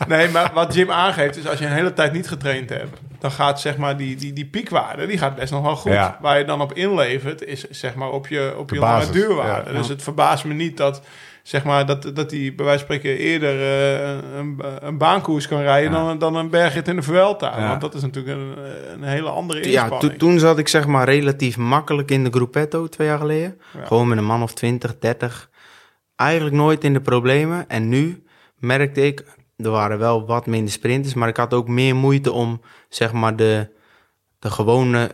[0.08, 3.30] Nee, maar wat Jim aangeeft is als je een hele tijd niet getraind hebt, dan
[3.30, 5.92] gaat zeg maar die, die, die piekwaarde, die gaat best nog wel goed.
[5.92, 6.18] Ja.
[6.20, 9.12] Waar je dan op inlevert is zeg maar op je, op De je lange basis,
[9.12, 9.70] duurwaarde.
[9.72, 9.76] ja.
[9.78, 11.02] Dus het verbaast me niet dat
[11.42, 15.60] zeg maar dat, dat die bij wijze van spreken eerder eh, een, een baankoers kan
[15.60, 16.04] rijden Ja.
[16.06, 17.58] dan, dan een bergrit in de Vuelta.
[17.58, 17.68] Ja.
[17.68, 18.54] Want dat is natuurlijk een,
[18.92, 20.12] een hele andere Ja, inspanning.
[20.12, 23.60] to- toen zat ik zeg maar relatief makkelijk in de gruppetto twee jaar geleden.
[23.78, 23.84] Ja.
[23.86, 25.50] Gewoon met een man of 20, 30.
[26.16, 27.68] Eigenlijk nooit in de problemen.
[27.68, 28.22] En nu
[28.58, 29.24] merkte ik,
[29.64, 33.36] er waren wel wat minder sprinters, maar ik had ook meer moeite om zeg maar
[33.36, 33.68] de,
[34.38, 35.10] de gewone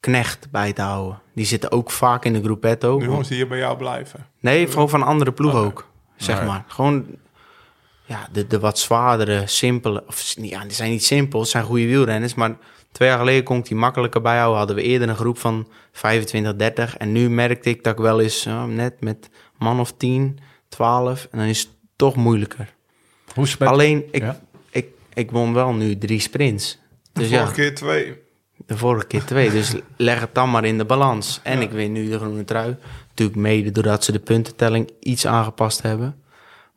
[0.00, 1.20] knecht bij te houden.
[1.34, 2.98] Die zitten ook vaak in de gruppetto.
[2.98, 4.26] Nu gewoon ze hier bij jou blijven.
[4.40, 6.46] Nee, gewoon van een andere ploeg ook, zeg Nee.
[6.46, 6.64] maar.
[6.66, 7.06] Gewoon
[8.04, 10.04] ja, de, de wat zwaardere, simpele...
[10.06, 12.34] Of, ja, die zijn niet simpel, het zijn goede wielrenners.
[12.34, 12.56] Maar
[12.92, 14.58] twee jaar geleden kon ik die makkelijker bijhouden.
[14.58, 16.96] Hadden we eerder een groep van 25, 30.
[16.96, 20.38] En nu merkte ik dat ik wel eens uh, net met man of 10,
[20.68, 21.28] 12...
[21.30, 22.74] En dan is het toch moeilijker.
[23.34, 23.46] Hoe.
[23.58, 24.40] Alleen, ik, Ja?
[24.70, 26.78] ik, ik won wel nu drie sprints.
[27.12, 28.14] Dus ja, Vorige keer twee.
[28.66, 29.50] de vorige keer twee.
[29.50, 31.40] Dus leg het dan maar in de balans.
[31.42, 32.76] En ik win nu de groene trui.
[33.08, 36.22] Natuurlijk mede doordat ze de puntentelling iets aangepast hebben.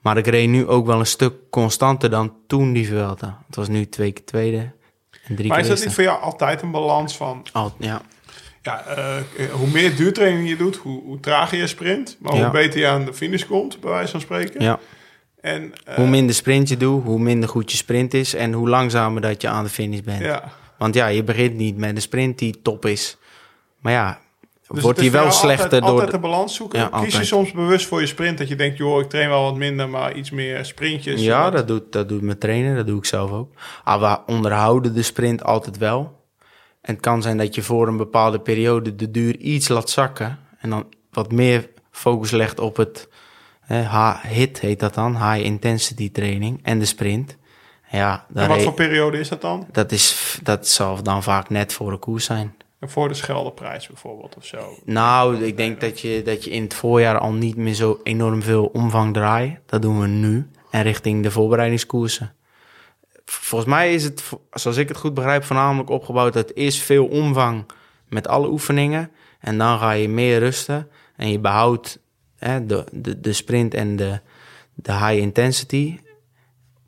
[0.01, 3.43] Maar ik reed nu ook wel een stuk constanter dan toen die Vuelta.
[3.47, 4.71] Het was nu twee keer tweede
[5.27, 8.01] en drie Maar is dat niet voor jou altijd een balans van Al, ja.
[8.61, 12.17] Ja, eh, hoe meer duurtraining je doet, hoe, hoe trager je sprint.
[12.19, 12.41] Maar Ja.
[12.43, 14.61] hoe beter je aan de finish komt, bij wijze van spreken.
[14.63, 14.79] ja.
[15.43, 18.33] En, eh, Hoe minder sprint je doet, hoe minder goed je sprint is...
[18.33, 20.21] en hoe langzamer dat je aan de finish bent.
[20.21, 20.51] ja.
[20.77, 23.17] Want ja, je begint niet met een sprint die top is.
[23.79, 24.19] Maar ja,
[24.67, 25.91] Dus wordt die wel slechter altijd, door...
[25.91, 26.79] Altijd de- balans zoeken.
[26.79, 29.43] Ja, Kies je soms bewust voor je sprint dat je denkt, joh, ik train wel
[29.43, 31.21] wat minder, maar iets meer sprintjes.
[31.21, 33.53] Ja, dat doet, dat doet mijn trainer, dat doe ik zelf ook.
[33.83, 36.21] Ah, we onderhouden de sprint altijd wel.
[36.81, 40.39] En het kan zijn dat je voor een bepaalde periode de duur iets laat zakken.
[40.59, 43.09] En dan wat meer focus legt op het
[43.67, 47.37] eh, HIT, heet dat dan, High Intensity Training en de sprint.
[47.91, 49.67] Ja, En wat voor periode is dat dan?
[49.71, 52.55] dat, is, dat zal dan vaak net voor een koers zijn.
[52.79, 54.77] En voor de Scheldeprijs bijvoorbeeld of zo.
[54.85, 58.41] Nou, ik denk dat je, dat je in het voorjaar al niet meer zo enorm
[58.41, 59.59] veel omvang draait.
[59.65, 60.49] Dat doen we nu.
[60.69, 62.33] En richting de voorbereidingskoersen.
[63.25, 67.65] Volgens mij is het, zoals ik het goed begrijp, voornamelijk opgebouwd uit eerst veel omvang
[68.07, 69.11] met alle oefeningen.
[69.39, 70.89] En dan ga je meer rusten.
[71.15, 71.99] En je behoudt
[72.47, 74.19] hè, de, de, de sprint en de,
[74.73, 75.97] de high intensity.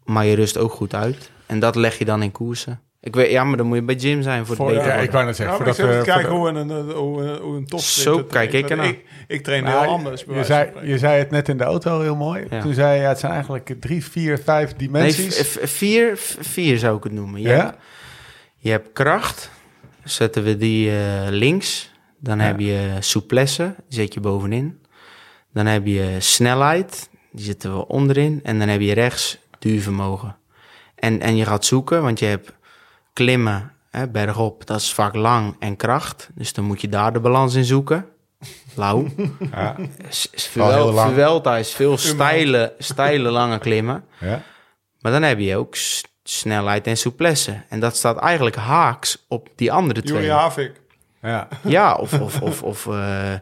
[0.03, 1.31] Maar je rust ook goed uit.
[1.45, 2.79] En dat leg je dan in koersen.
[2.99, 4.87] Ik weet, ja, maar dan moet je bij gym zijn voor het Voor, beter ja,
[4.87, 5.05] worden.
[5.05, 5.65] ik wou net zeggen.
[5.65, 8.53] Ja, voordat te kijken voordat- hoe een, een, hoe een, hoe een top Zo kijk
[8.53, 8.85] ik ernaar.
[8.87, 10.23] Ik, ik train Nou, heel anders.
[10.33, 12.45] je, zei, je zei het net in de auto heel mooi.
[12.49, 12.61] Ja.
[12.61, 15.37] Toen zei je, ja, het zijn eigenlijk drie, vier, vijf Nee, dimensies.
[15.37, 17.41] v- v- vier, v- vier zou ik het noemen.
[17.41, 17.55] Je, ja?
[17.65, 17.77] hebt,
[18.57, 19.51] je hebt kracht,
[20.03, 20.97] zetten we die eh,
[21.29, 21.91] links.
[22.19, 22.43] Dan Ja.
[22.43, 24.79] heb je souplesse, die zet je bovenin.
[25.55, 28.39] Dan heb je snelheid, die zetten we onderin.
[28.43, 30.35] En dan heb je rechts duurvermogen.
[30.95, 32.53] En, en je gaat zoeken, want je hebt
[33.13, 36.29] klimmen, hè, bergop, dat is vaak lang en kracht.
[36.33, 38.05] Dus dan moet je daar de balans in zoeken.
[38.75, 39.07] Lauw.
[39.51, 39.75] Ja.
[41.13, 44.03] Vuelta is veel steile, steile lange klimmen.
[44.19, 44.41] Ja.
[44.99, 45.75] Maar dan heb je ook
[46.23, 47.61] snelheid en souplesse.
[47.69, 50.21] En dat staat eigenlijk haaks op die andere twee.
[50.21, 50.81] Juri Havik.
[51.21, 51.47] Ja.
[51.63, 53.33] Ja, of, of, of, of eh,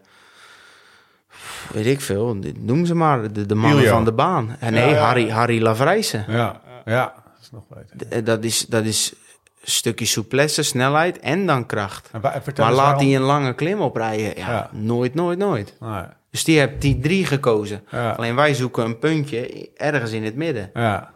[1.72, 3.92] weet ik veel, noem ze maar, de, de mannen Ilio.
[3.94, 4.56] van de baan.
[4.60, 5.06] Eh, nee, Ja, ja.
[5.06, 6.26] Harry, Harry Lavrijsen.
[6.28, 6.62] Ja.
[6.86, 7.14] ja.
[7.16, 8.22] Dat is nog beter.
[8.22, 9.14] D- Dat is, dat is
[9.62, 12.10] een stukje souplesse, snelheid en dan kracht.
[12.12, 14.26] En Maar laat waarom- hij een lange klim oprijden?
[14.38, 14.70] Ja, Ja.
[14.72, 15.74] nooit, nooit, nooit.
[15.80, 16.04] Nee.
[16.32, 17.84] Dus die hebt die drie gekozen.
[18.18, 20.70] Alleen wij zoeken een puntje ergens in het midden.
[20.74, 21.12] Ja.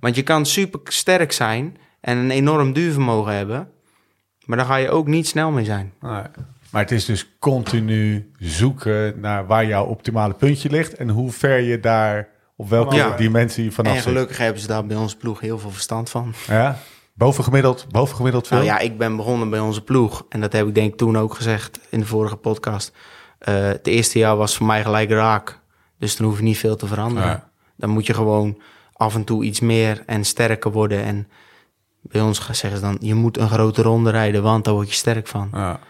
[0.00, 3.68] Want je kan super sterk zijn en een enorm duurvermogen hebben.
[4.44, 5.92] Maar daar ga je ook niet snel mee zijn.
[6.00, 6.22] Nee.
[6.72, 11.60] Maar het is dus continu zoeken naar waar jouw optimale puntje ligt en hoe ver
[11.60, 13.16] je daar op welke Ja.
[13.16, 14.08] dimensie vanaf en zit.
[14.08, 16.34] gelukkig hebben ze daar bij onze ploeg heel veel verstand van.
[16.46, 16.78] Ja?
[17.14, 18.56] Bovengemiddeld, bovengemiddeld veel.
[18.56, 20.26] Nou ja, ik ben begonnen bij onze ploeg.
[20.28, 22.92] En dat heb ik denk ik toen ook gezegd in de vorige podcast.
[23.38, 25.58] Eh, het eerste jaar was voor mij gelijk raak.
[25.98, 27.28] Dus dan hoef je niet veel te veranderen.
[27.28, 27.50] Ja.
[27.76, 28.60] Dan moet je gewoon
[28.92, 31.02] af en toe iets meer en sterker worden.
[31.04, 31.28] En
[32.02, 34.94] bij ons zeggen ze dan, je moet een grote ronde rijden, want daar word je
[34.94, 35.48] sterk van.
[35.52, 35.80] Ja.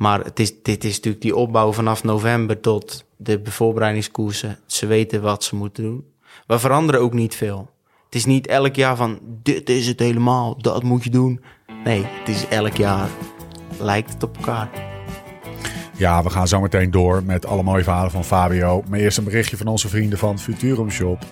[0.00, 4.58] Maar het is, dit is natuurlijk die opbouw vanaf november tot de voorbereidingskoersen.
[4.66, 6.04] Ze weten wat ze moeten doen.
[6.46, 7.70] We veranderen ook niet veel.
[8.04, 11.40] Het is niet elk jaar van, dit is het helemaal, dat moet je doen.
[11.84, 13.08] Nee, het is elk jaar,
[13.78, 14.70] lijkt het op elkaar.
[15.96, 18.82] Ja, we gaan zo meteen door met alle mooie verhalen van Fabio.
[18.88, 21.24] Maar eerst een berichtje van onze vrienden van Futurum Shop.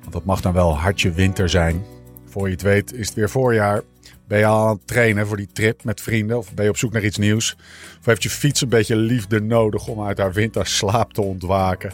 [0.00, 1.84] Want dat mag dan wel hartje winter zijn.
[2.24, 3.82] Voor je het weet is het weer voorjaar.
[4.28, 6.38] Ben je al aan het trainen voor die trip met vrienden?
[6.38, 7.56] Of ben je op zoek naar iets nieuws?
[7.98, 11.92] Of heeft je fiets een beetje liefde nodig om uit haar winterslaap te ontwaken?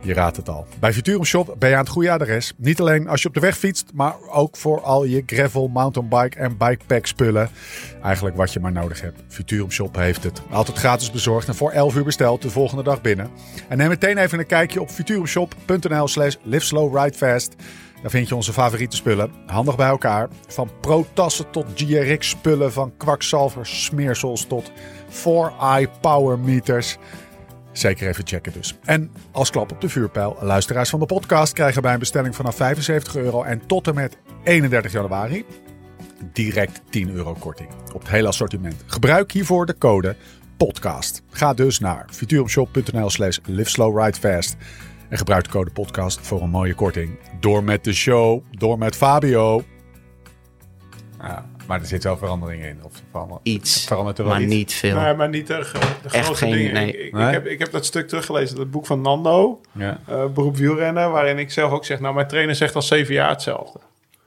[0.00, 0.66] Je raadt het al.
[0.78, 2.52] Bij Futurum Shop ben je aan het goede adres.
[2.56, 6.38] Niet alleen als je op de weg fietst, maar ook voor al je gravel, mountainbike
[6.38, 7.50] en bikepack spullen.
[8.02, 9.22] Eigenlijk wat je maar nodig hebt.
[9.28, 10.42] Futurum Shop heeft het.
[10.50, 13.30] Altijd gratis bezorgd en voor 11 uur besteld de volgende dag binnen.
[13.68, 17.54] En neem meteen even een kijkje op futurumshop.nl slash liveslowridefast.
[18.04, 19.30] Daar vind je onze favoriete spullen.
[19.46, 20.28] Handig bij elkaar.
[20.46, 22.72] Van pro-tassen tot GRX spullen.
[22.72, 24.70] Van kwakzalver smeersels tot
[25.10, 26.96] 4-eye power meters.
[27.72, 28.78] Zeker even checken dus.
[28.84, 32.56] En als klap op de vuurpijl, luisteraars van de podcast krijgen bij een bestelling vanaf
[32.56, 35.44] 75 euro en tot en met 31 januari
[36.32, 38.84] direct 10 euro korting op het hele assortiment.
[38.86, 40.16] Gebruik hiervoor de code
[40.56, 41.22] podcast.
[41.30, 44.56] Ga dus naar futurumshop.nl slash liveslowridefast
[45.08, 47.18] en gebruik de code podcast voor een mooie korting.
[47.40, 49.62] Door met de show, door met Fabio.
[51.22, 52.78] Ja, maar er zit wel verandering in.
[52.82, 52.92] Of
[53.42, 54.52] Iets, verandert er wel maar iets?
[54.54, 55.00] niet veel.
[55.00, 56.72] Nee, maar niet de, de Echt grootste geen- dingen.
[56.72, 56.86] nee.
[56.88, 57.26] Ik, ik, Nee?
[57.26, 59.98] ik heb, ik heb dat stuk teruggelezen, dat boek van Nando, Ja.
[60.08, 63.28] eh, beroep wielrennen, waarin ik zelf ook zeg, nou mijn trainer zegt al zeven jaar
[63.28, 63.78] hetzelfde.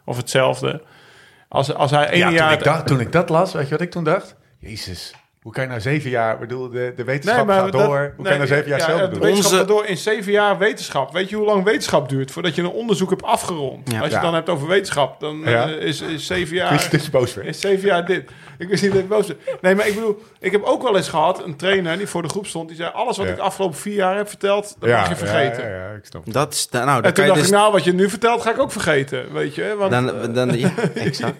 [0.06, 0.84] Of hetzelfde.
[1.48, 2.50] Als, als hij één Ja, jaar...
[2.50, 4.36] toen, ik dacht, toen ik dat las, weet je wat ik toen dacht?
[4.60, 5.14] Jezus,
[5.48, 6.34] hoe kan je nou zeven jaar...
[6.34, 8.14] Ik bedoel, de, de wetenschap gaat dat- door.
[8.16, 9.20] hoe kan je nou zeven jaar ja, het doen?
[9.20, 11.14] Wetenschap Onze- gaat door in zeven jaar wetenschap.
[11.14, 13.92] Weet je hoe lang wetenschap duurt voordat je een onderzoek hebt afgerond?
[13.92, 13.98] Ja.
[14.00, 14.16] Als je Ja.
[14.16, 15.68] het dan hebt over wetenschap, dan Ja.
[15.70, 16.88] eh, is, is zeven jaar...
[16.92, 17.48] dat je boos werd?
[17.48, 18.30] Is zeven jaar dit.
[18.58, 19.40] Ik wist niet dat ik boos werd.
[19.62, 22.30] Nee, maar ik bedoel, ik heb ook wel eens gehad, een trainer die voor de
[22.30, 23.32] groep stond, die zei, alles wat Ja.
[23.32, 25.64] ik de afgelopen vier jaar heb verteld, dat mag je vergeten.
[25.64, 26.34] Ja, ja, ja, ik snap het.
[26.34, 28.10] Dat is, nou, dan En kan toen je dacht dus ik, nou, wat je nu
[28.10, 29.76] vertelt, ga ik ook vergeten, weet je.
[29.78, 31.38] Want, Dan, dan, ja, exact.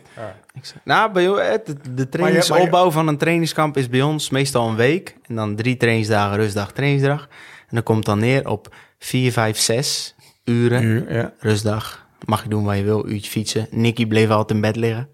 [0.84, 1.24] Nou, bij
[1.66, 5.16] de, de trainingsopbouw je- van een trainingskamp is bij ons meestal een week.
[5.28, 7.22] En dan drie trainingsdagen, rustdag, trainingsdag.
[7.60, 10.16] En dan komt dan neer op vier, vijf, zes
[10.46, 11.34] uren Ja.
[11.40, 12.06] rustdag.
[12.26, 13.68] Mag je doen wat je wil, uurtje fietsen.
[13.72, 15.10] Nicky bleef altijd in bed liggen.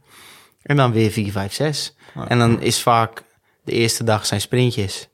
[0.62, 1.96] En dan weer vier, vijf, zes.
[2.28, 3.24] En dan is vaak
[3.64, 5.10] de eerste dag zijn sprintjes.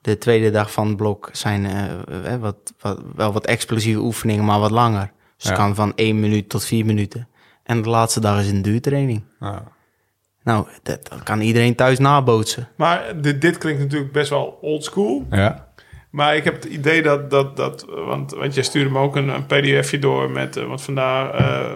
[0.00, 4.44] De tweede dag van het blok zijn eh, eh, wat, wat, wel wat explosieve oefeningen,
[4.44, 5.12] maar wat langer.
[5.36, 7.28] Dus het kan van één minuut tot vier minuten.
[7.64, 9.24] En de laatste dag is een duurtraining.
[9.40, 9.62] Ja.
[10.42, 12.68] Nou, dat, dat kan iedereen thuis nabootsen.
[12.76, 15.26] maar dit, dit klinkt natuurlijk best wel old school.
[15.30, 15.68] Ja.
[16.10, 19.28] Maar ik heb het idee dat, dat, dat want, want jij stuurde me ook een,
[19.28, 21.70] een pdfje door met, eh, wat vandaar, eh,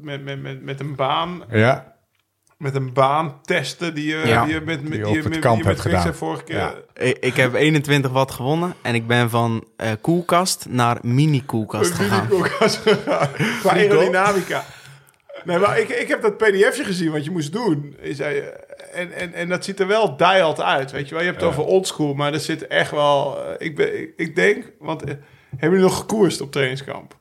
[0.00, 1.92] met, met, met, met een baan, Ja.
[2.58, 4.44] met een baan testen die je, Ja.
[4.44, 5.96] die je met, met, Die je die op het met- kamp die je met hebt
[5.98, 6.14] gedaan.
[6.14, 6.56] vorige keer.
[6.56, 6.74] Ja.
[6.94, 12.26] Ik, ik heb 21 watt gewonnen en ik ben van eh, koelkast naar mini-koelkast gegaan.
[12.28, 13.28] mini-koelkast gegaan.
[13.76, 14.64] Aerodynamica.
[15.44, 17.96] Nee, maar ik, ik heb dat pdfje gezien wat je moest doen.
[18.02, 21.22] Zei, eh, en, en, en dat ziet er wel dialed uit, weet je wel.
[21.24, 23.44] Je hebt het over oldschool, maar er zit echt wel...
[23.44, 25.08] eh, ik, ben, ik, ik denk, want eh,
[25.50, 27.16] hebben jullie nog gekoerst op trainingskamp?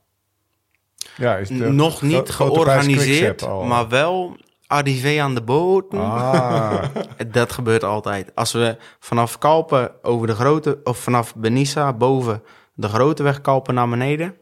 [1.17, 4.37] ja is de Nog niet georganiseerd, maar wel
[4.67, 5.93] arrivé aan de boot.
[5.93, 6.83] Ah,
[7.31, 8.35] Dat gebeurt altijd.
[8.35, 12.43] Als we vanaf Kalpen over de grote, of vanaf Benissa boven
[12.73, 14.35] de grote weg Kalpen naar beneden,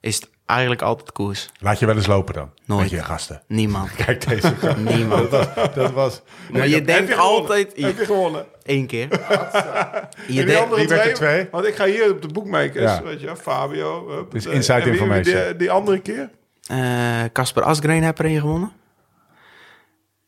[0.00, 1.48] is het eigenlijk altijd koers.
[1.58, 2.50] laat je wel eens lopen dan.
[2.64, 2.80] Nooit.
[2.80, 3.42] Met je gasten.
[3.46, 3.94] Niemand.
[4.04, 4.54] Kijk deze.
[4.54, 4.76] gast.
[4.96, 5.30] Niemand.
[5.74, 6.22] dat was...
[6.52, 8.46] Maar je Heb denkt je altijd Heb je gewonnen?
[8.62, 9.08] één keer.
[10.28, 11.48] Je denkt, andere wie werd er twee?
[11.50, 13.02] Want ik ga hier op de boekmakers, Ja.
[13.02, 14.08] weet je, Fabio.
[14.10, 15.42] hup, Dus eh, inside en information.
[15.44, 16.30] Die, die andere keer?
[16.66, 18.72] eh, Casper Asgreen heb er een gewonnen.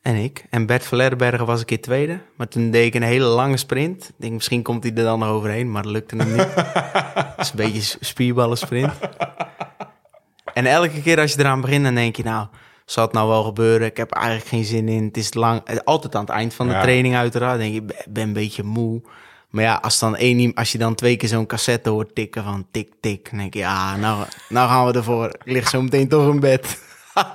[0.03, 0.45] En ik.
[0.51, 2.19] En Bert Verlerbergen was een keer tweede.
[2.37, 4.05] Maar toen deed ik een hele lange sprint.
[4.09, 6.47] Ik denk, misschien komt hij er dan nog overheen, maar dat lukte hem niet.
[6.55, 8.93] Het is een beetje spierballen sprint.
[10.55, 12.47] En elke keer als je eraan begint, dan denk je, nou,
[12.85, 13.87] zal het nou wel gebeuren?
[13.87, 15.05] Ik heb eigenlijk geen zin in.
[15.05, 15.61] Het is lang.
[15.65, 16.83] eh, Altijd aan het eind van de Ja.
[16.83, 17.59] training uiteraard.
[17.59, 19.03] denk je, ik ben een beetje moe.
[19.51, 22.67] Maar ja, als, dan één, als je dan twee keer zo'n cassette hoort tikken van
[22.71, 23.29] tik, tik.
[23.31, 25.27] Dan denk je, ja, nou, nou gaan we ervoor.
[25.27, 26.79] Ik lig zo meteen toch in bed.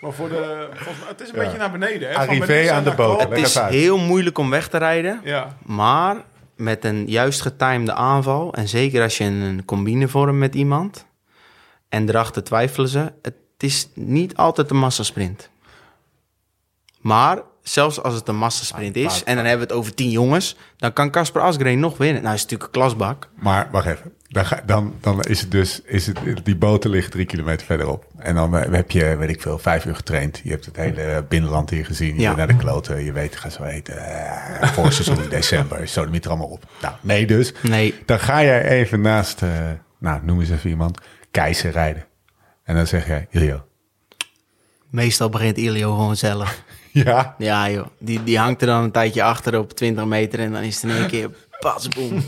[0.00, 1.42] Maar voor de, volgens mij, het is een Ja.
[1.42, 2.08] beetje naar beneden.
[2.08, 2.14] Hè?
[2.14, 3.20] Arrivé aan de boot.
[3.22, 5.20] Het is heel moeilijk om weg te rijden.
[5.24, 6.16] Ja, Maar
[6.56, 11.06] met een juist getimede aanval, en zeker als je een combine vormt met iemand,
[11.88, 15.50] en erachter twijfelen ze, het is niet altijd een massasprint.
[17.00, 20.56] Maar zelfs als het een massasprint is, en dan hebben we het over tien jongens,
[20.76, 22.22] dan kan Casper Asgreen nog winnen.
[22.22, 23.28] Nou, is natuurlijk een klasbak.
[23.34, 24.12] Maar wacht even.
[24.28, 28.04] Dan, ga- dan, dan is het dus, is het, die boten liggen drie kilometer verderop.
[28.18, 30.40] En dan eh, heb je, weet ik veel, vijf uur getraind.
[30.44, 32.14] Je hebt het hele binnenland hier gezien.
[32.14, 32.26] Je Ja.
[32.34, 33.04] bent naar de kloten.
[33.04, 33.94] Je weet, ga zo eten.
[33.96, 35.86] Uh, voorseizoen, december.
[35.88, 36.64] Zo er allemaal op.
[36.82, 37.52] Nou, nee dus.
[37.62, 39.50] Nee, Dan ga jij even naast, eh,
[39.98, 40.98] nou, noem eens even iemand,
[41.30, 42.04] Keizer rijden.
[42.64, 43.64] En dan zeg jij, Ilio.
[44.90, 46.62] meestal begint Ilio gewoon zelf.
[46.92, 47.34] Ja.
[47.38, 50.62] Ja joh, die, die hangt er dan een tijdje achter op 20 meter en dan
[50.62, 51.30] is het in één keer
[51.60, 52.22] pas, boem.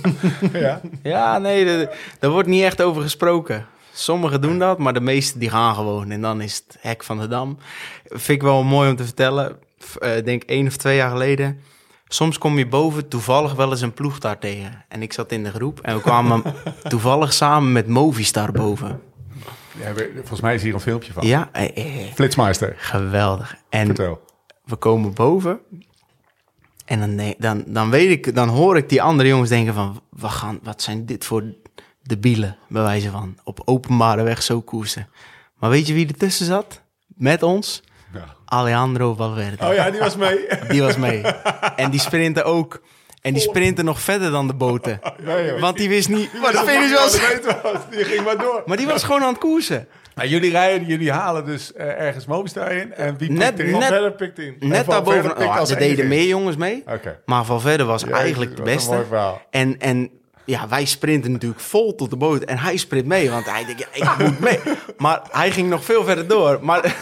[0.53, 0.81] ja.
[1.03, 1.87] Ja, nee,
[2.19, 3.67] daar wordt niet echt over gesproken.
[3.93, 6.11] Sommigen doen dat, maar de meesten die gaan gewoon.
[6.11, 7.59] En dan is het hek van de dam.
[8.05, 9.57] Vind ik wel mooi om te vertellen.
[10.01, 11.61] Eh, Ik denk één of twee jaar geleden.
[12.13, 14.85] Soms kom je boven toevallig wel eens een ploeg daar tegen.
[14.89, 16.43] En ik zat in de groep en we kwamen
[16.89, 19.01] toevallig samen met Movistar boven.
[19.79, 21.27] Ja, volgens mij is hier een filmpje van.
[21.27, 23.57] Ja, eh, eh, Flitsmeister, geweldig.
[23.69, 24.21] En vertel.
[24.65, 25.61] we komen boven.
[26.85, 30.29] En dan, dan, dan weet ik, dan hoor ik die andere jongens denken van, we
[30.29, 31.45] gaan, wat zijn dit voor
[32.03, 35.09] debielen, bij wijze van, op openbare weg zo koersen.
[35.59, 36.83] Maar weet je wie ertussen zat?
[37.07, 37.83] Met ons?
[38.13, 38.25] Ja.
[38.45, 39.67] Alejandro Valverde.
[39.69, 40.47] Oh ja, die was mee.
[40.69, 41.23] Die was mee.
[41.77, 42.81] En die sprintte ook.
[43.23, 45.01] En die sprintte nog verder dan de boten.
[45.25, 45.53] Nee.
[45.61, 47.19] Want die wist niet waar de finish was.
[47.91, 48.63] Die ging maar door.
[48.67, 49.87] Maar die was gewoon aan het koersen.
[50.15, 52.95] Maar jullie rijden, jullie halen dus eh, ergens Movistar in.
[52.95, 53.79] En wie Net- pikt erin?
[53.79, 54.57] net- Verder pikt in.
[54.61, 55.39] Net daarboven.
[55.39, 56.83] Oh, als er deden meer jongens mee.
[56.89, 57.19] Oké.
[57.25, 58.93] Maar Valverde was Ja, eigenlijk de beste.
[58.95, 59.43] mooi verhaal.
[59.51, 60.11] En, en
[60.45, 62.43] ja, wij sprinten natuurlijk vol tot de boot.
[62.43, 64.59] En hij sprint mee, want hij denkt, ja, ik moet mee.
[64.99, 66.59] Maar hij ging nog veel verder door.
[66.63, 66.95] Maar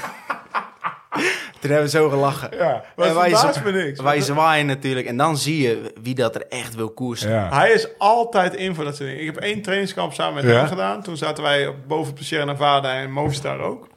[1.61, 2.49] toen hebben we zo gelachen.
[2.57, 3.31] Ja, Maar En wij,
[3.65, 4.01] me niks.
[4.01, 5.07] wij zwaaien natuurlijk.
[5.07, 7.31] En dan zie je wie dat er echt wil koersen.
[7.31, 7.49] Ja.
[7.53, 9.25] Hij is altijd in voor dat soort dingen.
[9.25, 10.59] Ik heb één trainingskamp samen met Ja.
[10.59, 11.03] hem gedaan.
[11.03, 13.89] Toen zaten wij op- boven op Sierra Nevada en Movistar ook.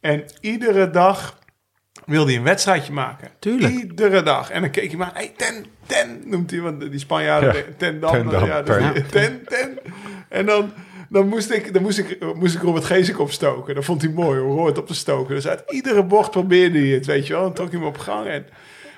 [0.00, 1.38] En iedere dag
[2.06, 3.28] wilde hij een wedstrijdje maken.
[3.38, 3.72] Tuurlijk.
[3.74, 4.50] Iedere dag.
[4.50, 6.60] En dan keek hij maar, hey, ten, ten, noemt hij.
[6.60, 7.62] Want die Spanjaarden, Ja.
[7.76, 8.12] ten dan.
[8.12, 8.76] Ten dan, ja, dus
[9.10, 9.78] ten, ten.
[10.28, 10.72] En dan,
[11.12, 13.74] dan, moest ik, dan moest, ik, moest ik Robert Geesink opstoken.
[13.74, 15.34] Dat vond hij mooi, om Robert op te stoken.
[15.34, 17.46] Dus uit iedere bocht probeerde hij het, weet je wel.
[17.46, 18.26] En trok hij hem op gang.
[18.26, 18.46] En,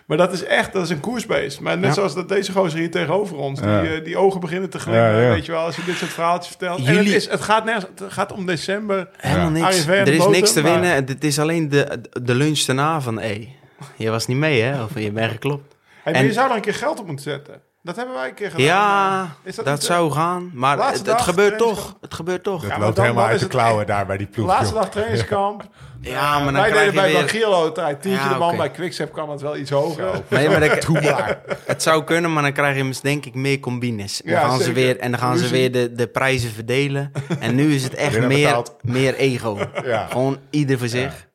[0.06, 1.60] maar dat is echt, dat is een koersbeest.
[1.60, 1.92] Maar net Ja.
[1.94, 3.60] zoals dat deze gozer hier tegenover ons.
[3.60, 3.80] Ja.
[3.80, 5.28] Die, eh, die ogen beginnen te glimmen, Ja, ja.
[5.28, 5.60] weet je wel.
[5.64, 6.78] Als je dit soort verhaaltjes vertelt.
[6.86, 9.08] En het, is, het, gaat nergens, het gaat om december.
[9.16, 9.50] Helemaal Ja.
[9.68, 9.86] niks.
[9.86, 10.90] Er is boten, niks te maar- winnen.
[10.94, 13.18] Het is alleen de, de lunch daarna van...
[13.20, 13.48] Hé,
[13.96, 14.82] je was niet mee, hè?
[14.82, 15.74] Of je bent geklopt.
[16.02, 17.60] Hey, maar En- je zou er een keer geld op moeten zetten.
[17.84, 18.64] Dat hebben wij een keer gedaan.
[18.66, 20.50] Ja, Is dat, niet, eh, zou gaan.
[20.54, 21.96] Maar het, gebeurt toch.
[22.00, 22.60] Het gebeurt toch.
[22.60, 24.46] Dat maar loopt dan- helemaal uit is de klauwen daar bij die ploeg.
[24.46, 25.62] Laatste dag trainingskamp.
[26.00, 27.20] Ja, maar dan wij deden je bij weer...
[27.20, 28.02] Bagiro tijd.
[28.02, 28.56] Tientje Ja, de man oké.
[28.56, 30.22] bij Quickstep kwam het wel iets hoger.
[30.28, 31.40] Nee, maar dan- Doe maar.
[31.66, 34.22] het zou kunnen, maar dan krijg je denk ik meer combines.
[34.22, 37.12] En dan Ja, gaan ze weer, en dan gaan ze weer de, de prijzen verdelen.
[37.38, 39.58] En nu is het echt meer, meer ego.
[39.84, 40.06] Ja.
[40.06, 41.26] Gewoon ieder voor zich.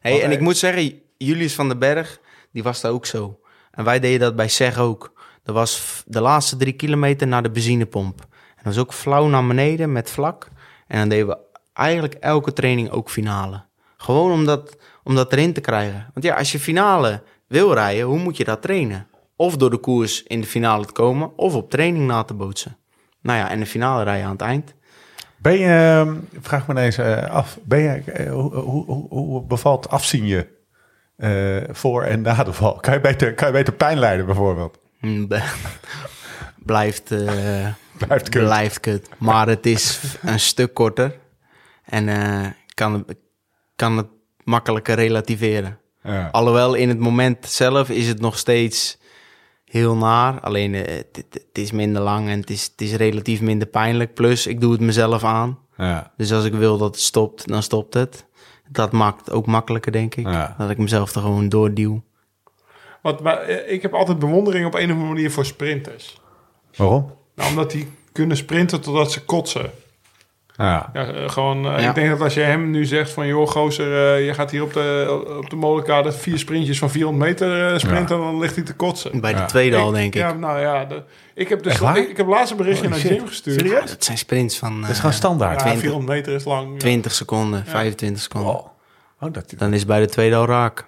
[0.00, 2.18] Hey, en ik eh, moet zeggen, Julius van den Berg,
[2.52, 3.40] die was daar ook zo.
[3.70, 5.12] En wij deden dat bij SEG ook.
[5.46, 8.20] Dat was de laatste drie kilometer naar de benzinepomp.
[8.30, 10.48] En dat was ook flauw naar beneden met vlak.
[10.86, 11.38] En dan deden we
[11.72, 13.64] eigenlijk elke training ook finale.
[13.96, 16.10] Gewoon om dat, om dat erin te krijgen.
[16.12, 19.06] Want ja, als je finale wil rijden, hoe moet je dat trainen?
[19.36, 22.76] Of door de koers in de finale te komen, of op training na te bootsen.
[23.20, 24.74] Nou ja, en de finale rijden aan het eind.
[25.36, 29.88] Ben je, ehm, vraag me eens eh, af, ben je, eh, hoe, hoe, hoe, bevalt
[29.88, 30.46] afzien je
[31.16, 32.74] eh, voor en na de val?
[32.74, 34.84] Kan je beter, kan je beter pijn lijden bijvoorbeeld?
[35.00, 35.42] Be-
[36.64, 37.66] Blijft, eh,
[38.06, 38.42] Blijft kut.
[38.44, 39.08] blijft kut.
[39.18, 41.18] Maar het is een stuk korter.
[41.84, 43.16] En eh, kan, het-
[43.76, 44.06] kan het
[44.44, 45.78] makkelijker relativeren.
[46.02, 46.28] Ja.
[46.32, 48.98] Alhoewel in het moment zelf is het nog steeds
[49.64, 50.40] heel naar.
[50.40, 54.14] Alleen eh, het, is minder lang en het is, het is relatief minder pijnlijk.
[54.14, 55.58] Plus, ik doe het mezelf aan.
[55.76, 56.12] Ja.
[56.16, 58.24] Dus als ik wil dat het stopt, dan stopt het.
[58.68, 60.26] Dat maakt ook makkelijker, denk ik.
[60.26, 60.54] Ja.
[60.58, 62.02] Dat ik mezelf er gewoon doorduw.
[63.22, 66.20] Maar, eh, ik heb altijd bewondering op een of andere manier voor sprinters.
[66.76, 67.12] Waarom?
[67.34, 69.70] Nou, omdat die kunnen sprinten totdat ze kotsen.
[70.56, 70.90] Ja.
[70.92, 71.88] Ja, eh, gewoon, eh, Ja.
[71.88, 73.26] Ik denk dat als je hem nu zegt van...
[73.26, 76.12] joh, gozer, eh, je gaat hier op de, op de molenkade...
[76.12, 78.18] vier sprintjes van 400 meter sprinten...
[78.18, 79.20] dan ligt hij te kotsen.
[79.20, 79.46] Bij de Ja.
[79.46, 80.20] tweede al, denk ik.
[80.20, 81.02] Ja, nou ja, de-
[81.34, 82.98] ik heb dus ik, ik heb laatst een berichtje naar.
[82.98, 83.60] Jim gestuurd.
[83.60, 83.80] Serieus?
[83.80, 85.54] Ja, dat zijn sprints van Dat is gewoon standaard.
[85.54, 85.80] Ja, 20.
[85.80, 86.72] 400 meter is lang.
[86.72, 86.78] ja.
[86.78, 88.54] 20 seconden, 25 seconden.
[88.54, 88.66] Oh.
[89.20, 90.86] Oh, dat, Dan is bij de tweede al raak.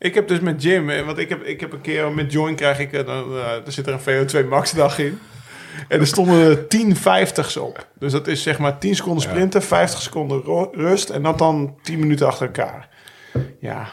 [0.00, 2.54] Ik heb dus met Jim, eh, want ik heb, ik heb een keer met Join
[2.54, 5.18] krijg ik, eh, dan, eh, er zit er een VO2 max dag in.
[5.88, 7.86] En er stonden 10 50's op.
[7.98, 11.98] Dus dat is zeg maar 10 seconden sprinten, 50 seconden rust en dat dan 10
[11.98, 12.88] minuten achter elkaar.
[13.60, 13.88] Ja,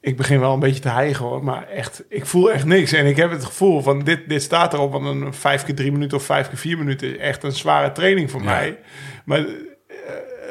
[0.00, 2.92] ik begin wel een beetje te hijgen hoor, maar echt, ik voel echt niks.
[2.92, 5.92] En ik heb het gevoel van dit, dit staat erop, want een 5 keer 3
[5.92, 8.46] minuten of 5 keer 4 minuten is echt een zware training voor Ja.
[8.46, 8.78] mij.
[9.24, 9.46] Maar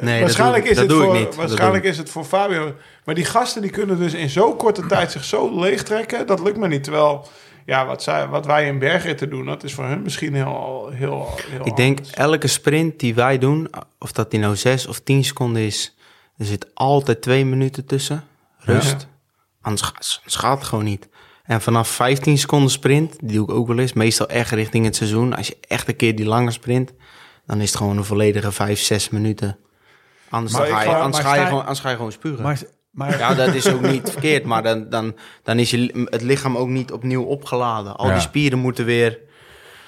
[0.01, 1.35] Nee, waarschijnlijk dat doe, is dat het doe voor, ik niet.
[1.35, 2.75] Waarschijnlijk is het voor Fabio.
[3.09, 6.27] Maar die gasten die kunnen dus in zo'n korte tijd zich zo leegtrekken.
[6.27, 6.83] Dat lukt me niet.
[6.83, 7.27] Terwijl,
[7.65, 11.27] ja, wat, zij, wat wij in bergritten doen, dat is voor hun misschien heel, heel,
[11.49, 11.75] heel ik.
[11.75, 12.15] denk anders.
[12.15, 13.69] elke sprint die wij doen,
[13.99, 15.95] of dat die nou 6 of 10 seconden is,
[16.37, 18.23] er zit altijd twee minuten tussen.
[18.57, 19.07] Rust.
[19.61, 21.07] Anders, ga- anders gaat het gewoon niet.
[21.43, 24.95] En vanaf 15 seconden sprint, die doe ik ook wel eens, meestal echt richting het
[24.95, 25.35] seizoen.
[25.35, 26.91] Als je echt een keer die lange sprint,
[27.45, 29.57] dan is het gewoon een volledige 5, 6 minuten.
[30.29, 32.43] Anders, ga, je, ga- anders, ga, je gewoon, anders ga je gewoon spugen.
[32.43, 32.59] maar,
[32.91, 36.57] maar Ja, dat is ook niet verkeerd, maar dan, dan, dan is je, het lichaam
[36.57, 37.95] ook niet opnieuw opgeladen.
[37.95, 38.13] Al Ja.
[38.13, 39.17] die spieren moeten weer...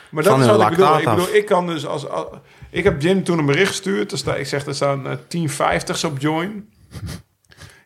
[0.10, 0.98] Maar dat van is wat ik bedoel.
[1.00, 1.16] Ik af.
[1.16, 2.08] bedoel, ik kan dus als...
[2.10, 2.28] als-
[2.70, 4.12] Ik heb Jim toen een bericht gestuurd.
[4.18, 6.70] Sta, ik zeg, er staan eh, 1050's op Join.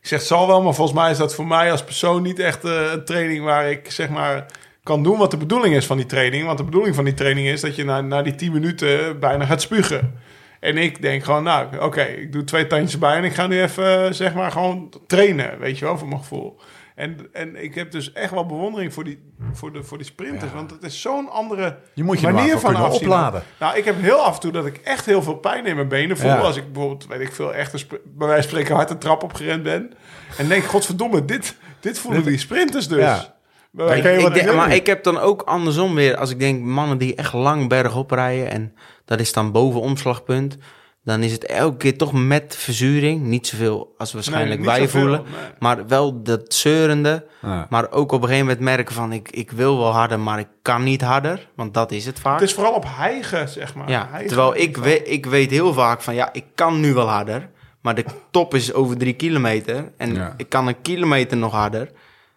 [0.02, 2.40] ik zeg, het zal wel, maar volgens mij is dat voor mij als persoon niet
[2.40, 4.46] echt eh, een training waar ik zeg maar
[4.84, 6.46] kan doen wat de bedoeling is van die training.
[6.46, 9.46] Want de bedoeling van die training is dat je na, na die 10 minuten bijna
[9.46, 10.20] gaat spugen.
[10.66, 13.62] En ik denk gewoon, nou, oké, ik doe twee tandjes bij en ik ga nu
[13.62, 16.60] even, eh, zeg maar, gewoon trainen, weet je wel, voor mijn gevoel.
[16.96, 20.52] En, en ik heb dus echt wel bewondering voor die, voor de, voor die sprinters,
[20.54, 23.02] want het is zo'n andere Je moet je er manier maar van afzien.
[23.02, 23.44] opladen.
[23.60, 25.88] Nou, ik heb heel af en toe dat ik echt heel veel pijn in mijn
[25.88, 26.30] benen voel.
[26.30, 26.38] Ja.
[26.38, 29.24] Als ik bijvoorbeeld, weet ik veel, echt een bij wijze van spreken hard een trap
[29.24, 29.92] opgerend ben.
[30.38, 33.00] En denk, godverdomme, dit, dit voelen die sprinters dus.
[33.00, 33.36] Ja.
[33.78, 37.16] Je Ik denk- maar ik heb dan ook andersom weer, als ik denk mannen die
[37.16, 38.74] echt lang bergop rijden en
[39.06, 40.58] dat is dan boven omslagpunt,
[41.04, 43.22] dan is het elke keer toch met verzuring.
[43.22, 45.50] Niet zoveel als waarschijnlijk wij zoveel, voelen, nee.
[45.60, 47.26] maar wel dat zeurende.
[47.42, 47.68] Ja.
[47.70, 50.48] Maar ook op een gegeven moment merken van ik, ik wil wel harder, maar ik
[50.62, 52.40] kan niet harder, want dat is het vaak.
[52.40, 53.90] Het is vooral op hijgen, zeg maar.
[53.90, 54.28] Ja, Hijgen.
[54.28, 57.50] terwijl ik, we, ik weet heel vaak van ja, ik kan nu wel harder.
[57.82, 59.92] Maar de top is over drie kilometer.
[59.98, 60.34] En Ja.
[60.38, 61.92] ik kan een kilometer nog harder.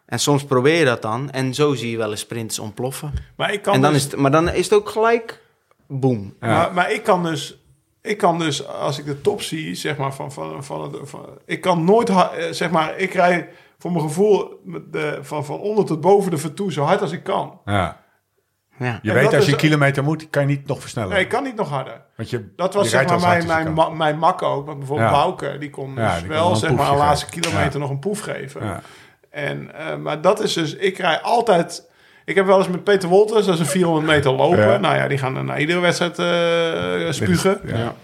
[0.07, 1.31] En soms probeer je dat dan.
[1.31, 3.13] En zo zie je wel eens sprints ontploffen.
[3.37, 5.41] Maar ik kan En dan dus- is het, maar dan is het ook gelijk
[5.89, 6.35] boom.
[6.41, 6.47] Ja.
[6.47, 7.63] Maar, maar ik kan dus,
[8.03, 10.95] ik kan dus, als ik de top zie, zeg maar, van, van, van,
[11.47, 13.49] ik kan nooit, eh, zeg maar, ik rij
[13.79, 14.61] voor mijn gevoel
[14.91, 17.61] de, van, van onder tot boven de vertoe zo hard als ik kan.
[17.65, 18.07] Ja.
[18.79, 18.99] Ja.
[19.03, 21.11] Je En weet als je een kilometer moet, kan je niet nog versnellen.
[21.11, 22.03] Nee, ik kan niet nog harder.
[22.17, 24.67] Want je, Dat was je zeg maar mijn, mijn, ma- mijn mak ook.
[24.67, 25.15] Want bijvoorbeeld Ja.
[25.17, 27.79] Bouke, die kon Ja, dus die wel zeg maar de laatste kilometer Ja.
[27.79, 28.83] nog een poef geven.
[29.31, 31.88] En, eh, maar dat is dus, ik rij altijd...
[32.29, 34.59] Ik heb wel eens met Peter Wolters, dat is een 400 meter lopen.
[34.59, 34.77] Ja.
[34.79, 37.61] Nou ja, die gaan na iedere wedstrijd eh, spugen.
[37.65, 37.95] Ja.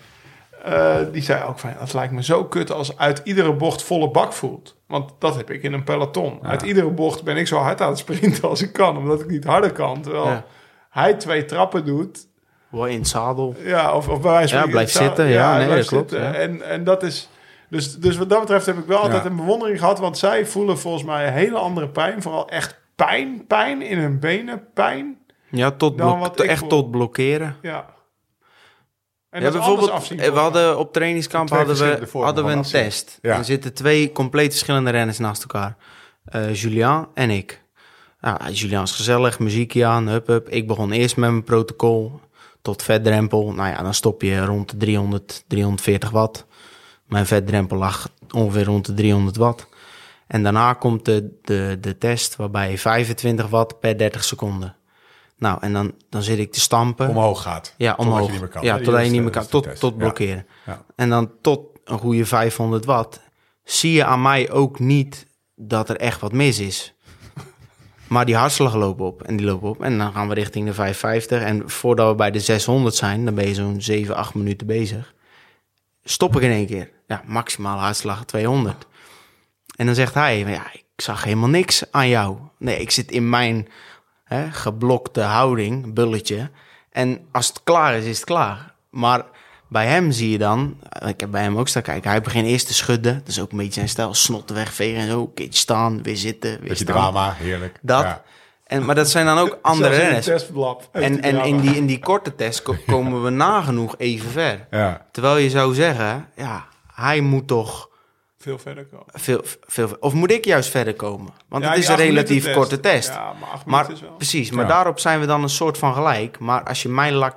[0.64, 4.10] Eh, die zei ook van, het lijkt me zo kut als uit iedere bocht volle
[4.10, 4.76] bak voelt.
[4.86, 6.38] Want dat heb ik in een peloton.
[6.42, 9.28] Uit iedere bocht ben ik zo hard aan het sprinten als ik kan, omdat ik
[9.30, 10.00] niet harder kan.
[10.02, 10.44] Terwijl Ja.
[10.90, 12.26] hij twee trappen doet,
[12.68, 13.54] Wel in het zadel.
[13.64, 16.12] ja, of, of bij wijze van Ja, spreken- blijft zitten, ja, nee, dat klopt.
[16.12, 17.28] En, en dat is...
[17.68, 19.30] Dus, dus wat dat betreft heb ik wel altijd Ja.
[19.30, 19.98] een bewondering gehad.
[19.98, 22.22] Want zij voelen volgens mij een hele andere pijn.
[22.22, 25.18] Vooral echt pijn, pijn in hun benen, pijn.
[25.50, 26.68] Ja, tot blok- echt voel.
[26.68, 27.56] tot blokkeren.
[27.62, 27.92] Ja.
[29.30, 30.18] En Ja, dat is anders bijvoorbeeld, afzien.
[30.20, 32.80] eh, we hadden op trainingskamp hadden we, hadden we een afzien.
[32.82, 33.18] test.
[33.22, 33.38] Ja.
[33.38, 35.76] Er zitten twee compleet verschillende renners naast elkaar.
[36.24, 37.62] Eh Julian en ik.
[38.20, 40.48] Ja, Julian is gezellig, muziekje aan, hup, hup.
[40.48, 42.20] Ik begon eerst met mijn protocol
[42.62, 43.52] tot vetdrempel.
[43.52, 46.46] Nou ja, dan stop je rond de 300, 340 watt.
[47.06, 49.66] Mijn vetdrempel lag ongeveer rond de 300 watt.
[50.34, 54.76] En daarna komt de, de, de test waarbij 25 watt per 30 seconden.
[55.36, 57.08] Nou, en dan, dan zit ik te stampen.
[57.08, 57.74] Omhoog gaat.
[57.76, 58.26] Ja, Totdat omhoog.
[58.26, 58.62] je niet meer kan.
[58.62, 59.46] Ja, totdat je niet meer kan.
[59.46, 59.98] Tot, tot Ja.
[59.98, 60.46] blokkeren.
[60.66, 60.84] Ja.
[60.96, 63.20] En dan tot een goede 500 watt
[63.64, 66.94] zie je aan mij ook niet dat er echt wat mis is.
[68.08, 69.82] Maar die hartslag lopen op en die lopen op.
[69.82, 71.42] En dan gaan we richting de 550.
[71.42, 75.14] En voordat we bij de 600 zijn, dan ben je zo'n 7, 8 minuten bezig.
[76.04, 76.90] Stop ik in één keer.
[77.06, 78.86] Ja, maximaal hartslag 200.
[79.76, 82.36] En dan zegt hij, ja, ik zag helemaal niks aan jou.
[82.58, 83.68] Nee, ik zit in mijn
[84.24, 86.50] hè, geblokte houding, bulletje.
[86.90, 88.74] En als het klaar is, is het klaar.
[88.90, 89.24] Maar
[89.68, 92.66] bij hem zie je dan, ik heb bij hem ook staan kijken, hij begint eerst
[92.66, 93.18] te schudden.
[93.18, 95.26] Dat is ook een beetje zijn stijl, snotten wegvegen en zo.
[95.26, 96.94] Keertje staan, weer zitten, weer staan.
[96.94, 97.78] drama, heerlijk.
[97.82, 98.02] Dat.
[98.02, 98.22] Ja.
[98.64, 100.28] En, maar dat zijn dan ook andere renners.
[100.92, 104.66] En, en in, die, in die korte test ko- komen we nagenoeg even ver.
[104.70, 105.06] Ja.
[105.12, 106.64] Terwijl je zou zeggen, ja,
[106.94, 107.88] hij moet toch
[108.44, 109.06] Veel verder komen.
[109.08, 109.96] veel, veel...
[110.00, 111.32] Of moet ik juist verder komen?
[111.48, 113.08] Want Ja, het is een relatief korte test.
[113.08, 114.16] Ja, maar acht Maar minuten is wel.
[114.16, 114.70] precies, maar Ja.
[114.70, 116.38] daarop zijn we dan een soort van gelijk.
[116.38, 117.36] Maar als je mijn, lac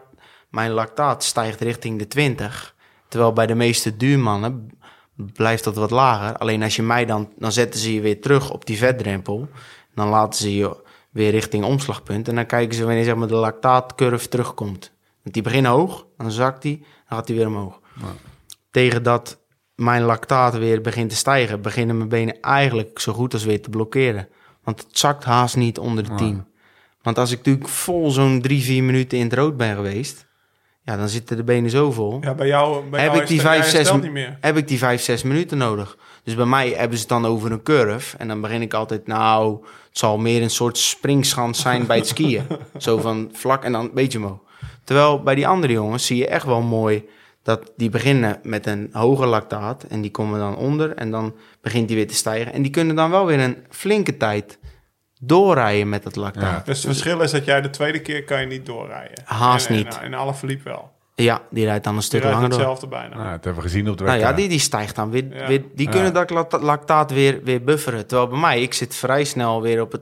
[0.49, 2.75] mijn lactaat stijgt richting de 20,
[3.07, 4.69] terwijl bij de meeste duurmannen
[5.33, 6.37] blijft dat wat lager.
[6.37, 9.49] Alleen als je mij dan, dan zetten ze je weer terug op die vetdrempel.
[9.95, 12.27] Dan laten ze je weer richting omslagpunt.
[12.27, 14.91] En dan kijken ze wanneer zeg maar, de lactaatcurve terugkomt.
[15.23, 17.79] Want die begint hoog, dan zakt die, dan gaat die weer omhoog.
[18.71, 19.39] Tegen dat
[19.77, 23.69] mijn lactaat weer begint te stijgen, beginnen mijn benen eigenlijk zo goed als weer te
[23.69, 24.27] blokkeren.
[24.63, 26.45] Want het zakt haast niet onder de 10.
[27.01, 30.27] Want als ik natuurlijk vol zo'n drie, vier minuten in het rood ben geweest,
[30.81, 32.17] ja, dan zitten de benen zo vol.
[32.21, 34.37] Ja, bij jou, bij heb, jou ik die vijf, zes, niet meer.
[34.41, 35.97] heb ik die vijf, zes minuten nodig.
[36.23, 38.17] Dus bij mij hebben ze het dan over een curve.
[38.17, 42.07] En dan begin ik altijd, nou, het zal meer een soort springschans zijn bij het
[42.07, 42.47] skiën.
[42.77, 44.39] Zo van vlak en dan een beetje omhoog.
[44.83, 47.05] Terwijl bij die andere jongens zie je echt wel mooi
[47.47, 49.83] dat die beginnen met een hoger lactaat.
[49.83, 52.53] En die komen dan onder en dan begint die weer te stijgen.
[52.53, 54.59] En die kunnen dan wel weer een flinke tijd
[55.21, 56.43] doorrijden met dat lactaat.
[56.57, 56.61] Ja.
[56.65, 59.17] Dus het verschil is dat jij de tweede keer kan je niet doorrijden.
[59.25, 59.99] Haast En- en- niet.
[60.01, 60.91] En, alle verliep wel.
[61.15, 62.49] Ja, die rijdt dan een stuk langer door.
[62.49, 63.15] hetzelfde bijna.
[63.15, 64.23] Nou, dat hebben we gezien op de Nou WK.
[64.23, 65.25] ja, die, die stijgt dan weer.
[65.35, 65.47] Ja.
[65.47, 65.91] weer die Ja.
[65.91, 68.07] kunnen dat lacta- lactaat weer, weer bufferen.
[68.07, 70.01] Terwijl bij mij, ik zit vrij snel weer op het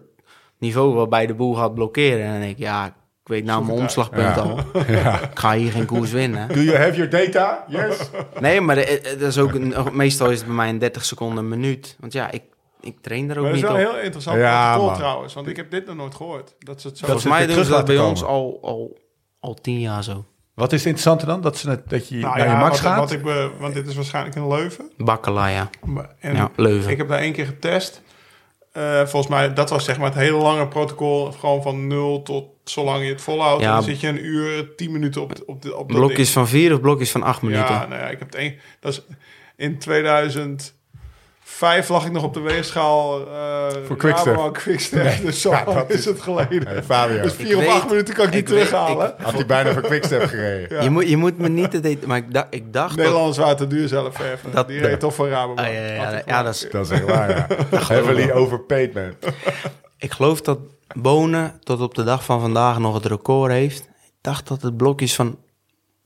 [0.59, 2.25] niveau waarbij de boel gaat blokkeren.
[2.25, 2.95] En dan denk ik, ja,
[3.25, 4.41] Ik weet nou mijn omslagpunt Ja.
[4.41, 4.59] al.
[5.31, 6.47] Ik ga hier geen koers winnen.
[6.47, 7.65] Do you have your data?
[7.67, 8.09] Yes.
[8.39, 11.05] Nee, maar eh, eh, dat is ook een, meestal is het bij mij een 30
[11.05, 11.95] seconden een minuut.
[11.99, 12.43] Want ja, ik,
[12.81, 13.87] ik train er ook Maar dat is niet wel op.
[13.87, 15.33] een heel interessant Ja, trouwens.
[15.33, 16.55] Want ik heb dit nog nooit gehoord.
[16.59, 17.01] Dat ze het zo...
[17.07, 18.97] Dat Volgens ze mij doen ze dat bij ons al, al,
[19.39, 20.25] al tien jaar zo.
[20.53, 21.41] Wat is het interessante dan?
[21.41, 22.99] Dat, ze het, dat je Nou naar ja, je max wat, gaat?
[22.99, 24.91] wat ik be- want dit is waarschijnlijk in Leuven.
[24.97, 25.69] Bakkela, ja.
[25.85, 26.91] Maar- En Ja, Leuven.
[26.91, 28.01] Ik heb daar één keer getest.
[28.71, 31.31] Eh, volgens mij, dat was zeg maar het hele lange protocol.
[31.31, 33.61] Gewoon van nul tot zolang je het volhoudt.
[33.63, 33.73] Ja.
[33.73, 36.27] Dan zit je een uur, tien minuten op, op, de, op Blokjes ding.
[36.29, 37.65] van vier of blokjes van acht minuten?
[37.73, 38.55] Ja, nou ja, ik heb het één...
[38.79, 39.01] Dat is
[39.57, 40.73] in 2005
[41.89, 43.27] lag ik nog op de weegschaal.
[43.27, 44.25] eh Voor Quickstep.
[44.33, 45.21] Rabobank Quickstep.
[45.25, 46.83] dus zo ja, is is- het geleden.
[46.83, 47.21] Fabio.
[47.21, 49.13] Dus vier of acht minuten kan ik niet weet- terughalen.
[49.21, 50.83] Had hij bijna voor Quickstep gereden.
[50.83, 51.71] Je, moet, je moet me niet...
[51.71, 52.97] te Maar ik, dacht ik dacht...
[52.97, 54.51] dat- waren te duur zelf even.
[54.51, 55.67] Dat- Die reed toch voor Rabobank.
[55.67, 57.47] Ah, ja, ja, ja, ja, dat is, Dat is echt waar, ja.
[57.87, 59.13] Heavily overpaid, man.
[59.97, 60.59] Ik geloof dat
[60.95, 63.79] Bonen tot op de dag van vandaag nog het record heeft.
[64.03, 65.37] Ik dacht dat het blokjes van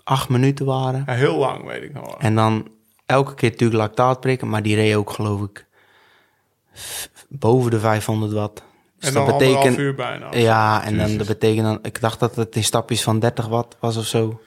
[0.04, 1.04] acht minuten waren.
[1.06, 2.20] Ja, heel lang, weet ik nog wel.
[2.20, 2.68] En dan
[3.06, 5.68] elke keer natuurlijk lactaat prikken, maar die reed ook geloof ik
[7.30, 8.64] boven de 500 watt.
[9.00, 10.28] Dus en dat dan anderhalf betekent, uur bijna.
[10.36, 13.78] ja, en dan dat betekent dan, ik dacht dat het in stapjes van 30 watt
[13.80, 14.42] was of zo.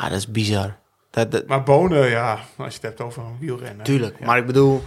[0.00, 0.76] Ja, dat is bizar.
[1.10, 3.84] Dat, dat, Maar Bonen, ja, als je het hebt over een wielrennen.
[3.84, 4.26] tuurlijk, Ja.
[4.26, 4.82] maar ik bedoel,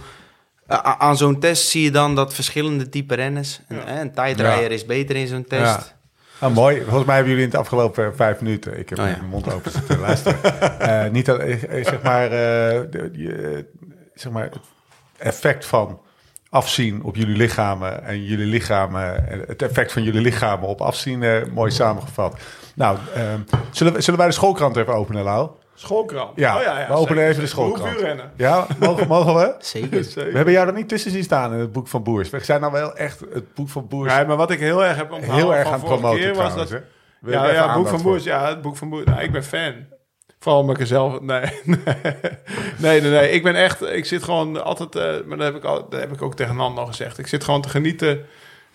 [0.98, 3.82] aan zo'n test zie je dan dat verschillende type renners, een, Ja.
[3.86, 4.74] hè, een tijdrijder Ja.
[4.74, 5.62] is beter in zo'n test.
[5.62, 5.82] Ja.
[6.38, 6.82] Ah, mooi.
[6.82, 8.78] Volgens mij hebben jullie in het afgelopen eh, vijf minuten...
[8.78, 9.10] Ik heb Oh, ja.
[9.16, 10.38] mijn mond open zitten luisteren.
[10.78, 12.30] Eh, niet dat, eh, zeg maar, eh,
[12.90, 13.64] de- je-
[14.14, 14.58] zeg maar, het
[15.18, 16.00] effect van
[16.50, 18.04] afzien op jullie lichamen...
[18.04, 21.22] en jullie lichamen, en het effect van jullie lichamen op afzien...
[21.22, 22.40] eh, mooi samengevat.
[22.74, 23.40] Nou, ehm,
[23.70, 25.50] zullen, we, zullen wij de schoolkrant even openen, Lau?
[25.76, 26.30] Schoolkrant.
[26.36, 28.32] Ja, Oh, ja, ja we openen zeker, even de wielrennen.
[28.36, 29.54] Ja, mogen, mogen we?
[29.64, 30.04] Zeker.
[30.04, 30.30] Zeker.
[30.30, 32.30] We hebben jou er niet tussen zien staan in het boek van Boers.
[32.30, 34.96] We zijn nou wel echt het boek van Boers Ja, maar wat ik heel erg
[34.96, 36.70] heb onthouden heel erg aan het vorige promoten keer was trouwens.
[36.70, 36.82] dat...
[37.32, 38.10] Ja, ja, het boek van voor?
[38.10, 38.24] Boers.
[38.24, 39.04] Ja, het boek van Boers.
[39.04, 39.74] Nou, ik ben fan.
[40.38, 41.20] Vooral omdat ik er zelf...
[41.20, 41.78] Nee, nee,
[42.78, 43.30] nee, nee, nee.
[43.30, 43.82] Ik ben echt...
[43.82, 44.96] Ik zit gewoon altijd...
[44.96, 47.18] eh, maar dat heb, ik al, dat heb ik ook tegen Nan nog gezegd.
[47.18, 48.24] Ik zit gewoon te genieten.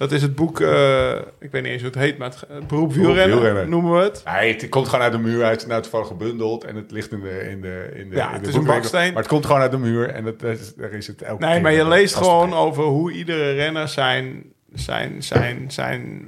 [0.01, 0.59] Dat is het boek...
[0.61, 3.69] eh, ik weet niet eens hoe het heet, maar het, beroep wielrennen, wielrennen.
[3.69, 4.23] noemen we het.
[4.25, 5.43] Nee, het komt gewoon uit de muur.
[5.43, 8.25] Hij is nou toevallig gebundeld en het ligt in de, in de, in de, Ja,
[8.25, 9.13] in de het is een baksteen.
[9.13, 11.53] Maar het komt gewoon uit de muur en dat, is, daar is het elke Nee,
[11.53, 16.21] keer maar je leest gewoon over hoe iedere renner zijn, zijn, zijn, zijn,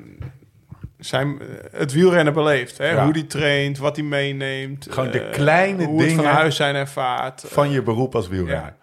[1.00, 1.48] zijn, eh,
[1.80, 2.78] het wielrennen beleeft.
[2.78, 2.92] Hè?
[2.92, 3.04] Ja.
[3.04, 4.88] Hoe die traint, wat hij meeneemt.
[4.90, 7.44] Gewoon de eh, kleine hoe dingen van huis zijn ervaart.
[7.48, 8.76] Van je beroep als wielrenner.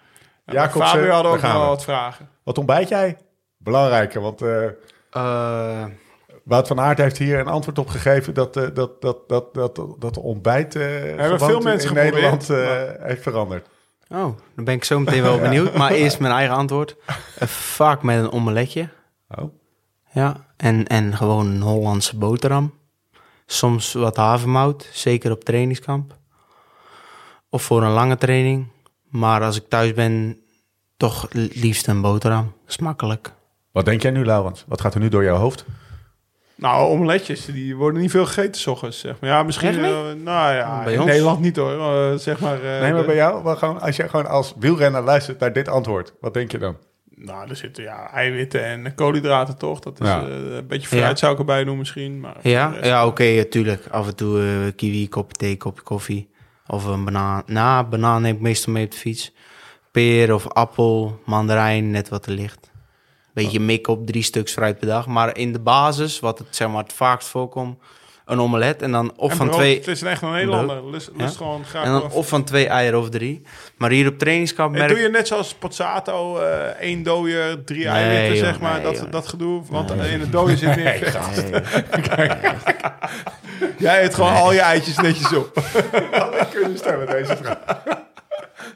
[0.47, 0.53] Ja.
[0.53, 1.49] Jacobsen, Fabio had ook we.
[1.49, 2.29] wat vragen.
[2.43, 3.17] Wat ontbijt jij?
[3.63, 4.67] Belangrijker, want eh
[5.11, 5.85] Eh,
[6.43, 9.81] Wout van Aert heeft hier een antwoord op gegeven dat, eh, dat, dat, dat, dat,
[9.99, 13.69] dat de ontbijt eh, veel gewoon mensen in Nederland eh, heeft veranderd.
[14.09, 15.75] oh, dan ben ik zo meteen wel benieuwd.
[15.75, 16.97] Maar eerst mijn eigen antwoord.
[17.47, 18.89] Vaak met een omeletje.
[19.29, 19.55] Oh.
[20.13, 22.75] Ja, en, en gewoon een Hollandse boterham.
[23.47, 26.17] Soms wat havermout, zeker op trainingskamp.
[27.49, 28.67] Of voor een lange training.
[29.09, 30.41] Maar als ik thuis ben,
[30.97, 32.45] toch liefst een boterham.
[32.45, 33.33] Dat is makkelijk.
[33.73, 34.65] Wat denk jij nu, Laurens?
[34.69, 35.65] Wat gaat er nu door jouw hoofd?
[36.55, 39.31] Nou, omeletjes, die worden niet veel gegeten s ochtends, zeg maar.
[39.31, 39.85] Ja, misschien...
[39.85, 39.91] Eh,
[40.25, 41.09] nou ja, Bij in ons?
[41.11, 41.73] Nederland niet hoor.
[41.73, 42.63] Eh, zeg maar...
[42.65, 45.69] eh, Nee, maar de- bij jou, gewoon, als je gewoon als wielrenner luistert naar dit
[45.69, 46.77] antwoord, wat denk je dan?
[47.15, 49.81] Nou, er zitten ja, eiwitten en koolhydraten toch.
[49.81, 50.21] Dat is Ja.
[50.23, 52.21] eh, een beetje fruit zou ik erbij doen misschien.
[52.21, 53.87] Maar Ja, rest- ja oké, tuurlijk.
[53.91, 56.31] Af en toe eh, kiwi, kopje thee, kopje koffie.
[56.67, 57.43] Of een banaan.
[57.47, 59.33] Na, banaan neem ik meestal mee op de fiets.
[59.91, 62.70] Peer of appel, mandarijn, net wat er ligt.
[63.33, 65.07] Beetje mik op drie stuks fruit per dag.
[65.07, 67.79] Maar in de basis, wat het zeg maar het vaakst voorkomt,
[68.31, 68.83] een omelet.
[68.83, 69.77] En dan of En van brood, twee...
[69.77, 70.91] Het is echt een Nederlander.
[70.91, 71.85] Lust, lust gewoon graag.
[71.85, 73.43] En dan of van twee eieren of drie.
[73.77, 77.89] Maar hier op trainingskamp En merk doe je net zoals Pozzato, eh één dooier, drie
[77.89, 78.75] Nee, joh, zeg maar.
[78.75, 79.11] nee, dat, joh.
[79.11, 79.63] dat gedoe.
[79.69, 80.77] Want in het dooier zit.
[80.77, 81.03] Nee,
[83.79, 85.63] Jij eet gewoon al je eitjes netjes op.
[86.53, 87.59] kunnen stellen deze vraag.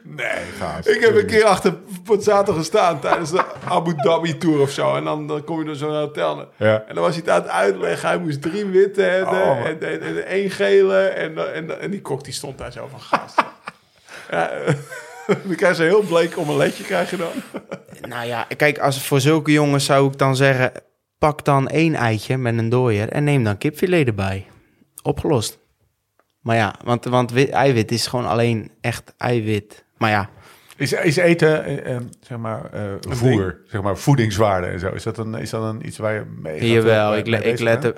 [0.02, 0.86] Nee, gaas.
[0.86, 1.74] Ik heb een keer achter
[2.04, 4.94] Pozzato gestaan tijdens de Abu Dhabi Tour of zo.
[4.96, 6.48] En dan, dan kom je door zo'n hotel.
[6.56, 6.84] Ja.
[6.88, 8.08] En dan was hij het aan het uitleggen.
[8.08, 9.66] Hij moest drie witte hebben Oh.
[9.66, 10.98] en, en, en één gele.
[10.98, 13.34] En, en, en die kok die stond daar zo van gast.
[14.30, 14.50] ja,
[15.46, 17.32] dan krijg je een heel bleek omeletje krijg je dan.
[18.08, 20.72] Nou ja, kijk, als voor zulke jongens zou ik dan zeggen...
[21.18, 24.46] pak dan één eitje met een dooier en neem dan kipfilet erbij.
[25.02, 25.58] Opgelost.
[26.44, 29.84] Maar ja, want, want wit, eiwit is gewoon alleen echt eiwit.
[29.98, 30.28] Maar ja,
[30.76, 35.02] Is, is eten, eh, eh, zeg maar, eh, voer, zeg maar, voedingswaarde en zo, is
[35.02, 37.58] dat, een, is dat een iets waar je mee gaat, jawel, eh, ik, le- ik
[37.58, 37.96] let er...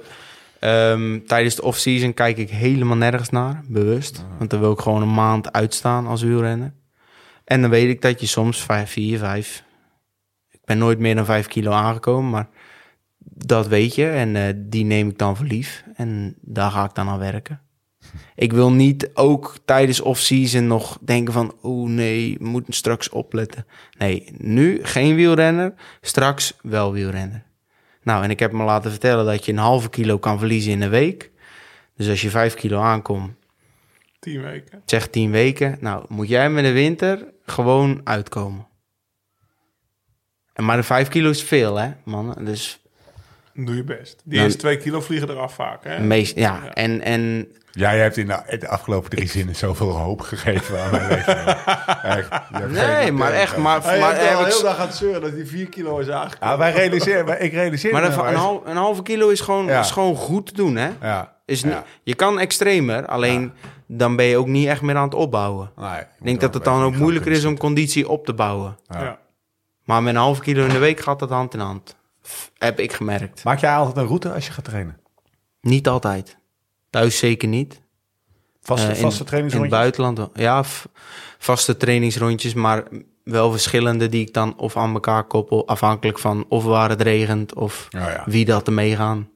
[0.60, 4.24] Ehm, tijdens de off-season kijk ik helemaal nergens naar, bewust.
[4.39, 6.73] Want dan wil ik gewoon een maand uitstaan als wielrenner.
[7.44, 9.64] En dan weet ik dat je soms vijf, vier, vijf...
[10.51, 12.48] Ik ben nooit meer dan vijf kilo aangekomen, maar
[13.18, 15.85] dat weet je en eh, die neem ik dan voor lief.
[15.94, 17.60] En daar ga ik dan aan werken.
[18.35, 21.55] Ik wil niet ook tijdens off-season nog denken van...
[21.61, 23.66] oh nee, we moeten straks opletten.
[23.99, 27.45] Nee, nu geen wielrenner, straks wel wielrenner.
[28.03, 30.83] Nou, en ik heb me laten vertellen dat je een halve kilo kan verliezen in
[30.83, 31.31] een week.
[31.97, 33.33] Dus als je vijf kilo aankomt,
[34.19, 34.83] Tien weken.
[34.85, 35.77] zeg 10 weken.
[35.81, 38.66] Nou, moet jij met de winter gewoon uitkomen.
[40.53, 42.45] En maar de 5 kilo is veel, hè, mannen.
[42.45, 42.81] Dus
[43.57, 44.20] doe je best.
[44.24, 45.85] Die eerste twee kilo vliegen eraf vaak.
[45.85, 45.99] Hè?
[46.01, 50.91] meest, ja, en, en Jij hebt in de, afgelopen drie zinnen zoveel hoop gegeven aan
[50.91, 51.47] mijn leven.
[52.03, 55.31] Echt, nee, maar echt, maar, Hij maar, heb de hele dag aan het zeuren dat
[55.33, 56.49] hij vier kilo is aangekomen.
[56.49, 59.41] Ja, wij realiseren, wij- ik realiseer maar me, een, een, hal- een halve kilo is
[59.41, 59.81] gewoon, Ja.
[59.81, 60.89] is gewoon goed te doen, hè?
[61.01, 61.35] Ja.
[61.45, 61.85] Is Ja.
[62.03, 63.53] je kan extremer, alleen
[63.87, 65.70] dan ben je ook niet echt meer aan het opbouwen.
[65.77, 68.77] Nee, Ik denk dat het dan ook moeilijker is om conditie op te bouwen.
[68.89, 69.03] Ja.
[69.03, 69.19] Ja.
[69.85, 71.97] Maar met een halve kilo in de week gaat dat hand in hand.
[72.59, 73.44] Heb ik gemerkt.
[73.44, 74.98] Maak jij altijd een route als je gaat trainen?
[75.61, 76.36] Niet altijd.
[76.90, 77.81] Thuis zeker niet.
[78.62, 79.78] Vaste, Eh, in- vaste In het trainingsrondjes?
[79.78, 80.85] buitenland, ja, v-
[81.39, 82.82] vaste trainingsrondjes, maar
[83.24, 87.55] wel verschillende die ik dan of aan elkaar koppel, afhankelijk van of waar het regent
[87.55, 88.23] of ja.
[88.27, 89.28] wie dat er meegaan.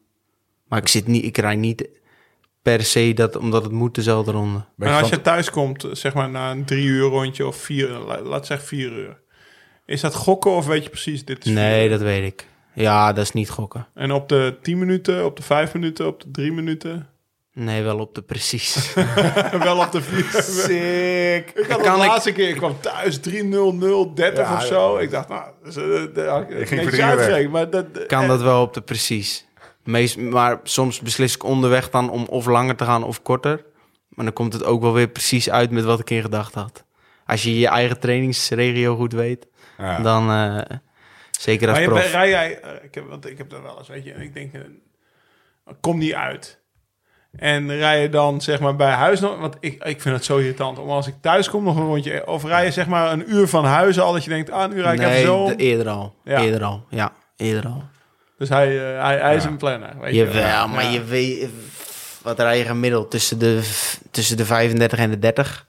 [0.69, 1.89] Maar ik zit niet, ik rijd niet
[2.63, 4.65] per se dat omdat het moet dezelfde ronde.
[4.79, 8.21] En als je thuis komt, zeg maar na een drie uur rondje of vier, la-
[8.23, 9.21] laat zeggen vier uur.
[9.87, 11.91] Is dat gokken of weet je precies, dit is vier Nee, uur?
[11.91, 12.47] dat weet ik.
[12.75, 13.87] Ja, dat is niet gokken.
[13.95, 17.09] En op de 10 minuten, op de 5 minuten, op de 3 minuten?
[17.53, 18.95] Nee, wel op de precies.
[19.63, 20.43] Wel op de 4.
[20.43, 21.51] Sick.
[21.55, 24.97] Ik had de ik- laatste keer, ik kwam thuis 3-0-0, 30 Ja, of zo.
[24.97, 28.81] Ik dacht, nou, de, Ik ging uitgerekend, maar dat, kan eh, dat wel op de
[28.81, 29.47] precies.
[29.85, 33.65] Meest, maar soms beslis ik onderweg dan om of langer te gaan of korter.
[34.09, 36.85] Maar dan komt het ook wel weer precies uit met wat ik in gedacht had.
[37.27, 39.47] Als je je eigen trainingsregio goed weet,
[39.79, 40.01] Ja.
[40.01, 40.77] dan eh,
[41.41, 42.13] zeker als Maar je, prof.
[42.13, 44.35] rij jij, eh, ik heb, want ik heb dat wel eens, weet je, en ik
[44.35, 44.61] denk, eh,
[45.81, 46.59] kom niet uit.
[47.37, 50.37] En rij je dan zeg maar bij huis nog, want ik, ik vind het zo
[50.37, 53.31] irritant om als ik thuis kom nog een rondje, of rij je zeg maar een
[53.33, 55.47] uur van huis al dat je denkt, ah nu rijd ik nee, even zo.
[55.47, 56.15] de- eerder al.
[56.25, 56.41] Ja.
[56.41, 56.85] Eerder al.
[56.89, 57.83] Ja, eerder al.
[58.39, 60.01] Dus hij, eh, hij, hij is een planner.
[60.01, 60.19] Weet je.
[60.25, 60.67] Jawel, Ja.
[60.67, 61.49] maar je weet...
[62.23, 63.61] Wat rij je gemiddeld tussen de,
[64.11, 65.67] tussen de 35 en de 30?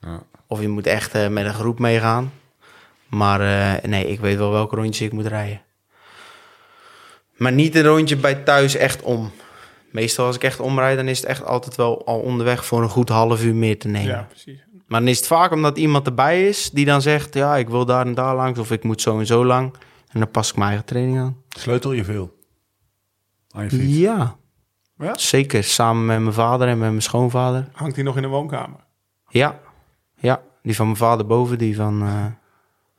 [0.00, 0.22] Ja.
[0.46, 2.32] Of je moet echt eh, met een groep meegaan.
[3.14, 5.62] Maar eh, nee, ik weet wel welke rondjes ik moet rijden.
[7.36, 9.30] Maar niet een rondje bij thuis echt om.
[9.90, 12.88] Meestal als ik echt omrijd, dan is het echt altijd wel al onderweg voor een
[12.88, 14.10] goed half uur meer te nemen.
[14.14, 14.64] Ja, precies.
[14.86, 17.34] Maar dan is het vaak omdat iemand erbij is die dan zegt...
[17.34, 19.74] ja, ik wil daar en daar langs of ik moet zo en zo lang.
[20.08, 21.36] En dan pas ik mijn eigen training aan.
[21.48, 22.36] Sleutel je veel?
[23.50, 23.96] Aan je fiets?
[23.96, 24.36] Ja,
[24.98, 25.16] Ja?
[25.18, 25.64] zeker.
[25.64, 27.68] Samen met mijn vader en met mijn schoonvader.
[27.72, 28.80] Hangt hij nog in de woonkamer?
[29.28, 29.60] Ja,
[30.16, 30.42] ja.
[30.62, 32.24] Die van mijn vader boven, die van, eh,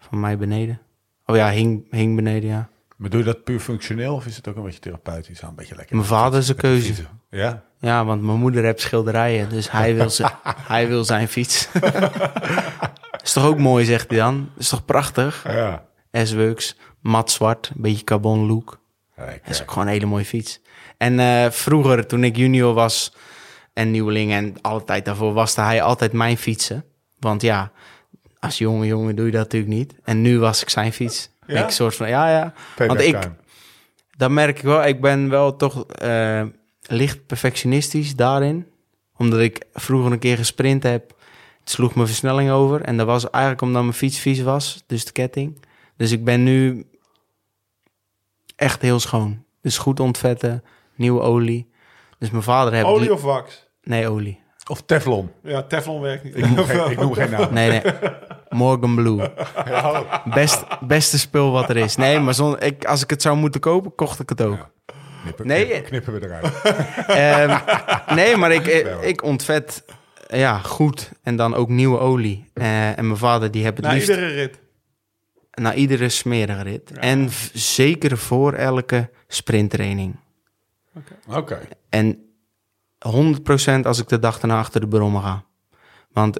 [0.09, 0.81] van mij beneden.
[1.25, 2.69] Oh ja, hing, hing beneden, ja.
[2.95, 5.41] Maar doe je dat puur functioneel of is het ook een beetje therapeutisch?
[5.41, 5.95] Een beetje lekker.
[5.95, 6.93] Mijn vader is een keuze.
[7.29, 7.63] Ja?
[7.79, 10.29] Ja, want mijn moeder heeft schilderijen, dus hij wil, ze,
[10.73, 11.69] hij wil zijn fiets.
[13.23, 14.49] is toch ook mooi, zegt hij dan?
[14.57, 15.43] Is toch prachtig?
[15.47, 15.85] Ja.
[16.11, 18.79] S-Works, mat zwart, een beetje carbon look.
[19.15, 20.61] Dat is ook gewoon een hele mooie fiets.
[20.97, 23.13] En eh, vroeger, toen ik junior was
[23.73, 26.85] en nieuweling en alle tijd daarvoor, waste hij altijd mijn fietsen.
[27.19, 27.71] Want ja,
[28.45, 29.95] als jonge jongen doe je dat natuurlijk niet.
[30.03, 31.29] En nu was ik zijn fiets.
[31.47, 31.63] Ja?
[31.63, 32.53] Ik soort van, ja, ja.
[32.77, 33.35] Want ik, time.
[34.17, 36.43] dan merk ik wel, ik ben wel toch eh,
[36.81, 38.67] licht perfectionistisch daarin.
[39.17, 41.13] Omdat ik vroeger een keer gesprint heb.
[41.59, 42.81] Het sloeg mijn versnelling over.
[42.81, 44.83] En dat was eigenlijk omdat mijn fiets vies was.
[44.87, 45.59] Dus de ketting.
[45.97, 46.85] Dus ik ben nu
[48.55, 49.43] echt heel schoon.
[49.61, 50.63] Dus goed ontvetten,
[50.95, 51.69] nieuwe olie.
[52.17, 52.85] Dus mijn vader heeft...
[52.85, 53.69] Olie of wax?
[53.83, 54.43] Nee, olie.
[54.67, 55.31] Of Teflon.
[55.43, 56.37] Ja, Teflon werkt niet.
[56.37, 57.53] Ik noem geen, ik noem geen naam.
[57.53, 57.81] Nee, nee.
[58.55, 59.31] Morgan Blue.
[60.25, 61.95] Best, beste spul wat er is.
[61.95, 64.69] Nee, maar zon, ik, als ik het zou moeten kopen, kocht ik het ook.
[65.21, 65.65] Knippen, Nee.
[65.65, 66.61] knippen, knippen we eruit.
[68.07, 69.83] Ehm, nee, maar ik, ik, ik ontvet
[70.27, 71.11] ja, goed.
[71.23, 72.49] En dan ook nieuwe olie.
[72.53, 74.59] Eh, en mijn vader die heeft het Na liefst iedere rit.
[75.53, 76.91] na iedere smerige rit.
[76.91, 80.15] En zeker voor elke sprinttraining.
[81.27, 81.59] Oké.
[81.89, 82.19] En
[83.07, 85.43] 100% als ik de dag daarna achter de brommen ga.
[86.11, 86.39] Want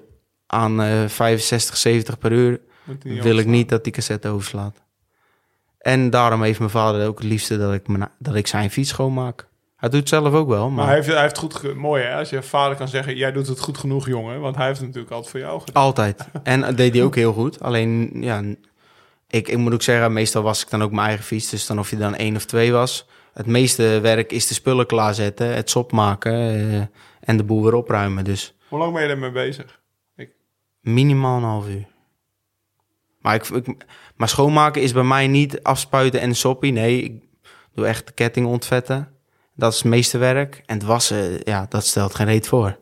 [0.55, 2.59] aan eh 65, 70 per uur
[3.03, 4.83] wil ik niet dat die cassette overslaat.
[5.79, 8.89] En daarom heeft mijn vader ook het liefste dat ik, mijn- dat ik zijn fiets
[8.89, 9.47] schoonmaak.
[9.75, 11.75] Hij doet het zelf ook wel, maar, Maar hij heeft, hij heeft goed...
[11.75, 13.15] Mooi hè, als je vader kan zeggen...
[13.15, 14.39] Jij doet het goed genoeg, jongen.
[14.39, 15.83] Want hij heeft het natuurlijk altijd voor jou gedaan.
[15.83, 16.27] altijd.
[16.43, 17.61] En dat deed hij ook heel goed.
[17.61, 18.41] Alleen, ja,
[19.29, 21.49] ik, ik moet ook zeggen, meestal was ik dan ook mijn eigen fiets.
[21.49, 23.07] Dus dan of je dan één of twee was.
[23.33, 26.81] Het meeste werk is de spullen klaarzetten, het sop maken eh,
[27.29, 28.23] en de boel weer opruimen.
[28.23, 29.79] Dus Hoe lang ben je ermee bezig?
[30.85, 31.85] Minimaal een half uur.
[33.21, 33.85] Maar, ik, ik,
[34.15, 36.71] maar schoonmaken is bij mij niet afspuiten en soppie.
[36.71, 37.23] Nee, ik
[37.73, 39.07] Doe echt de ketting ontvetten.
[39.55, 40.61] Dat is het meeste werk.
[40.65, 42.77] En het wassen, ja, dat stelt geen reet voor.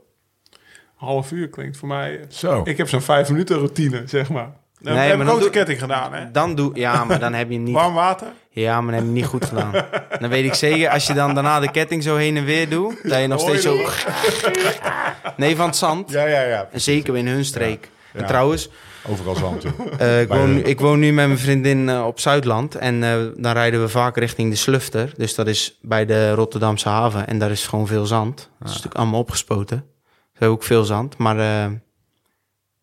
[0.95, 2.19] Half uur klinkt voor mij...
[2.19, 2.61] eh, Zo.
[2.63, 4.51] Ik heb zo'n vijf minuten routine, zeg maar.
[4.79, 6.31] Dan Nee, heb maar ik dan ook de doe- ketting gedaan, hè?
[6.31, 7.73] Dan doe, ja, maar dan heb je hem niet.
[7.73, 8.27] Warm water?
[8.49, 9.71] Ja, maar dan heb je hem niet goed gedaan.
[10.19, 13.09] Dan weet ik zeker, als je dan daarna de ketting zo heen en weer doet,
[13.09, 15.31] dat je nog Hoor je steeds zo.
[15.37, 16.09] Nee, van het zand.
[16.11, 16.67] Ja, ja, ja.
[16.71, 17.83] En zeker in hun streek.
[17.83, 17.92] Ja.
[18.13, 18.69] En trouwens,
[19.07, 19.65] Overal zand.
[19.97, 22.75] eh, ik, woon, nu- ik woon nu met mijn vriendin eh, op Zuidland.
[22.75, 25.13] En eh, dan rijden we vaak richting de Slufter.
[25.17, 27.27] Dus dat is bij de Rotterdamse haven.
[27.27, 28.35] En daar is gewoon veel zand.
[28.37, 29.77] Dat is natuurlijk allemaal opgespoten.
[30.07, 31.17] We hebben ook veel zand.
[31.17, 31.71] Maar eh,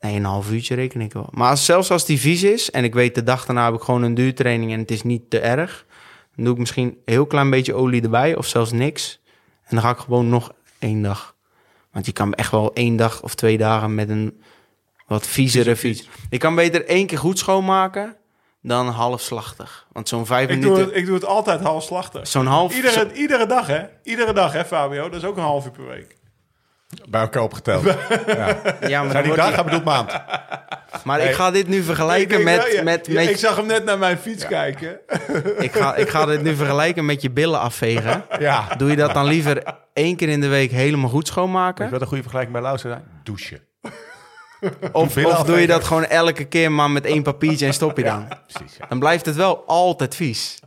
[0.00, 1.28] nee, een half uurtje reken ik wel.
[1.30, 2.70] Maar als, zelfs als die vies is...
[2.70, 4.72] en ik weet de dag daarna heb ik gewoon een duurtraining...
[4.72, 5.86] en het is niet te erg...
[6.36, 8.36] dan doe ik misschien een heel klein beetje olie erbij...
[8.36, 9.20] of zelfs niks.
[9.64, 11.34] En dan ga ik gewoon nog één dag.
[11.92, 13.94] Want je kan echt wel één dag of twee dagen...
[13.94, 14.40] met een
[15.10, 16.08] wat viezere fiets.
[16.28, 18.16] Ik kan beter één keer goed schoonmaken...
[18.62, 19.86] dan halfslachtig.
[19.92, 20.88] Want zo'n vijf Ik doe, minuten...
[20.88, 22.26] het, ik doe het altijd halfslachtig.
[22.26, 22.74] Zo'n half...
[22.74, 23.82] Iedere, iedere dag, hè?
[24.02, 25.08] Iedere dag, hè, Fabio?
[25.08, 26.16] Dat is ook een half uur per week.
[27.08, 27.84] Bij elkaar opgeteld.
[28.88, 30.12] Ja, maar, Zijn dan die bedoelt maand.
[31.04, 32.62] maar ik ga dit nu vergelijken met...
[32.62, 35.00] ja, ja, met, ja, met ik zag hem net naar mijn fiets kijken.
[35.66, 38.24] ik, ga, ik ga dit nu vergelijken met je billen afvegen.
[38.38, 38.74] Ja.
[38.76, 39.62] Doe je dat dan liever
[39.92, 41.90] één keer in de week helemaal goed schoonmaken?
[41.90, 43.02] wat een goede vergelijking bij Lau zijn?
[43.22, 43.68] Douchen.
[44.92, 45.14] Of,
[45.44, 48.28] doe je dat gewoon elke keer maar met één papiertje en stop je dan?
[48.46, 48.86] Precies, ja.
[48.88, 50.58] Dan blijft het wel altijd vies.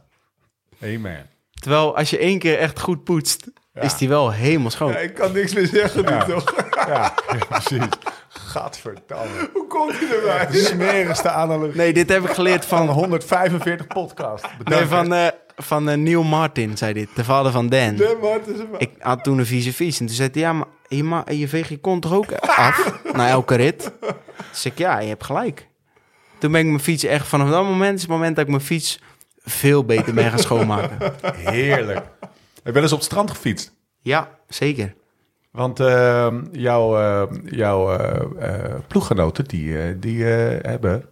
[0.81, 1.29] Amen.
[1.53, 4.91] Terwijl als je één keer echt goed poetst, is die wel helemaal schoon.
[4.91, 6.53] Ja, ik kan niks meer zeggen nu, toch?
[6.75, 6.87] Ja,
[7.27, 7.87] ja, precies.
[8.29, 9.49] Gadverdamme.
[9.53, 10.47] Hoe komt hij erbij?
[10.47, 14.45] De smerigste analogie Nee, dit heb ik geleerd van van, 145 podcast.
[14.63, 17.09] nee, van, eh, van eh, Neil Martin, zei dit.
[17.15, 17.93] De vader van Dan.
[17.93, 18.45] Is erbij.
[18.77, 19.99] Ik had toen een vieze fiets.
[19.99, 22.93] En toen zei hij, ja, maar je, ma je veegt je kont toch ook af
[23.15, 23.91] na elke rit?
[24.51, 25.67] Dus ik, ja, je hebt gelijk.
[26.37, 28.63] Toen ben ik mijn fiets echt, vanaf dat moment is het moment dat ik mijn
[28.63, 28.99] fiets
[29.43, 31.13] veel beter ben gaan schoonmaken.
[31.35, 32.05] Heerlijk.
[32.63, 33.73] Heb je wel eens op het strand gefietst?
[34.01, 34.93] Ja, zeker.
[35.51, 41.05] Want eh, jouw, eh, jouw eh, eh, ploeggenoten, die, eh, die eh, hebben.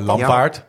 [0.00, 0.64] Lampaard,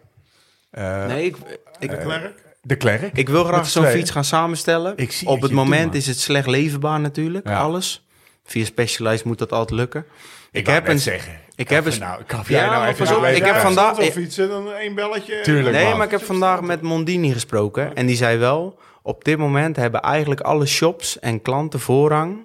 [0.71, 1.35] eh, Nee, ik,
[1.79, 2.43] ik, Klerk.
[2.61, 3.17] de Klerk.
[3.17, 4.93] ik wil graag zo'n fiets gaan samenstellen.
[4.97, 7.59] Ik zie Op het moment is het slecht leverbaar natuurlijk, Ja.
[7.59, 8.05] alles.
[8.43, 10.05] Via Specialized moet dat altijd lukken.
[10.51, 10.99] Ik, heb een...
[10.99, 11.33] zeggen.
[11.55, 11.99] Ik heb Kaf een...
[11.99, 15.41] nou, Ja, jij nou even een ik heb vandaag- fietsen, dan één belletje.
[15.41, 15.75] Tuurlijk.
[15.75, 15.97] Nee, man.
[15.97, 17.95] maar ik heb vandaag met Mondini gesproken.
[17.95, 18.79] En die zei wel,
[19.09, 22.37] op dit moment hebben eigenlijk alle shops en klanten voorrang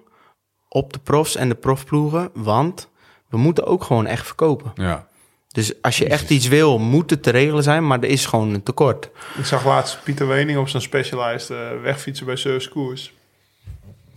[0.69, 2.31] op de profs en de profploegen.
[2.35, 2.91] Want
[3.29, 4.73] we moeten ook gewoon echt verkopen.
[4.75, 5.09] Ja.
[5.49, 7.87] Dus als je echt iets wil, moet het te regelen zijn.
[7.87, 9.11] Maar er is gewoon een tekort.
[9.39, 13.13] Ik zag laatst Pieter Wening op zijn Specialized eh, wegfietsen bij Surfs Koers.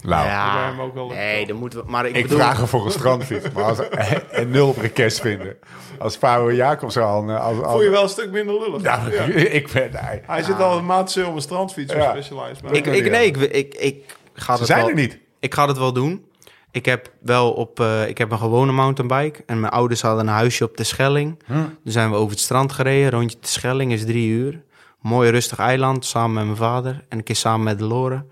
[0.07, 0.27] Nou,
[0.59, 1.91] lijkt me ook wel nee, dan moeten we...
[1.91, 2.38] Maar ik, ik bedoel...
[2.38, 3.79] vraag er voor een strandfiets, maar als,
[4.31, 5.57] en nul op request vinden.
[5.99, 7.29] Als Fabio Jacobs al...
[7.29, 8.81] eh, Als, als, Voel je wel een stuk minder lullig.
[8.81, 9.23] Ja, Ja.
[9.59, 9.91] ik ben...
[9.91, 10.21] Nee.
[10.25, 12.09] Hij zit al een maand op een strandfiets Ja.
[12.11, 12.63] Specialized.
[12.63, 15.19] Maar Ik, ik, nee, ik, ik, ik ga Ze het zijn wel, er niet.
[15.39, 16.25] Ik ga het wel doen.
[16.71, 17.79] Ik heb wel op...
[17.79, 19.43] eh, ik heb een gewone mountainbike.
[19.45, 21.39] En mijn ouders hadden een huisje op de Schelling.
[21.45, 21.53] Hm.
[21.53, 23.09] Toen zijn we over het strand gereden.
[23.11, 24.61] Rondje de Schelling is drie uur.
[25.01, 27.05] Mooi rustig eiland, samen met mijn vader.
[27.09, 28.23] En een keer samen met Lore.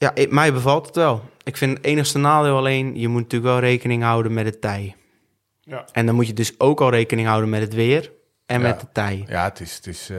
[0.00, 1.22] Ja, ik- mij bevalt het wel.
[1.42, 2.98] Ik vind het enigste nadeel alleen...
[2.98, 4.96] je moet natuurlijk wel rekening houden met het tij.
[5.60, 5.84] Ja.
[5.92, 8.12] En dan moet je dus ook al rekening houden met het weer...
[8.46, 8.66] en Ja.
[8.68, 9.24] met de tij.
[9.28, 9.74] Ja, het is...
[9.76, 10.18] Het is eh,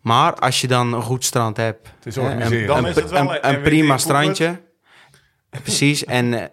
[0.00, 1.88] Maar als je dan een goed strand hebt...
[1.96, 2.60] Het is organiseren.
[2.60, 4.60] Een, Dan een, is het wel een- een- een en prima strandje.
[5.62, 6.46] Precies, en eh,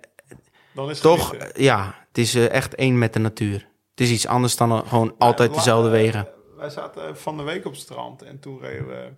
[0.73, 3.67] Dan is het toch, eh, ja, het is eh, echt één met de natuur.
[3.91, 6.27] Het is iets anders dan eh, gewoon altijd dezelfde wegen.
[6.57, 9.11] Wij zaten van de week op het strand en toen reden we...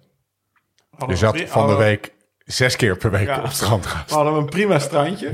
[1.07, 2.13] Je zat van de week
[2.45, 3.37] zes keer per week Ja.
[3.37, 4.03] op het strand gaan.
[4.07, 5.27] We hadden een prima strandje.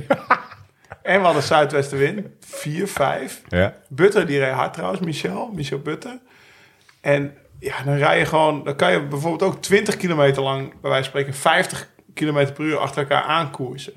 [1.03, 2.27] en we hadden zuidwestenwind.
[2.39, 3.41] 4, 5.
[3.47, 3.73] Ja.
[3.89, 5.51] Butter die reed hard trouwens, Michel.
[5.53, 6.19] Michel Butter.
[7.01, 8.63] En ja, dan rij je gewoon...
[8.63, 10.69] Dan kan je bijvoorbeeld ook 20 kilometer lang...
[10.81, 13.93] bij wijze van spreken 50 kilometer per uur achter elkaar aankoersen.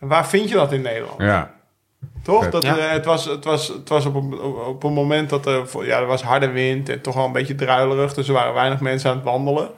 [0.00, 1.20] En waar vind je dat in Nederland?
[1.20, 1.54] Ja.
[2.22, 2.50] Toch?
[2.50, 2.76] Dat, Ja.
[2.78, 5.98] eh, het, was, het, was, het was op een, op- een moment dat er, ja,
[5.98, 8.14] er was harde wind en toch wel een beetje druilerig.
[8.14, 9.70] Dus er waren weinig mensen aan het wandelen.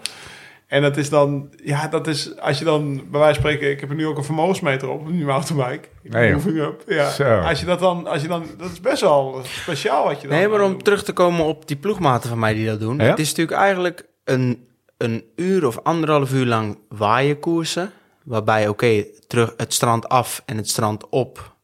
[0.73, 3.81] En dat is dan, ja, dat is, als je dan bij wijze van spreken, ik
[3.81, 5.89] heb er nu ook een vermogensmeter op, een nieuwe mountainbike.
[6.03, 6.33] Nee.
[6.33, 6.83] Moving up.
[6.87, 7.11] Ja.
[7.11, 7.39] Zo.
[7.39, 10.37] Als je dat dan, als je dan, dat is best wel speciaal wat je dan
[10.37, 12.97] Nee, maar om terug te komen op die ploegmaten van mij die dat doen.
[12.97, 13.05] Ja?
[13.05, 14.67] Het is natuurlijk eigenlijk een,
[14.97, 17.91] een uur of anderhalf uur lang waaien koersen.
[18.25, 21.55] Waarbij, oké, terug het strand af en het strand op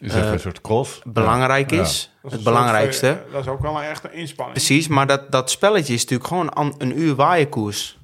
[0.00, 1.00] Is Eh, een soort cross.
[1.06, 1.80] belangrijk Ja.
[1.80, 2.12] is.
[2.28, 3.06] Het belangrijkste.
[3.22, 4.56] van- dat is ook wel een echte inspanning.
[4.56, 7.98] Precies, maar dat, dat spelletje is natuurlijk gewoon an- een uur waaienkoers.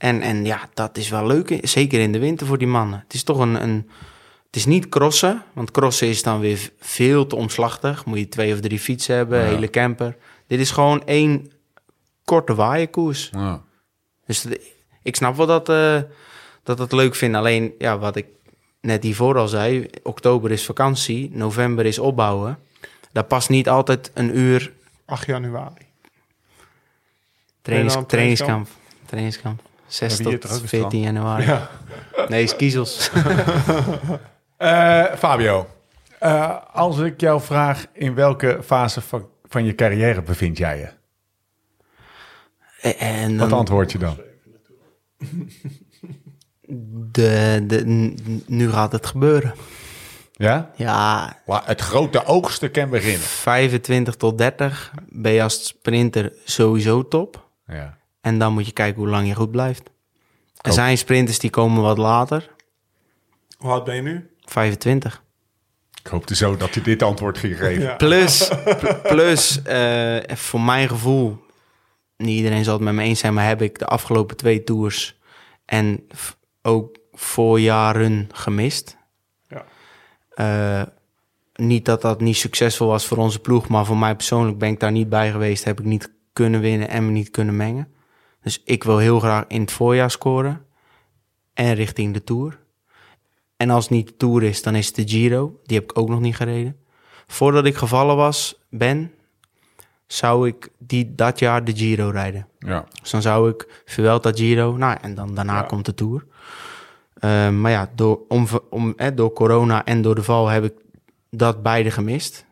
[0.00, 3.00] En, en ja, dat is wel leuk, zeker in de winter voor die mannen.
[3.00, 3.90] Het is toch een, een...
[4.46, 8.04] Het is niet crossen, want crossen is dan weer veel te omslachtig.
[8.04, 9.44] Moet je twee of drie fietsen hebben, Ja.
[9.46, 10.16] hele camper.
[10.46, 11.50] Dit is gewoon één
[12.24, 13.30] korte waaienkoers.
[13.32, 13.62] Ja.
[14.26, 14.46] Dus
[15.02, 16.00] ik snap wel dat, eh
[16.62, 17.36] dat het leuk vindt.
[17.36, 18.26] Alleen, ja, wat ik
[18.80, 22.58] net hiervoor al zei, oktober is vakantie, november is opbouwen.
[23.12, 24.72] Daar past niet altijd een uur
[25.04, 25.86] 8 januari.
[27.62, 28.68] trainings, trainingskamp.
[29.06, 29.62] Trainingskamp.
[29.90, 31.44] 6 Hebben we hier tot toch ook een 14 januari.
[31.44, 31.70] Ja.
[32.28, 33.10] Nee, skiezels.
[34.56, 35.66] Eh, Fabio,
[36.18, 40.88] eh, als ik jou vraag in welke fase van, van je carrière bevind jij je?
[42.98, 44.16] en Wat antwoord je dan?
[47.12, 47.84] de, de,
[48.46, 49.54] nu gaat het gebeuren.
[50.32, 50.70] Ja?
[50.76, 53.20] Ja, Het grote oogsten kan beginnen.
[53.20, 57.48] 25 tot 30 ben je als sprinter sowieso top.
[57.66, 57.98] Ja.
[58.20, 59.90] En dan moet je kijken hoe lang je goed blijft.
[60.60, 62.50] Er zijn sprinters die komen wat later.
[63.58, 64.30] Hoe oud ben je nu?
[64.44, 65.22] 25.
[66.02, 67.82] Ik hoopte zo dat je dit antwoord ging geven.
[67.82, 67.94] Ja.
[67.96, 68.48] Plus,
[68.80, 71.38] pl- plus eh, voor mijn gevoel,
[72.16, 75.18] niet iedereen zal het met me eens zijn, maar heb ik de afgelopen twee tours
[75.64, 76.06] en
[76.62, 78.96] ook voorjaren gemist.
[79.48, 79.64] Ja.
[80.30, 80.86] Eh,
[81.54, 84.80] niet dat dat niet succesvol was voor onze ploeg, maar voor mij persoonlijk ben ik
[84.80, 85.64] daar niet bij geweest.
[85.64, 87.92] Heb ik niet kunnen winnen en me niet kunnen mengen.
[88.42, 90.64] Dus ik wil heel graag in het voorjaar scoren
[91.54, 92.58] en richting de Tour.
[93.56, 95.60] En als het niet de Tour is, dan is het de Giro.
[95.64, 96.76] Die heb ik ook nog niet gereden.
[97.26, 99.12] Voordat ik gevallen was, ben,
[100.06, 102.46] zou ik die, dat jaar de Giro rijden.
[102.58, 102.84] Ja.
[103.00, 105.62] Dus dan zou ik Vuelta Giro, nou en dan daarna Ja.
[105.62, 106.26] komt de Tour.
[107.14, 110.72] Eh, maar ja, door, om, om, eh, door corona en door de val heb ik
[111.30, 112.44] dat beide gemist.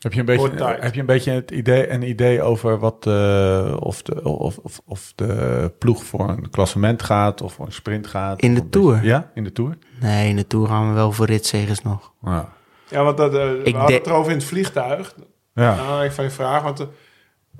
[0.00, 3.76] Heb, je een beetje, heb je een beetje het idee, een idee over wat, eh,
[3.80, 8.06] of, de, of, of, of de ploeg voor een klassement gaat of voor een sprint
[8.06, 8.40] gaat?
[8.40, 8.92] In de Tour?
[8.94, 9.78] beetje- ja, in de Tour.
[10.00, 12.12] Nee, in de Tour gaan we wel voor ritzegers nog.
[12.22, 12.52] Ja.
[12.88, 15.14] Ja, want dat, we Ik hadden de- het erover in het vliegtuig.
[15.54, 15.74] Ja.
[15.74, 16.86] Nou, ik van je vraag, want eh,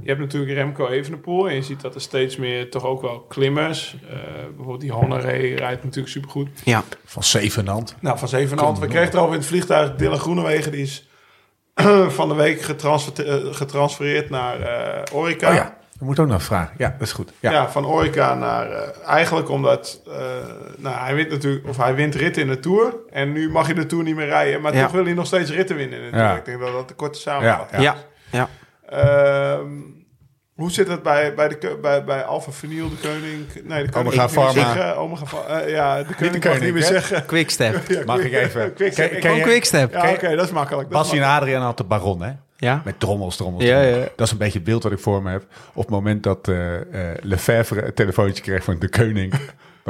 [0.03, 3.21] je hebt natuurlijk Remco Evenepoel en je ziet dat er steeds meer toch ook wel
[3.21, 3.97] klimmers.
[4.11, 4.17] eh,
[4.49, 6.49] bijvoorbeeld die Honoré rijdt natuurlijk supergoed.
[6.65, 7.97] Ja, Van Zevenand.
[8.01, 8.79] Nou, van Zevenhand.
[8.79, 11.09] We kregen erover in het vliegtuig Dylan Groenewegen, die is
[12.19, 15.49] van de week getransfer- eh, getransfereerd naar eh Orica.
[15.49, 15.63] Oh ja,
[15.99, 16.75] dat moet ook nog vragen.
[16.79, 17.33] Ja, dat is goed.
[17.41, 17.51] Ja.
[17.53, 18.71] Ja, van Orica naar...
[18.71, 20.01] eh, eigenlijk omdat...
[20.07, 20.13] eh,
[20.77, 21.69] nou, hij wint natuurlijk...
[21.69, 22.95] Of hij wint ritten in de Tour.
[23.11, 24.61] En nu mag je de Tour niet meer rijden.
[24.61, 24.83] Maar Ja.
[24.83, 26.25] toch wil hij nog steeds ritten winnen in de Tour.
[26.25, 26.37] Ja.
[26.37, 27.97] Ik denk dat dat de korte samenvatting Ja,
[28.31, 28.49] ja,
[28.89, 29.55] ja.
[29.55, 29.69] Ehm,
[30.61, 33.47] hoe zit het bij, bij, de, ke- bij, bij Alpha Vinyl, de koning?
[33.69, 34.73] Nee, de koning Omega mag niet meer Pharma.
[34.75, 34.97] zeggen.
[34.97, 35.61] Omega Pharma.
[35.61, 36.89] eh, ja, de koning mag koning, niet meer hè?
[36.89, 37.27] zeggen.
[37.33, 37.83] Quickstep.
[37.89, 39.07] Ja, Mag ik even- Quickstep.
[39.09, 39.93] Ken- Ik ken mag- Quickstep.
[39.93, 40.89] Ja, oké, dat is makkelijk.
[40.91, 42.33] Dat Bassie en Adriaan had de baron, hè?
[42.57, 42.83] Ja?
[42.85, 44.05] Met trommels, trommels, Ja, trommels.
[44.05, 44.11] ja.
[44.17, 45.45] Dat is een beetje het beeld wat ik voor me heb.
[45.73, 49.35] Op het moment dat eh eh Lefevre een telefoontje kreeg van de koning...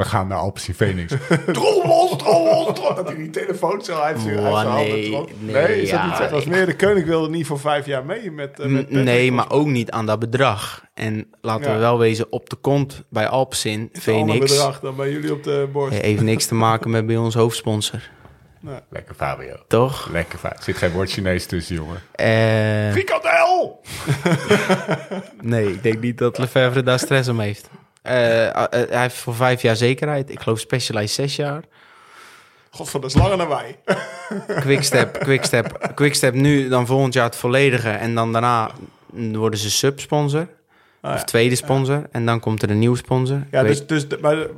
[0.03, 1.13] We gaan naar Alpes Phoenix.
[1.51, 2.95] trommels, trommels, trommels.
[2.95, 5.29] Dat hij die telefoon zo uit zijn Oh, uit zijn handen nee, trok.
[5.39, 6.05] nee, is dat ja.
[6.07, 6.21] niet zo?
[6.21, 8.89] Het was meer, de koning wilde niet voor vijf jaar mee met, eh, met.
[8.89, 10.83] Nee, maar ook niet aan dat bedrag.
[10.93, 11.73] En laten Ja.
[11.73, 15.31] we wel wezen, op de kont bij Alpsin, is ander Phoenix, bedrag dan bij jullie
[15.33, 15.91] op de borst.
[15.93, 17.99] heeft even niks te maken met bij ons hoofdsponsor.
[18.89, 19.55] Lekker Fabio.
[19.67, 20.09] Toch?
[20.11, 20.57] Lekker Fabio.
[20.57, 22.01] Er zit geen woord Chinees tussen, jongen.
[22.11, 23.81] Eh, Frikandel!
[25.41, 27.69] nee, ik denk niet dat Lefebvre daar stress om heeft.
[28.01, 30.29] Eh, eh, hij heeft voor vijf jaar zekerheid.
[30.29, 31.61] Ik geloof Specialized zes jaar.
[32.69, 33.77] Godver, dat is langer dan wij.
[34.61, 37.89] Quickstep, Quickstep, Quickstep nu, dan volgend jaar het volledige.
[37.89, 38.71] En dan daarna
[39.13, 40.47] worden ze subsponsor.
[41.01, 42.03] Ah, Of tweede sponsor.
[42.11, 43.43] En dan komt er een nieuwe sponsor.
[43.51, 44.49] Ja, dus, dus de, maar de-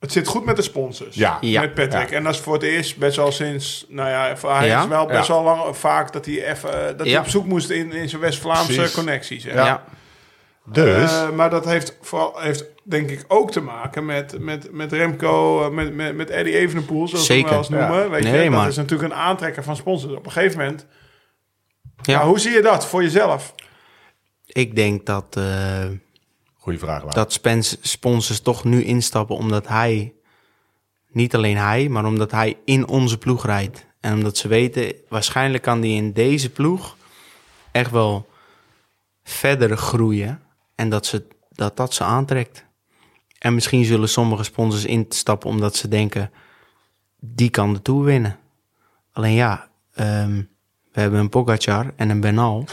[0.00, 1.14] het zit goed met de sponsors.
[1.14, 1.38] Ja.
[1.40, 1.60] Ja.
[1.60, 2.10] Met Patrick.
[2.10, 2.16] Ja.
[2.16, 3.84] En dat is voor het eerst best wel sinds...
[3.88, 4.82] Nou ja, hij Ja.
[4.82, 5.34] is wel best Ja.
[5.34, 6.72] wel lang vaak dat hij even...
[6.80, 7.20] eh, dat hij Ja.
[7.20, 9.44] op zoek moest in, in zijn West-Vlaamse connecties.
[9.44, 9.52] hè.
[9.52, 9.84] ja.
[10.72, 11.10] Dus...
[11.12, 15.62] Eh, maar dat heeft, vooral, heeft denk ik ook te maken met, met, met Remco,
[15.64, 17.48] eh, met, met, met Eddie Evenepoel, zoals we hem Zeker.
[17.50, 18.04] wel eens noemen.
[18.04, 18.08] Ja.
[18.10, 20.12] Weet Nee, je, dat is natuurlijk een aantrekker van sponsors.
[20.12, 20.86] Op een gegeven moment...
[22.02, 22.24] Ja.
[22.26, 23.54] Hoe zie je dat voor jezelf?
[24.46, 25.84] Ik denk dat, eh,
[26.58, 27.14] Goeie vraag, Lau.
[27.14, 30.12] dat spens- sponsors toch nu instappen omdat hij,
[31.10, 33.86] niet alleen hij, maar omdat hij in onze ploeg rijdt.
[34.00, 36.96] En omdat ze weten, waarschijnlijk kan hij in deze ploeg
[37.72, 38.28] echt wel
[39.22, 40.42] verder groeien.
[40.78, 42.64] En dat ze, dat, dat ze aantrekt.
[43.38, 46.30] En misschien zullen sommige sponsors instappen omdat ze denken,
[47.20, 48.38] die kan de Tour winnen.
[49.12, 50.42] Alleen ja, ehm,
[50.92, 52.64] we hebben een Pogacar en een Bernal.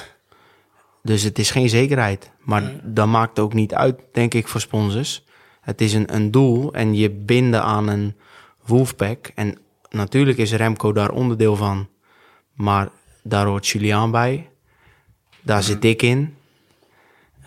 [1.04, 2.32] Dus het is geen zekerheid.
[2.40, 5.26] Maar dat maakt ook niet uit, denk ik, voor sponsors.
[5.62, 8.16] Het is een, een doel en je binden aan een
[8.66, 9.32] Wolfpack.
[9.36, 9.58] En
[9.90, 11.90] natuurlijk is Remco daar onderdeel van.
[12.54, 12.90] Maar
[13.24, 14.50] daar hoort Julian bij.
[15.42, 16.36] Daar zit ik in.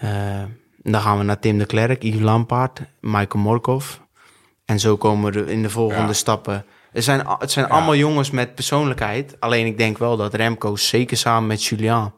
[0.00, 0.42] Eh,
[0.82, 3.86] dan gaan we naar Tim de Klerk, Yves Lampaard, Michael Morkov.
[4.64, 6.12] En zo komen we er in de volgende Ja.
[6.12, 6.64] stappen.
[6.92, 9.36] Het zijn, het zijn allemaal jongens met persoonlijkheid.
[9.40, 12.14] Alleen ik denk wel dat Remco zeker samen met Julian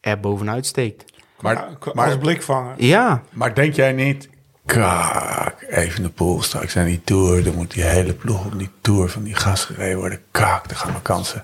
[0.00, 1.04] er bovenuit steekt.
[1.40, 2.74] Maar, Ja, als maar, blikvanger.
[2.78, 4.28] Ja, maar denk jij niet...
[4.66, 7.44] Kak, even de pool straks aan die tour.
[7.44, 10.20] Dan moet die hele ploeg op die tour van die gas gereden worden.
[10.30, 11.42] Kak, dan gaan mijn kansen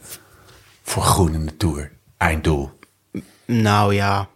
[0.83, 1.91] voor groen in de tour.
[2.17, 2.71] Einddoel.
[3.47, 4.29] Nou ja,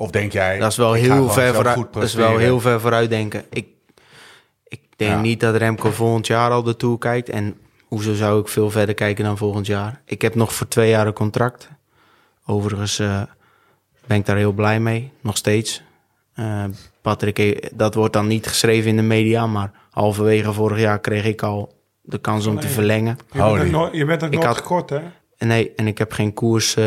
[0.00, 0.58] Of denk jij...
[0.58, 1.76] dat is wel heel ver vooruit.
[1.76, 3.44] goed Dat is wel heel ver vooruit denken.
[3.50, 3.66] Ik,
[4.64, 5.20] ik denk Ja.
[5.20, 7.28] niet dat Remco volgend jaar al de Tour kijkt.
[7.28, 10.00] En hoezo zou ik veel verder kijken dan volgend jaar?
[10.04, 11.68] Ik heb nog voor twee jaar een contract.
[12.46, 13.22] Overigens eh,
[14.06, 15.82] ben ik daar heel blij mee, nog steeds.
[16.34, 16.64] Eh,
[17.02, 21.24] Patrick, eh, dat wordt dan niet geschreven in de media, maar halverwege vorig jaar kreeg
[21.24, 23.18] ik al de kans om te verlengen.
[23.32, 25.00] Je bent ook nooit, je bent ook Ik nooit had- gekort, hè?
[25.36, 26.76] En nee, en ik heb geen koers.
[26.76, 26.84] eh,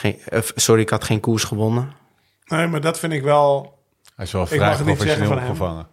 [0.00, 1.92] geen, eh, sorry, ik had geen koers gewonnen.
[2.46, 3.78] Nee, maar dat vind ik wel...
[4.16, 5.86] Hij is wel Ik vrij mag het niet zeggen professioneel van opgevangen.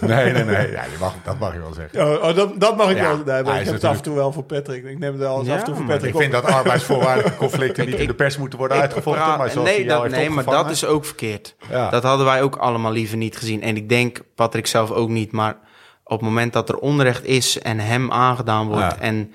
[0.24, 0.70] nee, nee, nee.
[0.70, 2.06] Ja, je mag, dat mag je wel zeggen.
[2.06, 3.16] Oh, oh, dat, dat mag ik Ja, wel.
[3.16, 4.84] Nee, maar hij ik is heb het af en toe wel voor Patrick.
[4.84, 7.36] Ik neem het wel eens Ja, af en toe voor Patrick Ik vind dat arbeidsvoorwaardige
[7.44, 9.22] conflicten niet Ik- in de pers moeten worden uitgevochten.
[9.24, 11.54] praat- maar zoals nee, dat, nee maar dat is ook verkeerd.
[11.70, 11.90] Ja.
[11.90, 13.62] Dat hadden wij ook allemaal liever niet gezien.
[13.62, 15.56] En ik denk, Patrick zelf ook niet, maar
[16.04, 18.80] op het moment dat er onrecht is en hem aangedaan wordt.
[18.80, 18.98] Ja.
[18.98, 19.32] En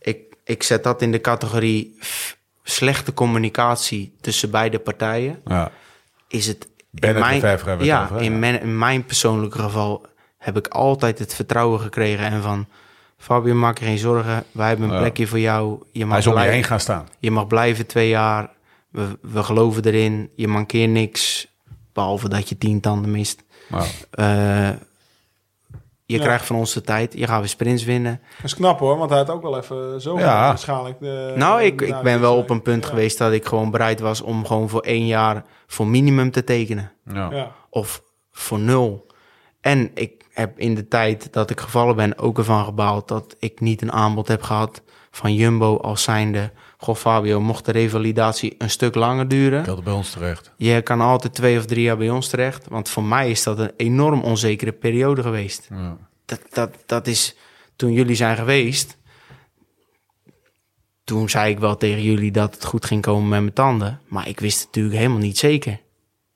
[0.00, 1.98] ik, ik zet dat in de categorie
[2.64, 5.40] slechte communicatie tussen beide partijen.
[5.44, 5.70] Ja.
[6.28, 6.68] Is het.
[6.94, 10.06] In mijn, ja, in, mijn, in mijn persoonlijke geval
[10.38, 12.26] heb ik altijd het vertrouwen gekregen.
[12.26, 12.66] En van,
[13.16, 14.44] Fabio, maak je geen zorgen.
[14.52, 15.82] Wij hebben een plekje voor jou.
[15.92, 17.08] Je mag Hij is om je heen gaan staan.
[17.18, 18.50] je mag blijven twee jaar.
[18.90, 20.30] We, we geloven erin.
[20.36, 21.52] Je mankeert niks.
[21.92, 23.42] Behalve dat je tien tanden mist.
[24.10, 24.70] Eh,
[26.06, 26.22] je Ja.
[26.22, 27.18] krijgt van ons de tijd.
[27.18, 28.20] Je gaat weer sprints winnen.
[28.36, 30.24] Dat is knap hoor, want hij had ook wel even zo Ja.
[30.46, 31.00] waarschijnlijk...
[31.00, 32.88] de- nou, ik, de- ik ben wel op een punt Ja.
[32.88, 36.92] geweest dat ik gewoon bereid was om gewoon voor één jaar voor minimum te tekenen.
[37.12, 37.28] ja.
[37.32, 37.52] Ja.
[37.70, 39.06] Of voor nul.
[39.60, 43.60] En ik heb in de tijd dat ik gevallen ben ook ervan gebaald dat ik
[43.60, 46.50] niet een aanbod heb gehad van Jumbo als zijnde.
[46.84, 50.52] Goh Fabio, mocht de revalidatie een stuk langer duren, wilde bij ons terecht.
[50.56, 52.68] Je kan altijd twee of drie jaar bij ons terecht.
[52.68, 55.68] Want voor mij is dat een enorm onzekere periode geweest.
[55.70, 55.96] Ja.
[56.24, 57.36] Dat, dat, dat is
[57.76, 58.96] toen jullie zijn geweest.
[61.04, 64.00] Toen zei ik wel tegen jullie dat het goed ging komen met mijn tanden.
[64.08, 65.80] Maar ik wist het natuurlijk helemaal niet zeker.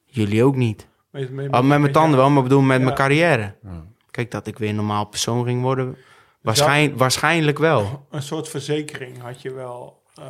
[0.05, 0.87] Jullie ook niet.
[1.11, 2.85] Met, met, Oh, met mijn tanden wel, maar ik bedoel met Ja.
[2.85, 3.55] mijn carrière.
[3.63, 3.85] Ja.
[4.11, 5.97] Kijk, dat ik weer een normaal persoon ging worden.
[6.43, 8.07] Waarschijn, waarschijnlijk wel.
[8.11, 9.98] Een soort verzekering had je wel.
[10.21, 10.27] Eh,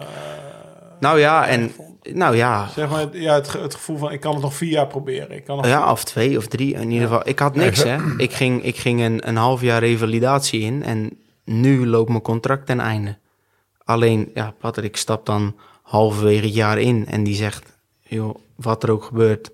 [1.01, 4.43] Nou ja, en nou ja, zeg maar, ja, het, het gevoel van ik kan het
[4.43, 5.31] nog vier jaar proberen.
[5.31, 6.75] Ik kan nog Ja, of twee of drie.
[6.75, 7.97] In ieder geval, ik had niks, hè.
[8.17, 12.67] Ik ging, ik ging een, een half jaar revalidatie in en nu loopt mijn contract
[12.67, 13.19] ten einde.
[13.85, 18.91] Alleen, ja, Patrick stapt dan halverwege het jaar in en die zegt, joh, wat er
[18.91, 19.51] ook gebeurt,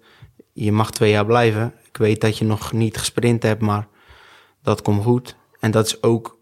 [0.53, 1.75] je mag twee jaar blijven.
[1.89, 3.87] Ik weet dat je nog niet gesprint hebt, maar
[4.63, 5.37] dat komt goed.
[5.61, 6.39] En dat is ook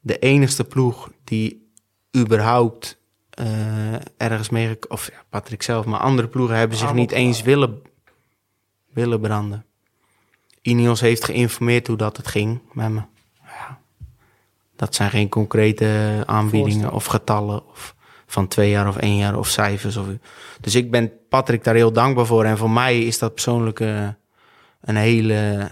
[0.00, 1.72] de enigste ploeg die
[2.16, 2.99] überhaupt
[3.30, 4.78] eh, ergens mee...
[4.88, 7.82] Of ja, Patrick zelf, maar andere ploegen hebben zich niet eens willen,
[8.92, 9.64] willen branden.
[10.62, 13.00] Ineos heeft geïnformeerd hoe dat het ging met me.
[13.42, 13.78] Ja,
[14.76, 17.94] dat zijn geen concrete aanbiedingen of getallen of
[18.26, 19.96] van twee jaar of één jaar of cijfers.
[19.96, 20.06] Of,
[20.60, 22.44] dus ik ben Patrick daar heel dankbaar voor.
[22.44, 24.08] En voor mij is dat persoonlijk eh,
[24.80, 25.70] een hele...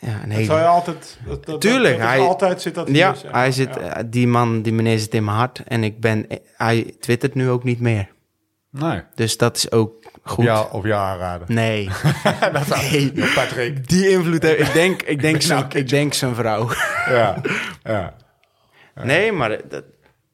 [0.00, 1.18] Ja, een Dat hele zou je altijd.
[1.26, 2.86] Dat, dat, Tuurlijk, dat hij- altijd zit dat.
[2.86, 3.80] hier, ja, zeg hij zit, Ja.
[3.80, 5.62] eh, die man, die meneer zit in mijn hart.
[5.66, 8.08] En ik ben, hij twittert nu ook niet meer.
[8.70, 9.02] Nee.
[9.14, 10.44] Dus dat is ook goed.
[10.44, 11.54] Ja, of jou aanraden.
[11.54, 11.88] Nee.
[12.92, 13.12] nee.
[13.34, 13.88] Patrick.
[13.88, 14.72] Die invloed heb ik.
[14.72, 16.68] denk, ik denk, Nou, zijn, ik denk zijn vrouw.
[17.08, 17.40] Ja.
[17.84, 18.14] ja.
[19.02, 19.84] Nee, maar dat,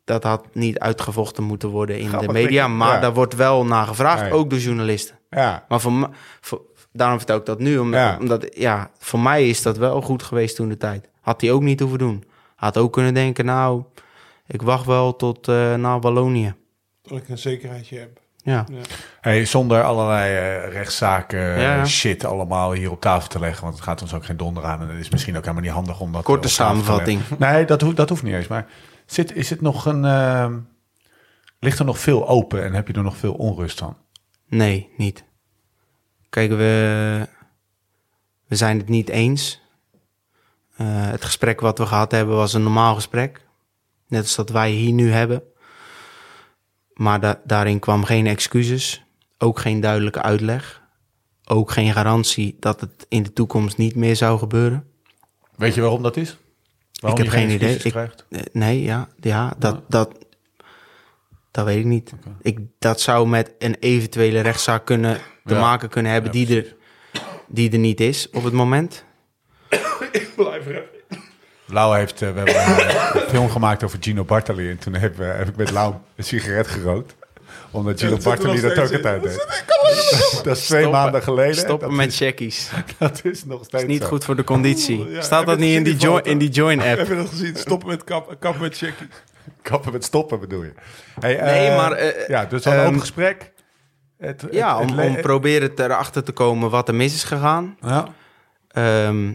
[0.05, 2.69] dat had niet uitgevochten moeten worden in Grappig, de media.
[2.69, 3.01] Maar Ja.
[3.01, 4.33] daar wordt wel naar gevraagd, Nee.
[4.33, 5.19] ook door journalisten.
[5.31, 5.65] Ja.
[5.69, 6.09] Maar voor,
[6.41, 6.61] voor,
[6.97, 7.79] daarom vertel ik dat nu.
[7.79, 8.17] Omdat, Ja.
[8.21, 11.09] omdat, ja, voor mij is dat wel goed geweest toen de tijd.
[11.21, 12.25] Had hij ook niet hoeven doen.
[12.57, 13.83] Had ook kunnen denken, nou,
[14.47, 16.55] ik wacht wel tot eh naar Wallonië.
[17.03, 18.21] Dat ik een zekerheidje heb.
[18.43, 18.65] Ja.
[18.73, 18.81] Ja.
[19.21, 21.85] Hey, zonder allerlei eh, rechtszaken eh, Ja.
[21.85, 23.63] shit allemaal hier op tafel te leggen.
[23.63, 24.81] Want het gaat ons ook geen donder aan.
[24.81, 27.21] En het is misschien ook helemaal niet handig om dat Korte eh, samenvatting.
[27.39, 28.47] Nee, dat, hoeft dat hoeft niet eens.
[28.47, 28.67] Maar
[29.07, 30.05] zit, is het nog een...
[30.05, 30.59] ehm,
[31.59, 33.97] ligt er nog veel open en heb je er nog veel onrust van?
[34.49, 35.25] Nee, niet.
[36.37, 37.27] Kijk, we,
[38.47, 39.61] we zijn het niet eens.
[40.77, 43.41] Eh, het gesprek wat we gehad hebben was een normaal gesprek.
[44.09, 45.43] Net als dat wij hier nu hebben.
[46.95, 49.05] Maar da- daarin kwam geen excuses.
[49.39, 50.83] Ook geen duidelijke uitleg.
[51.45, 54.87] Ook geen garantie dat het in de toekomst niet meer zou gebeuren.
[55.55, 56.37] Weet je waarom dat is?
[57.01, 57.77] Waarom ik heb geen idee.
[57.77, 60.27] Ik, eh, nee, ja, ja dat, dat,
[61.51, 62.13] dat weet ik niet.
[62.41, 65.61] Ik, dat zou met een eventuele rechtszaak kunnen, te Ja.
[65.61, 66.75] maken kunnen hebben Ja, die, er,
[67.47, 69.05] die er niet is op het moment.
[70.37, 71.21] Blijf er even.
[71.67, 74.71] Lau heeft, eh, we hebben eh, een film gemaakt over Gino Bartali.
[74.71, 77.15] En toen heb, eh, heb ik met Lau een sigaret gerookt.
[77.71, 79.33] Omdat Gino er Bartali dat ook altijd deed.
[79.33, 79.45] Ik
[80.45, 80.91] Dat is twee Stoppen.
[80.91, 81.55] maanden geleden.
[81.55, 82.71] Stoppen dat met is, checkies.
[82.99, 84.07] dat is nog steeds is niet zo.
[84.09, 85.11] goed voor de conditie.
[85.11, 86.99] Ja, Staat dat niet in die, join, in die Join-app?
[86.99, 87.57] Heb je dat gezien?
[87.57, 89.07] Stoppen met kap, kap met checkie.
[89.63, 90.73] Kappen met stoppen bedoel je?
[91.21, 93.53] Hey, Nee, eh, maar, eh, ja, dus we hadden ehm, een gesprek.
[94.19, 97.77] Het, het- Ja, om, om proberen erachter te komen wat er mis is gegaan.
[97.81, 98.09] Ja.
[98.69, 99.33] Ehm,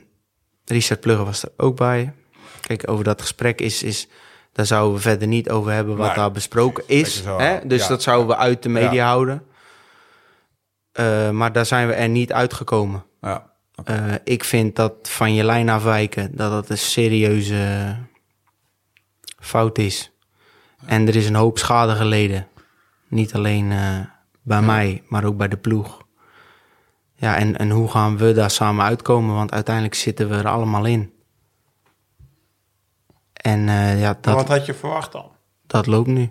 [0.65, 2.13] Richard Plugge was er ook bij.
[2.61, 4.07] Kijk, over dat gesprek is, is
[4.53, 7.23] daar zouden we verder niet over hebben wat daar besproken is.
[7.25, 7.59] Hè?
[7.67, 7.87] Dus ja.
[7.87, 9.05] dat zouden we uit de media Ja.
[9.07, 9.43] houden.
[10.91, 13.03] Eh, maar daar zijn we er niet uitgekomen.
[13.21, 13.49] Ja.
[13.83, 17.95] Eh, ik vind dat van je lijn afwijken, dat dat een serieuze
[19.39, 20.11] fout is.
[20.85, 22.47] En er is een hoop schade geleden.
[23.07, 23.99] Niet alleen eh,
[24.51, 26.01] bij mij, maar ook bij de ploeg.
[27.15, 29.35] Ja, en, en hoe gaan we daar samen uitkomen?
[29.35, 31.13] Want uiteindelijk zitten we er allemaal in.
[33.33, 35.31] En eh, ja, dat, Wat had je verwacht dan?
[35.67, 36.29] dat loopt nu.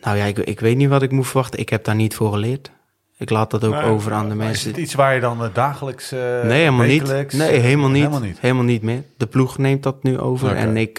[0.00, 1.60] Nou ja, ik, ik weet niet wat ik moet verwachten.
[1.60, 2.70] Ik heb daar niet voor geleerd.
[3.18, 4.70] Ik laat dat ook Nee, over aan de Maar Is mensen.
[4.70, 6.12] het iets waar je dan eh, dagelijks...
[6.12, 7.32] eh, Nee, helemaal niet.
[7.32, 8.02] Nee, helemaal niet.
[8.02, 8.40] Helemaal niet.
[8.40, 9.04] Helemaal niet meer.
[9.16, 10.94] De ploeg neemt dat nu over en ik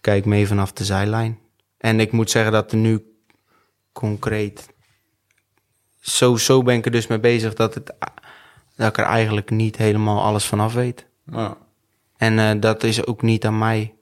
[0.00, 1.38] kijk mee vanaf de zijlijn.
[1.78, 3.02] En ik moet zeggen dat er nu
[3.92, 4.68] concreet...
[6.08, 7.92] Zo, zo ben ik er dus mee bezig dat, het,
[8.76, 11.06] dat ik er eigenlijk niet helemaal alles vanaf weet.
[11.32, 11.56] Ja.
[12.16, 13.94] En eh, dat is ook niet aan mij.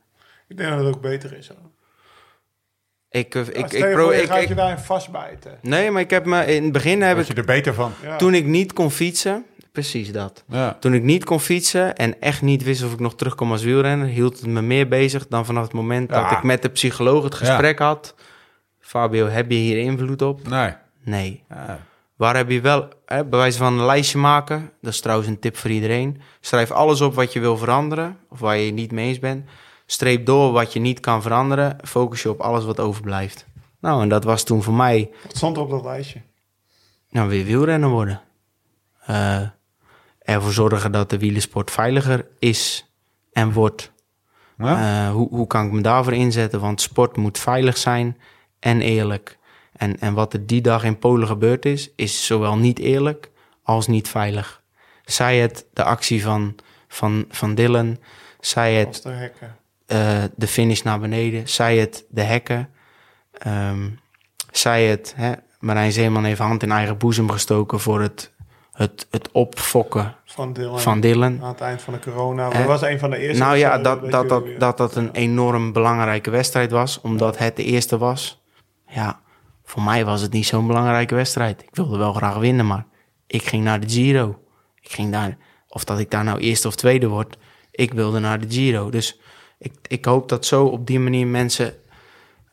[0.49, 1.49] Ik denk dat het ook beter is.
[1.49, 1.57] hoor.
[3.11, 5.59] Ik, eh, ik, ik, pro- ik, ik- je daarin vastbijten.
[5.63, 7.93] Nee, maar ik heb me in het begin heb ik, je er beter van?
[8.03, 8.17] Ja.
[8.17, 10.45] toen ik niet kon fietsen, precies dat.
[10.49, 10.77] Ja.
[10.81, 14.07] Toen ik niet kon fietsen en echt niet wist of ik nog terugkom als wielrenner,
[14.09, 16.23] hield het me meer bezig dan vanaf het moment Ja.
[16.23, 18.15] dat ik met de psycholoog het gesprek had.
[18.81, 20.49] Fabio, heb je hier invloed op?
[20.49, 20.73] Nee.
[21.03, 21.45] Nee.
[22.17, 25.39] Waar heb je wel, hè, bij wijze van een lijstje maken, dat is trouwens een
[25.39, 26.21] tip voor iedereen.
[26.41, 29.49] Schrijf alles op wat je wil veranderen of waar je het niet mee eens bent.
[29.87, 31.77] Streep door wat je niet kan veranderen.
[31.85, 33.47] Focus je op alles wat overblijft.
[33.81, 36.21] Nou, en dat was toen voor mij Wat stond er op dat lijstje?
[37.11, 38.21] nou, weer wielrennen worden.
[39.07, 39.43] Eh,
[40.19, 42.91] ervoor zorgen dat de wielersport veiliger is
[43.33, 43.93] en wordt.
[44.59, 45.07] Ja?
[45.07, 46.61] Eh, hoe, hoe kan ik me daarvoor inzetten?
[46.61, 48.17] Want sport moet veilig zijn
[48.59, 49.39] en eerlijk.
[49.77, 53.31] En, en wat er die dag in Polen gebeurd is, is zowel niet eerlijk
[53.63, 54.63] als niet veilig.
[55.05, 56.55] Zij het de actie van,
[56.89, 57.99] van, van Dylan,
[58.41, 59.31] zij het de
[59.87, 61.49] eh, de finish naar beneden.
[61.49, 62.71] Zij het de hekken.
[63.33, 63.89] Ehm,
[64.51, 68.33] zij het, hè, Marijn Zeeman heeft hand in eigen boezem gestoken voor het,
[68.73, 70.81] het, het opfokken Van Dylan.
[70.81, 71.39] van Dylan.
[71.43, 72.51] Aan het eind van de corona.
[72.51, 73.43] Dat was een van de eerste.
[73.43, 77.65] Nou ja, dat dat, dat, dat dat een enorm belangrijke wedstrijd was, omdat het de
[77.65, 78.43] eerste was.
[78.89, 79.21] Ja,
[79.69, 81.63] voor mij was het niet zo'n belangrijke wedstrijd.
[81.63, 82.87] Ik wilde wel graag winnen, maar
[83.27, 84.39] ik ging naar de Giro.
[84.81, 85.37] Ik ging daar,
[85.69, 87.37] of dat ik daar nou eerste of tweede word,
[87.71, 88.91] ik wilde naar de Giro.
[88.91, 89.21] Dus
[89.59, 91.75] ik, ik hoop dat zo op die manier mensen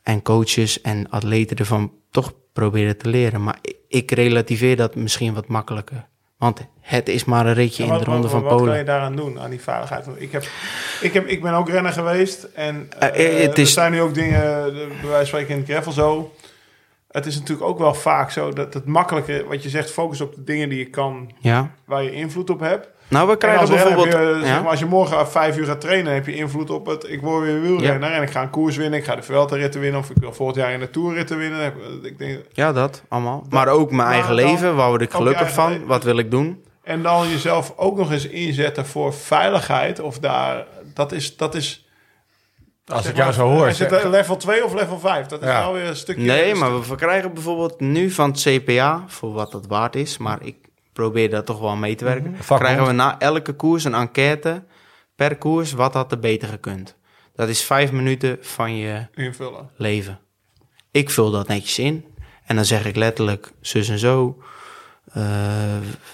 [0.02, 3.42] en coaches en atleten ervan toch proberen te leren.
[3.42, 3.58] Maar
[3.88, 6.06] ik, relativeer dat misschien wat makkelijker.
[6.38, 8.78] Want het is maar een ritje Ja, in de ronde wat, van wat kan Polen.
[8.78, 9.60] je daaraan doen, aan die?
[9.64, 10.44] Want Ik, heb,
[11.00, 12.42] ik, heb, ik ben ook renner geweest.
[12.54, 13.02] En het
[13.52, 14.40] er is- zijn nu ook dingen,
[14.74, 16.32] bij wijze van spreken in het gravel zo.
[17.14, 20.34] Het is natuurlijk ook wel vaak zo dat het makkelijker, wat je zegt, focus op
[20.34, 21.70] de dingen die je kan, Ja.
[21.84, 22.88] waar je invloed op hebt.
[23.08, 24.06] Nou, we En krijgen als bijvoorbeeld...
[24.12, 24.60] je, zeg ja.
[24.60, 27.08] maar, als je morgen vijf uur gaat trainen, heb je invloed op het.
[27.10, 28.98] Ik word weer wielrenner en ik ga een koers winnen.
[28.98, 31.72] Ik ga de Vuelta-ritten winnen of ik wil volgend jaar in de Tour-ritten winnen.
[32.02, 33.46] Ik denk, Ja, dat allemaal.
[33.50, 34.76] Maar ook mijn maar eigen dan- leven.
[34.76, 35.70] Waar word ik gelukkig van?
[35.70, 35.86] leven.
[35.86, 36.62] Wat wil ik doen?
[36.82, 40.00] En dan jezelf ook nog eens inzetten voor veiligheid.
[40.00, 40.64] Of daar,
[40.94, 41.83] dat is, dat is
[42.86, 43.68] Als zeg ik jou zo hoor.
[43.68, 45.26] Is het zeg- level 2 of level 5?
[45.26, 45.60] Dat is Ja.
[45.60, 46.22] wel weer een stukje...
[46.24, 50.18] Nee, een maar we verkrijgen bijvoorbeeld nu van het CPA, voor wat dat waard is,
[50.18, 50.56] maar ik
[50.92, 52.36] probeer daar toch wel mee te werken.
[52.36, 52.60] Vakbond.
[52.60, 54.64] Krijgen we na elke koers een enquête
[55.16, 56.96] per koers, wat had er beter gekund?
[57.34, 59.70] Dat is vijf minuten van je invullen.
[59.76, 60.18] leven.
[60.90, 62.04] Ik vul dat netjes in
[62.46, 64.42] en dan zeg ik letterlijk zus en zo,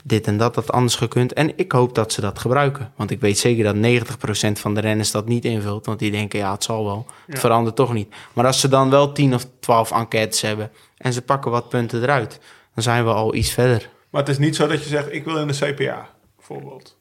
[0.04, 1.32] dit en dat had anders gekund.
[1.32, 2.92] En ik hoop dat ze dat gebruiken.
[2.96, 5.86] Want ik weet zeker dat 90% van de renners dat niet invult.
[5.86, 7.06] Want die denken, ja, het zal wel.
[7.26, 7.40] Het Ja.
[7.40, 8.14] verandert toch niet.
[8.32, 12.02] Maar als ze dan wel 10 of 12 enquêtes hebben en ze pakken wat punten
[12.02, 12.40] eruit,
[12.74, 13.88] dan zijn we al iets verder.
[14.10, 16.98] Maar het is niet zo dat je zegt, ik wil in de CPA, bijvoorbeeld.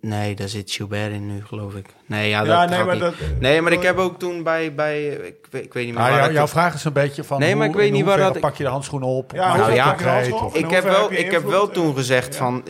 [0.00, 1.86] Nee, daar zit Gilbert in nu, geloof ik.
[2.06, 5.06] Nee, ja, dat Ja, nee, maar dat- nee, maar ik heb ook toen bij, bij
[5.06, 7.24] ik, weet- ik weet niet meer Nou, waar jou- dat- jouw vraag is een beetje
[7.24, 7.38] van.
[7.38, 9.32] Nee, maar hoe- ik weet niet waar dat pak je de handschoenen op?
[9.34, 9.90] Ja, je ja,
[10.30, 10.54] op?
[10.54, 12.64] Ik heb, wel, heb ik heb wel toen gezegd van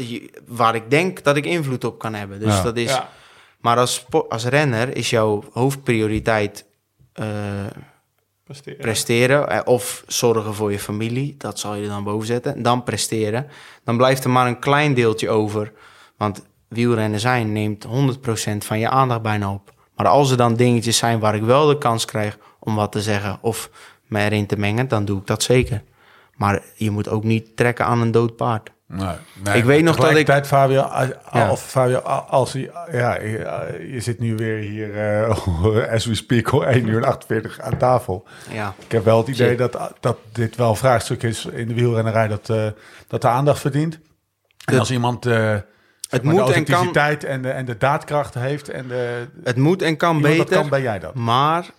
[0.47, 2.40] waar ik denk dat ik invloed op kan hebben.
[2.40, 2.62] Dus Ja.
[2.62, 2.90] dat is.
[2.90, 3.09] Ja.
[3.60, 6.66] Maar als, als renner is jouw hoofdprioriteit
[7.12, 7.26] eh,
[8.44, 8.78] Presteren.
[8.81, 11.35] presteren eh, of zorgen voor je familie.
[11.39, 12.62] Dat zal je dan boven zetten.
[12.62, 13.47] Dan presteren.
[13.85, 15.72] Dan blijft er maar een klein deeltje over.
[16.16, 17.91] Want wielrennen zijn neemt 100%
[18.59, 19.73] van je aandacht bijna op.
[19.97, 23.03] Maar als er dan dingetjes zijn waar ik wel de kans krijg om wat te
[23.03, 23.70] zeggen of
[24.07, 25.82] me erin te mengen, dan doe ik dat zeker.
[26.35, 28.73] Maar je moet ook niet trekken aan een dood paard.
[28.89, 29.15] Nee,
[29.45, 31.51] nee, Ik weet nog dat ik- tegelijkertijd, Fabio, als, Ja.
[31.51, 35.28] of Fabio, als je, ja, je, je zit nu weer hier, eh,
[35.95, 38.27] as we speak, al 1 uur en 48 aan tafel.
[38.53, 41.74] Ja, Ik heb wel het idee dat, dat dit wel een vraagstuk is in de
[41.74, 42.66] wielrennerij dat, eh,
[43.09, 43.99] dat de aandacht verdient.
[44.65, 45.57] En als iemand eh,
[46.23, 49.57] maar, moet de en kan- authenticiteit en de, en de daadkracht heeft en de, het
[49.57, 50.47] moet en kan dat beter.
[50.57, 51.15] kan, ben jij dat.
[51.15, 51.70] Maar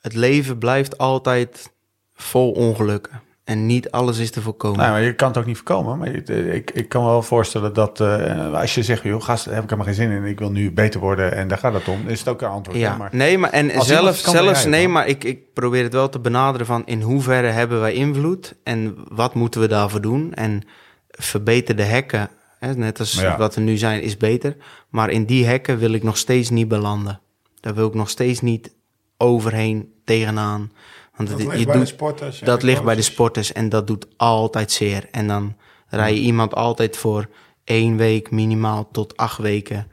[0.00, 1.72] het leven blijft altijd
[2.14, 3.20] vol ongelukken.
[3.44, 4.78] En niet alles is te voorkomen.
[4.78, 5.98] Nou, maar je kan het ook niet voorkomen.
[5.98, 9.44] Maar je- ik, ik kan me wel voorstellen dat eh, als je zegt, joh, gast,
[9.44, 10.24] daar heb ik helemaal geen zin in.
[10.24, 12.08] Ik wil nu beter worden en daar gaat het om.
[12.08, 12.78] Is het ook een antwoord.
[12.78, 12.96] ja?
[12.96, 14.92] Maar, nee, maar en zelf, zelfs, het nee, dan.
[14.92, 18.96] maar ik, ik probeer het wel te benaderen van in hoeverre hebben wij invloed en
[19.08, 20.34] wat moeten we daarvoor doen?
[20.34, 20.62] En
[21.08, 22.28] verbeterde hekken,
[22.58, 23.38] hè, net als Ja.
[23.38, 24.56] wat er nu zijn, is beter.
[24.88, 27.20] Maar in die hekken wil ik nog steeds niet belanden.
[27.60, 28.74] Daar wil ik nog steeds niet
[29.16, 30.72] overheen, tegenaan.
[31.16, 32.40] Want Dat het- ligt je bij de doet, sporters.
[32.40, 33.14] en dat de ligt bij de coaches.
[33.14, 35.08] sporters en dat doet altijd zeer.
[35.10, 35.56] En dan
[35.88, 37.28] rij je iemand altijd voor
[37.64, 39.90] één week minimaal tot acht weken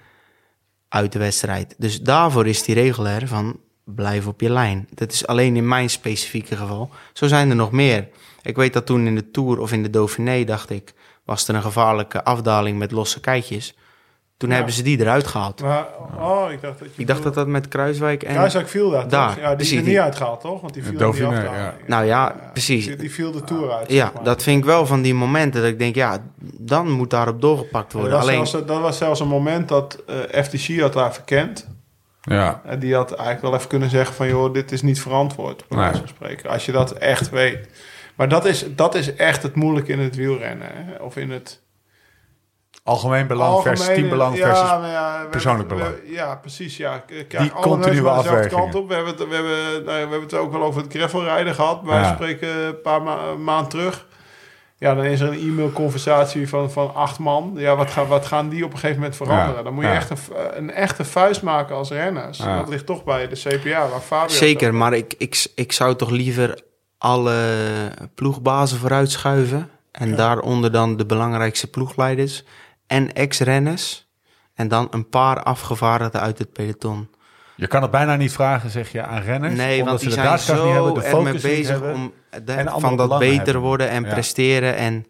[0.90, 1.76] uit de wedstrijd.
[1.78, 4.88] Dus daarvoor is die regel er van blijf op je lijn.
[4.94, 6.90] Dat is alleen in mijn specifieke geval.
[7.14, 8.08] Zo zijn er nog meer.
[8.42, 10.94] Ik weet dat toen in de Tour of in de Dauphiné, dacht ik,
[11.26, 13.76] was er een gevaarlijke afdaling met losse keitjes.
[14.38, 14.56] Toen Ja.
[14.56, 15.62] hebben ze die eruit gehaald.
[15.62, 15.88] Maar,
[16.20, 17.02] oh, ik dacht dat je...
[17.02, 18.34] Ik dacht dat dat met Kruiswijk en...
[18.34, 19.38] Kruiswijk viel daar, Daar, toch?
[19.40, 20.62] Ja, die precies, is er niet die- uitgehaald, toch?
[20.62, 21.74] Want die viel in die afdaling.
[21.88, 22.98] Nou ja, precies.
[22.98, 23.90] Die, viel de Tour uit.
[23.92, 24.24] Ja, zeg maar.
[24.24, 26.18] dat vind ik wel van die momenten dat ik denk, ja,
[26.60, 28.12] dan moet daarop doorgepakt dat, worden.
[28.20, 31.68] was Alleen, zelfs, dat was zelfs een moment dat eh, FTC had daar verkend.
[32.22, 32.62] ja.
[32.66, 34.28] En die had eigenlijk wel even kunnen zeggen van...
[34.28, 36.02] joh, dit is niet verantwoord, bij Nee.
[36.06, 36.50] spreken.
[36.50, 37.68] Als je dat echt weet.
[38.24, 40.68] Maar dat is, dat is echt het moeilijke in het wielrennen.
[40.74, 40.96] Hè?
[41.04, 41.62] Of in het...
[42.84, 44.70] Algemeen belang versus teambelang ja, versus...
[44.70, 46.08] maar ja, we persoonlijk hebben- belang.
[46.10, 46.78] we- ja, precies.
[46.78, 46.98] Ja.
[46.98, 48.50] K- krijg Die alle continue afwegingen.
[48.50, 48.88] kant op.
[48.88, 51.56] We hebben, het, we, hebben, nou ja, we hebben het ook wel over het gravelrijden
[51.56, 51.82] gehad.
[51.86, 52.14] Ja.
[52.14, 54.06] spreken een paar ma maanden terug.
[54.78, 57.54] Ja, dan is er een e-mailconversatie van, van acht man.
[57.56, 59.56] Ja, wat, gaan wat gaan die op een gegeven moment veranderen?
[59.56, 59.62] Ja.
[59.64, 59.96] Dan moet je Ja.
[59.96, 62.38] echt een, v- een echte vuist maken als renners.
[62.38, 62.58] Ja.
[62.58, 64.36] Dat ligt toch bij de CPA, waar Fabio...
[64.36, 66.62] zeker, maar ik, ik, ik zou toch liever
[67.04, 67.38] alle
[68.16, 69.70] ploegbazen vooruitschuiven.
[69.92, 72.44] En daaronder dan de belangrijkste ploegleiders
[72.88, 74.08] en ex-renners.
[74.54, 77.10] En dan een paar afgevaardigden uit het peloton.
[77.56, 79.56] Je kan het bijna niet vragen, zeg je, aan renners.
[79.56, 81.94] Nee, omdat want ze de zijn zo niet hebben, de mee focus niet bezig hebben.
[81.94, 82.14] om
[82.46, 83.62] de- van dat beter hebben.
[83.62, 84.10] worden en Ja.
[84.14, 84.76] presteren.
[84.76, 85.06] En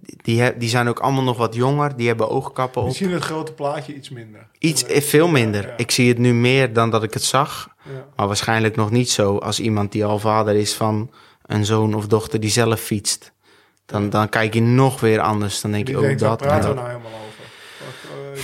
[0.00, 1.96] die, he- die zijn ook allemaal nog wat jonger.
[1.96, 2.86] Die hebben oogkappen op.
[2.86, 4.46] Misschien het grote plaatje iets minder.
[4.58, 5.62] Iets veel minder.
[5.62, 5.76] Ja, ja.
[5.76, 7.68] Ik zie het nu meer dan dat ik het zag.
[7.84, 7.90] Ja.
[8.16, 11.10] Maar waarschijnlijk nog niet zo als iemand die al vader is van
[11.46, 13.32] een zoon of dochter die zelf fietst.
[13.86, 15.60] Dan, dan kijk je nog weer anders.
[15.60, 16.40] Dan denk Die je ook waar dat.
[16.40, 16.84] en praten we dat.
[16.84, 17.44] nou helemaal over?
[17.78, 18.36] Wat,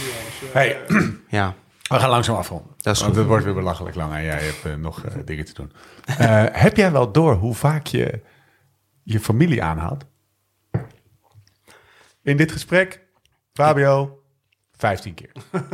[0.51, 0.79] eh, Hey.
[1.39, 2.71] Ja, We gaan langzaam afronden.
[2.77, 3.21] Dat is Want goed.
[3.21, 5.73] het wordt weer belachelijk lang en jij hebt eh, nog eh, dingen te doen.
[6.05, 8.21] Eh, heb jij wel door hoe vaak je
[9.03, 10.05] je familie aanhaalt?
[12.29, 13.01] In dit gesprek,
[13.53, 14.19] Fabio,
[14.77, 15.33] 15 keer.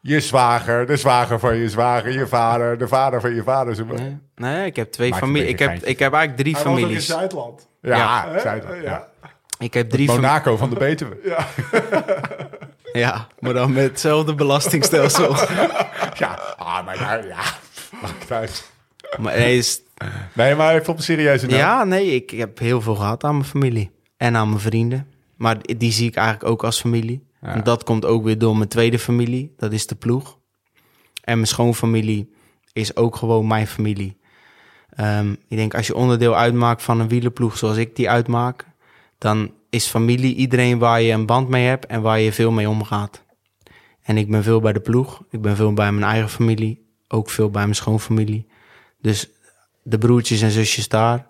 [0.00, 3.74] Je zwager, de zwager van je zwager, je vader, de vader van je vader.
[3.74, 5.48] Zo- nee, nee, ik heb twee families.
[5.48, 5.86] Ik heb, geintje.
[5.88, 7.06] ik heb eigenlijk drie Hij woont ook in families.
[7.06, 7.68] Zuidland.
[7.80, 8.60] Ja, Ja.
[8.68, 8.82] Al, Ja.
[8.82, 9.08] ja.
[9.58, 10.26] Ik heb drie families.
[10.28, 11.16] Monaco van de Betuwe.
[12.92, 15.36] Ja, maar dan met hetzelfde belastingstelsel.
[16.22, 17.42] Ja, ah, maar daar, ja.
[18.02, 18.70] Maakt uit.
[19.18, 19.80] maar nee, is,
[20.32, 21.58] Nee, maar even op een serieuze noot.
[21.58, 23.90] ja, nee, ik heb heel veel gehad aan mijn familie.
[24.16, 25.10] En aan mijn vrienden.
[25.36, 27.26] Maar die zie ik eigenlijk ook als familie.
[27.42, 27.54] Ja.
[27.54, 29.54] En dat komt ook weer door mijn tweede familie.
[29.56, 30.38] Dat is de ploeg.
[31.24, 32.34] En mijn schoonfamilie
[32.72, 34.16] is ook gewoon mijn familie.
[34.90, 38.66] Ehm, ik denk als je onderdeel uitmaakt van een wielerploeg zoals ik die uitmaak,
[39.18, 42.68] dan is familie iedereen waar je een band mee hebt en waar je veel mee
[42.68, 43.24] omgaat.
[44.02, 47.30] En ik ben veel bij de ploeg, ik ben veel bij mijn eigen familie, ook
[47.30, 48.46] veel bij mijn schoonfamilie.
[49.00, 49.28] Dus
[49.82, 51.26] de broertjes en zusjes daar,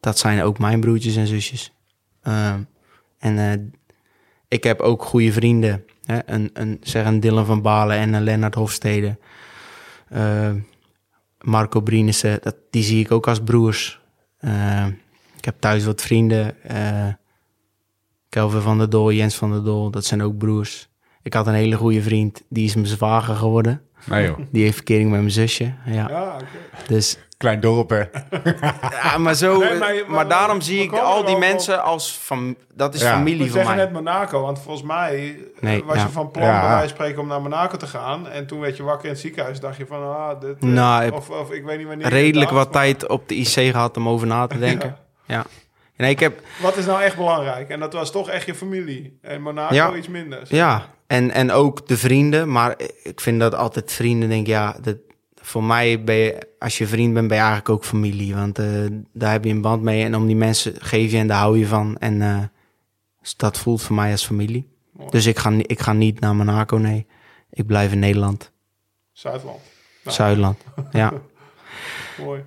[0.00, 1.72] dat zijn ook mijn broertjes en zusjes.
[2.22, 2.60] Ehm,
[3.24, 3.66] en eh,
[4.48, 5.84] ik heb ook goede vrienden.
[6.04, 6.18] Hè?
[6.26, 9.18] Een, een, zeg een Dylan van Balen en een Lennart Hofstede.
[10.08, 10.50] Eh,
[11.40, 14.00] Marco Brienissen, dat, die zie ik ook als broers.
[14.38, 14.86] Eh,
[15.36, 16.62] ik heb thuis wat vrienden.
[16.62, 17.12] eh
[18.28, 20.88] Kelvin van der Doel, Jens van der Doel, dat zijn ook broers.
[21.22, 23.82] Ik had een hele goede vriend, die is mijn zwager geworden.
[24.06, 25.74] Nee joh, Die heeft verkering met mijn zusje.
[25.86, 26.08] Ja.
[26.08, 26.44] Ja, oké.
[26.88, 27.98] Dus, klein dorp hè.
[29.02, 31.40] ja, maar zo, Nee, maar je- maar, maar- daarom we zie ik al die op.
[31.40, 33.12] mensen als van, dat is Ja.
[33.12, 33.84] familie We voor zeggen mij.
[33.84, 35.14] net Monaco, want volgens mij
[35.56, 36.02] eh, Nee, was ja.
[36.02, 36.58] je van plan Ja.
[36.60, 38.28] bij wijze van spreken om naar Monaco te gaan.
[38.28, 39.60] En toen werd je wakker in het ziekenhuis.
[39.60, 40.56] dacht je van, ah, dit...
[40.60, 42.08] eh, Nou, ik- of, of ik weet niet wanneer.
[42.08, 44.96] redelijk wat maar tijd op de IC gehad om over na te denken.
[45.26, 45.44] Ja.
[45.96, 47.68] Nee, ik heb, Wat is nou echt belangrijk?
[47.68, 49.18] En dat was toch echt je familie.
[49.22, 49.94] En Monaco Ja.
[49.94, 50.42] iets minder.
[50.48, 52.52] ja, en, en ook de vrienden.
[52.52, 54.96] Maar ik vind dat altijd vrienden denk ja, dat,
[55.44, 58.34] voor mij ben je, als je vriend bent, ben je eigenlijk ook familie.
[58.34, 58.66] Want eh,
[59.12, 60.04] daar heb je een band mee.
[60.04, 61.96] En om die mensen geef je en daar hou je van.
[61.98, 62.42] En eh,
[63.20, 64.72] dus dat voelt voor mij als familie.
[65.10, 67.06] Dus ik ga, ik ga niet naar Monaco, nee.
[67.50, 68.52] Ik blijf in Nederland.
[69.12, 69.60] Zuidland.
[70.04, 70.16] Nou.
[70.16, 70.64] Zuidland.
[70.92, 71.12] Ja.
[72.18, 72.44] Mooi.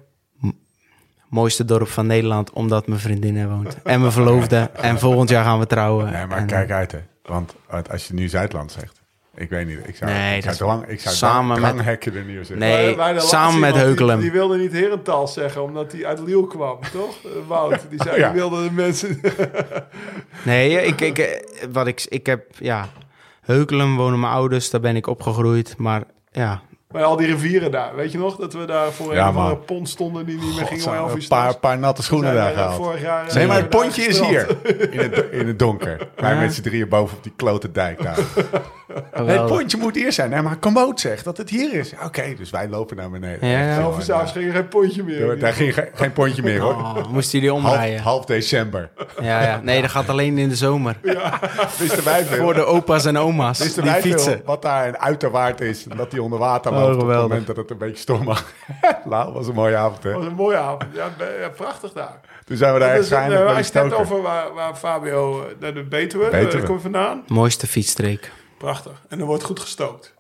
[1.30, 3.82] Mooiste dorp van Nederland, omdat mijn vriendin er woont.
[3.84, 4.69] En mijn verloofde.
[4.74, 6.11] En volgend jaar gaan we trouwen.
[6.11, 6.99] Nee, maar En, kijk uit, hè.
[7.24, 7.53] Want
[7.90, 8.97] als je nu Zuidland zegt...
[9.39, 11.72] Ik weet niet, ik zou, Nee, ik dat zou, dwang, ik zou samen samen met-
[11.72, 12.57] dranghekken er neerzetten.
[12.57, 14.19] Nee, samen met die- Heukelum.
[14.19, 17.15] Die, wilde niet Herentaal zeggen, omdat hij uit Liel kwam, toch?
[17.23, 18.31] Eh, Wout, die zei, Oh, ja.
[18.31, 19.22] die wilde de mensen...
[20.43, 21.41] Nee, ik, ik, eh,
[21.72, 22.89] wat ik, ik heb, ja,
[23.41, 25.77] Heukelum wonen mijn ouders, daar ben ik opgegroeid.
[25.77, 26.61] Maar ja,
[26.93, 28.35] Maar al die rivieren daar, weet je nog?
[28.35, 31.27] Dat we daar voor Ja, een pont stonden die niet meer ging om uur een
[31.27, 32.76] paar, paar natte schoenen daar eh, gehaald.
[32.76, 34.47] Vorig jaar, eh, Nee, maar het daar pontje is hier.
[34.91, 36.07] In het, in het donker.
[36.15, 38.18] Wij met z'n drieën boven op die klote dijk daar.
[39.23, 40.30] Nee, het pontje moet hier zijn.
[40.30, 41.93] Nee, maar Komoot zegt dat het hier is.
[42.05, 43.49] Oké, dus wij lopen naar beneden.
[43.49, 43.80] Ja, ja.
[43.80, 45.27] Elf ging er geen pontje meer.
[45.27, 46.73] Daar- Daar ging ge- geen pontje meer hoor.
[46.73, 47.99] Oh, moesten jullie Half, omrijden?
[48.01, 48.89] half december.
[49.22, 49.59] Ja, ja.
[49.64, 50.95] Nee, dat gaat alleen in de zomer.
[51.80, 52.38] Wisten wij veel?
[52.43, 54.31] Voor de opa's en oma's Wisten die wij fietsen.
[54.31, 55.88] veel wat daar een uiterwaard is.
[55.88, 57.28] En dat die onder water Oh, op het geweldig.
[57.30, 58.45] moment dat het een beetje storm mag.
[59.06, 60.14] nou, was een mooie avond hè.
[60.14, 60.84] Was een mooie avond.
[60.94, 61.10] Ja,
[61.56, 62.20] prachtig daar.
[62.45, 65.45] Toen zijn we daar echt eh, de als je het over waar, waar Fabio eh,
[65.60, 66.52] naar de Betuwe, Betuwe.
[66.52, 67.24] daar kom je vandaan.
[67.28, 68.32] Mooiste fietsstreek.
[68.58, 69.02] Prachtig.
[69.10, 70.16] En er wordt goed gestookt.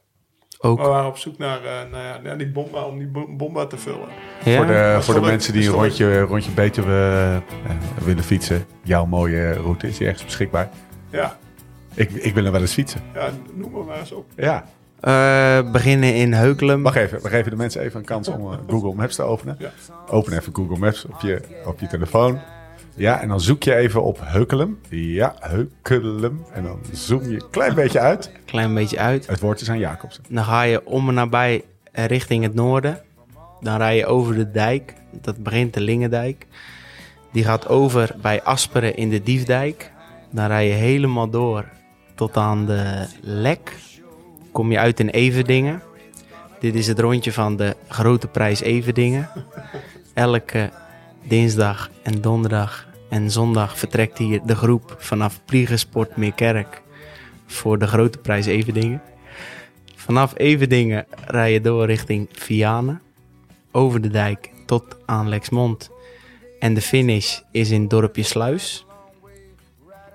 [0.59, 0.81] Ook.
[0.81, 3.65] We waren op zoek naar, eh, nou ja, naar die bomba, om die bo- bomba
[3.65, 4.07] te vullen.
[4.43, 4.55] Ja?
[4.57, 8.65] Voor de, voor de mensen die een rondje, rondje Betuwe uh, willen fietsen.
[8.83, 10.69] Jouw mooie route is hier ergens beschikbaar.
[11.09, 11.37] Ja,
[11.93, 13.01] Ik, ik wil er wel eens fietsen.
[13.13, 14.25] ja noem maar maar eens op.
[14.35, 14.65] Ja.
[14.99, 16.83] Eh, beginnen in Heukelum.
[16.83, 19.55] Wacht even, we geven de mensen even een kans om eh, Google Maps te openen.
[19.59, 19.71] Ja.
[20.09, 22.39] Open even Google Maps op je, op je telefoon.
[22.95, 24.79] Ja, en dan zoek je even op Heukelum.
[24.89, 26.45] Ja, Heukelum.
[26.53, 28.31] En dan zoom je een klein beetje uit.
[28.45, 29.27] Klein beetje uit.
[29.27, 30.23] Het woord is aan Jacobsen.
[30.29, 33.01] Dan ga je om en nabij richting het noorden.
[33.61, 34.93] Dan rij je over de dijk.
[35.21, 36.45] Dat begint de Lingendijk.
[37.31, 39.91] Die gaat over bij Asperen in de Diefdijk.
[40.31, 41.65] Dan rij je helemaal door
[42.15, 43.75] tot aan de Lek.
[44.57, 45.81] Kom je uit in Everdingen.
[46.59, 49.29] Dit is het rondje van de Grote Prijs Everdingen.
[50.13, 50.69] Elke
[51.23, 56.81] dinsdag en donderdag en zondag vertrekt hier de groep vanaf Priegesport Meerkerk
[57.45, 59.01] voor de Grote Prijs Everdingen.
[59.95, 63.01] Vanaf Everdingen rij je door richting Vianen.
[63.71, 65.89] Over de dijk tot aan Lexmond.
[66.59, 68.85] En de finish is in dorpje Sluis.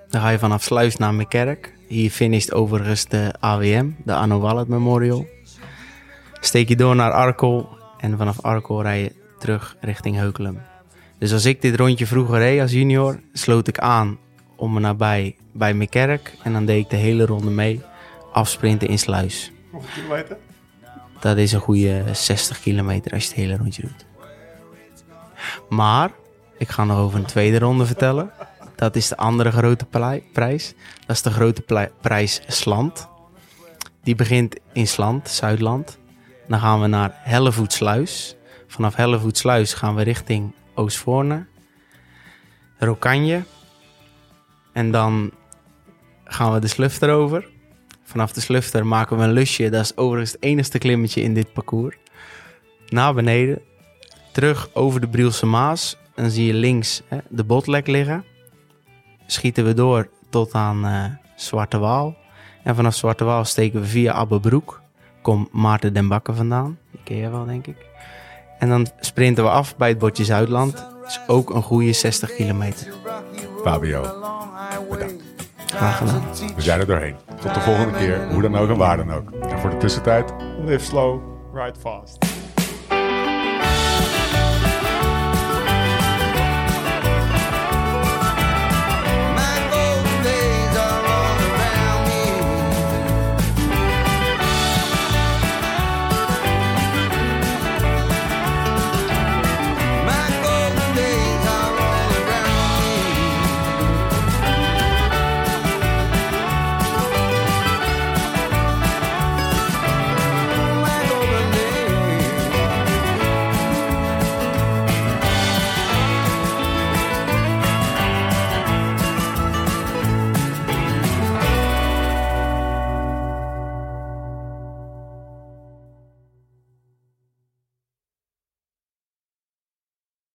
[0.09, 1.75] Dan ga je vanaf Sluis naar Meerkerk.
[1.93, 5.27] Hier finisht overigens de AWM, de Anno Wallet Memorial.
[6.41, 7.69] Steek je door naar Arkel.
[7.99, 10.61] En vanaf Arkel rij je terug richting Heukelum.
[11.19, 14.19] Dus als ik dit rondje vroeger reed als junior, sloot ik aan
[14.57, 16.35] om me nabij bij Meerkerk.
[16.43, 17.81] En dan deed ik de hele ronde mee.
[18.33, 19.53] Afsprinten in Sluis.
[19.71, 20.37] Hoeveel kilometer?
[21.21, 24.07] Dat is een goede 60 kilometer als je het hele rondje doet.
[25.69, 26.11] Maar,
[26.59, 28.31] ik ga nog over een tweede ronde vertellen.
[28.83, 29.87] Dat is de andere grote
[30.33, 30.75] prijs.
[31.07, 33.09] Dat is de grote prijs Slant.
[34.03, 35.99] Die begint in Slant, Zuidland.
[36.49, 38.37] Dan gaan we naar Hellevoetsluis.
[38.67, 41.47] Vanaf Hellevoetsluis gaan we richting Oostvoorne.
[42.79, 43.43] Rokanje.
[44.73, 45.31] En dan
[46.25, 47.49] gaan we de Slufter over.
[48.03, 49.71] Vanaf de Slufter maken we een lusje.
[49.71, 51.97] Dat is overigens het enigste klimmetje in dit parcours.
[52.89, 53.63] Naar beneden.
[54.33, 55.97] Terug over de Brielse Maas.
[56.15, 58.31] Dan zie je links hè, de botlek liggen.
[59.27, 61.05] Schieten we door tot aan eh,
[61.37, 62.17] Zwarte Waal.
[62.63, 64.81] En vanaf Zwarte Waal steken we via Abbebroek.
[65.23, 66.79] Komt Maarten den Bakker vandaan.
[66.91, 67.77] Die ken je wel, denk ik.
[68.59, 70.73] En dan sprinten we af bij het bordje Zuidland.
[70.73, 72.93] Dat is ook een goede 60 kilometer.
[73.63, 74.01] Fabio,
[74.91, 75.23] bedankt.
[75.67, 76.23] Graag gedaan.
[76.55, 77.17] We zijn er doorheen.
[77.41, 79.31] Tot de volgende keer, hoe dan ook en waar dan ook.
[79.31, 80.33] En voor de tussentijd,
[80.65, 81.21] Live slow,
[81.55, 82.19] ride fast.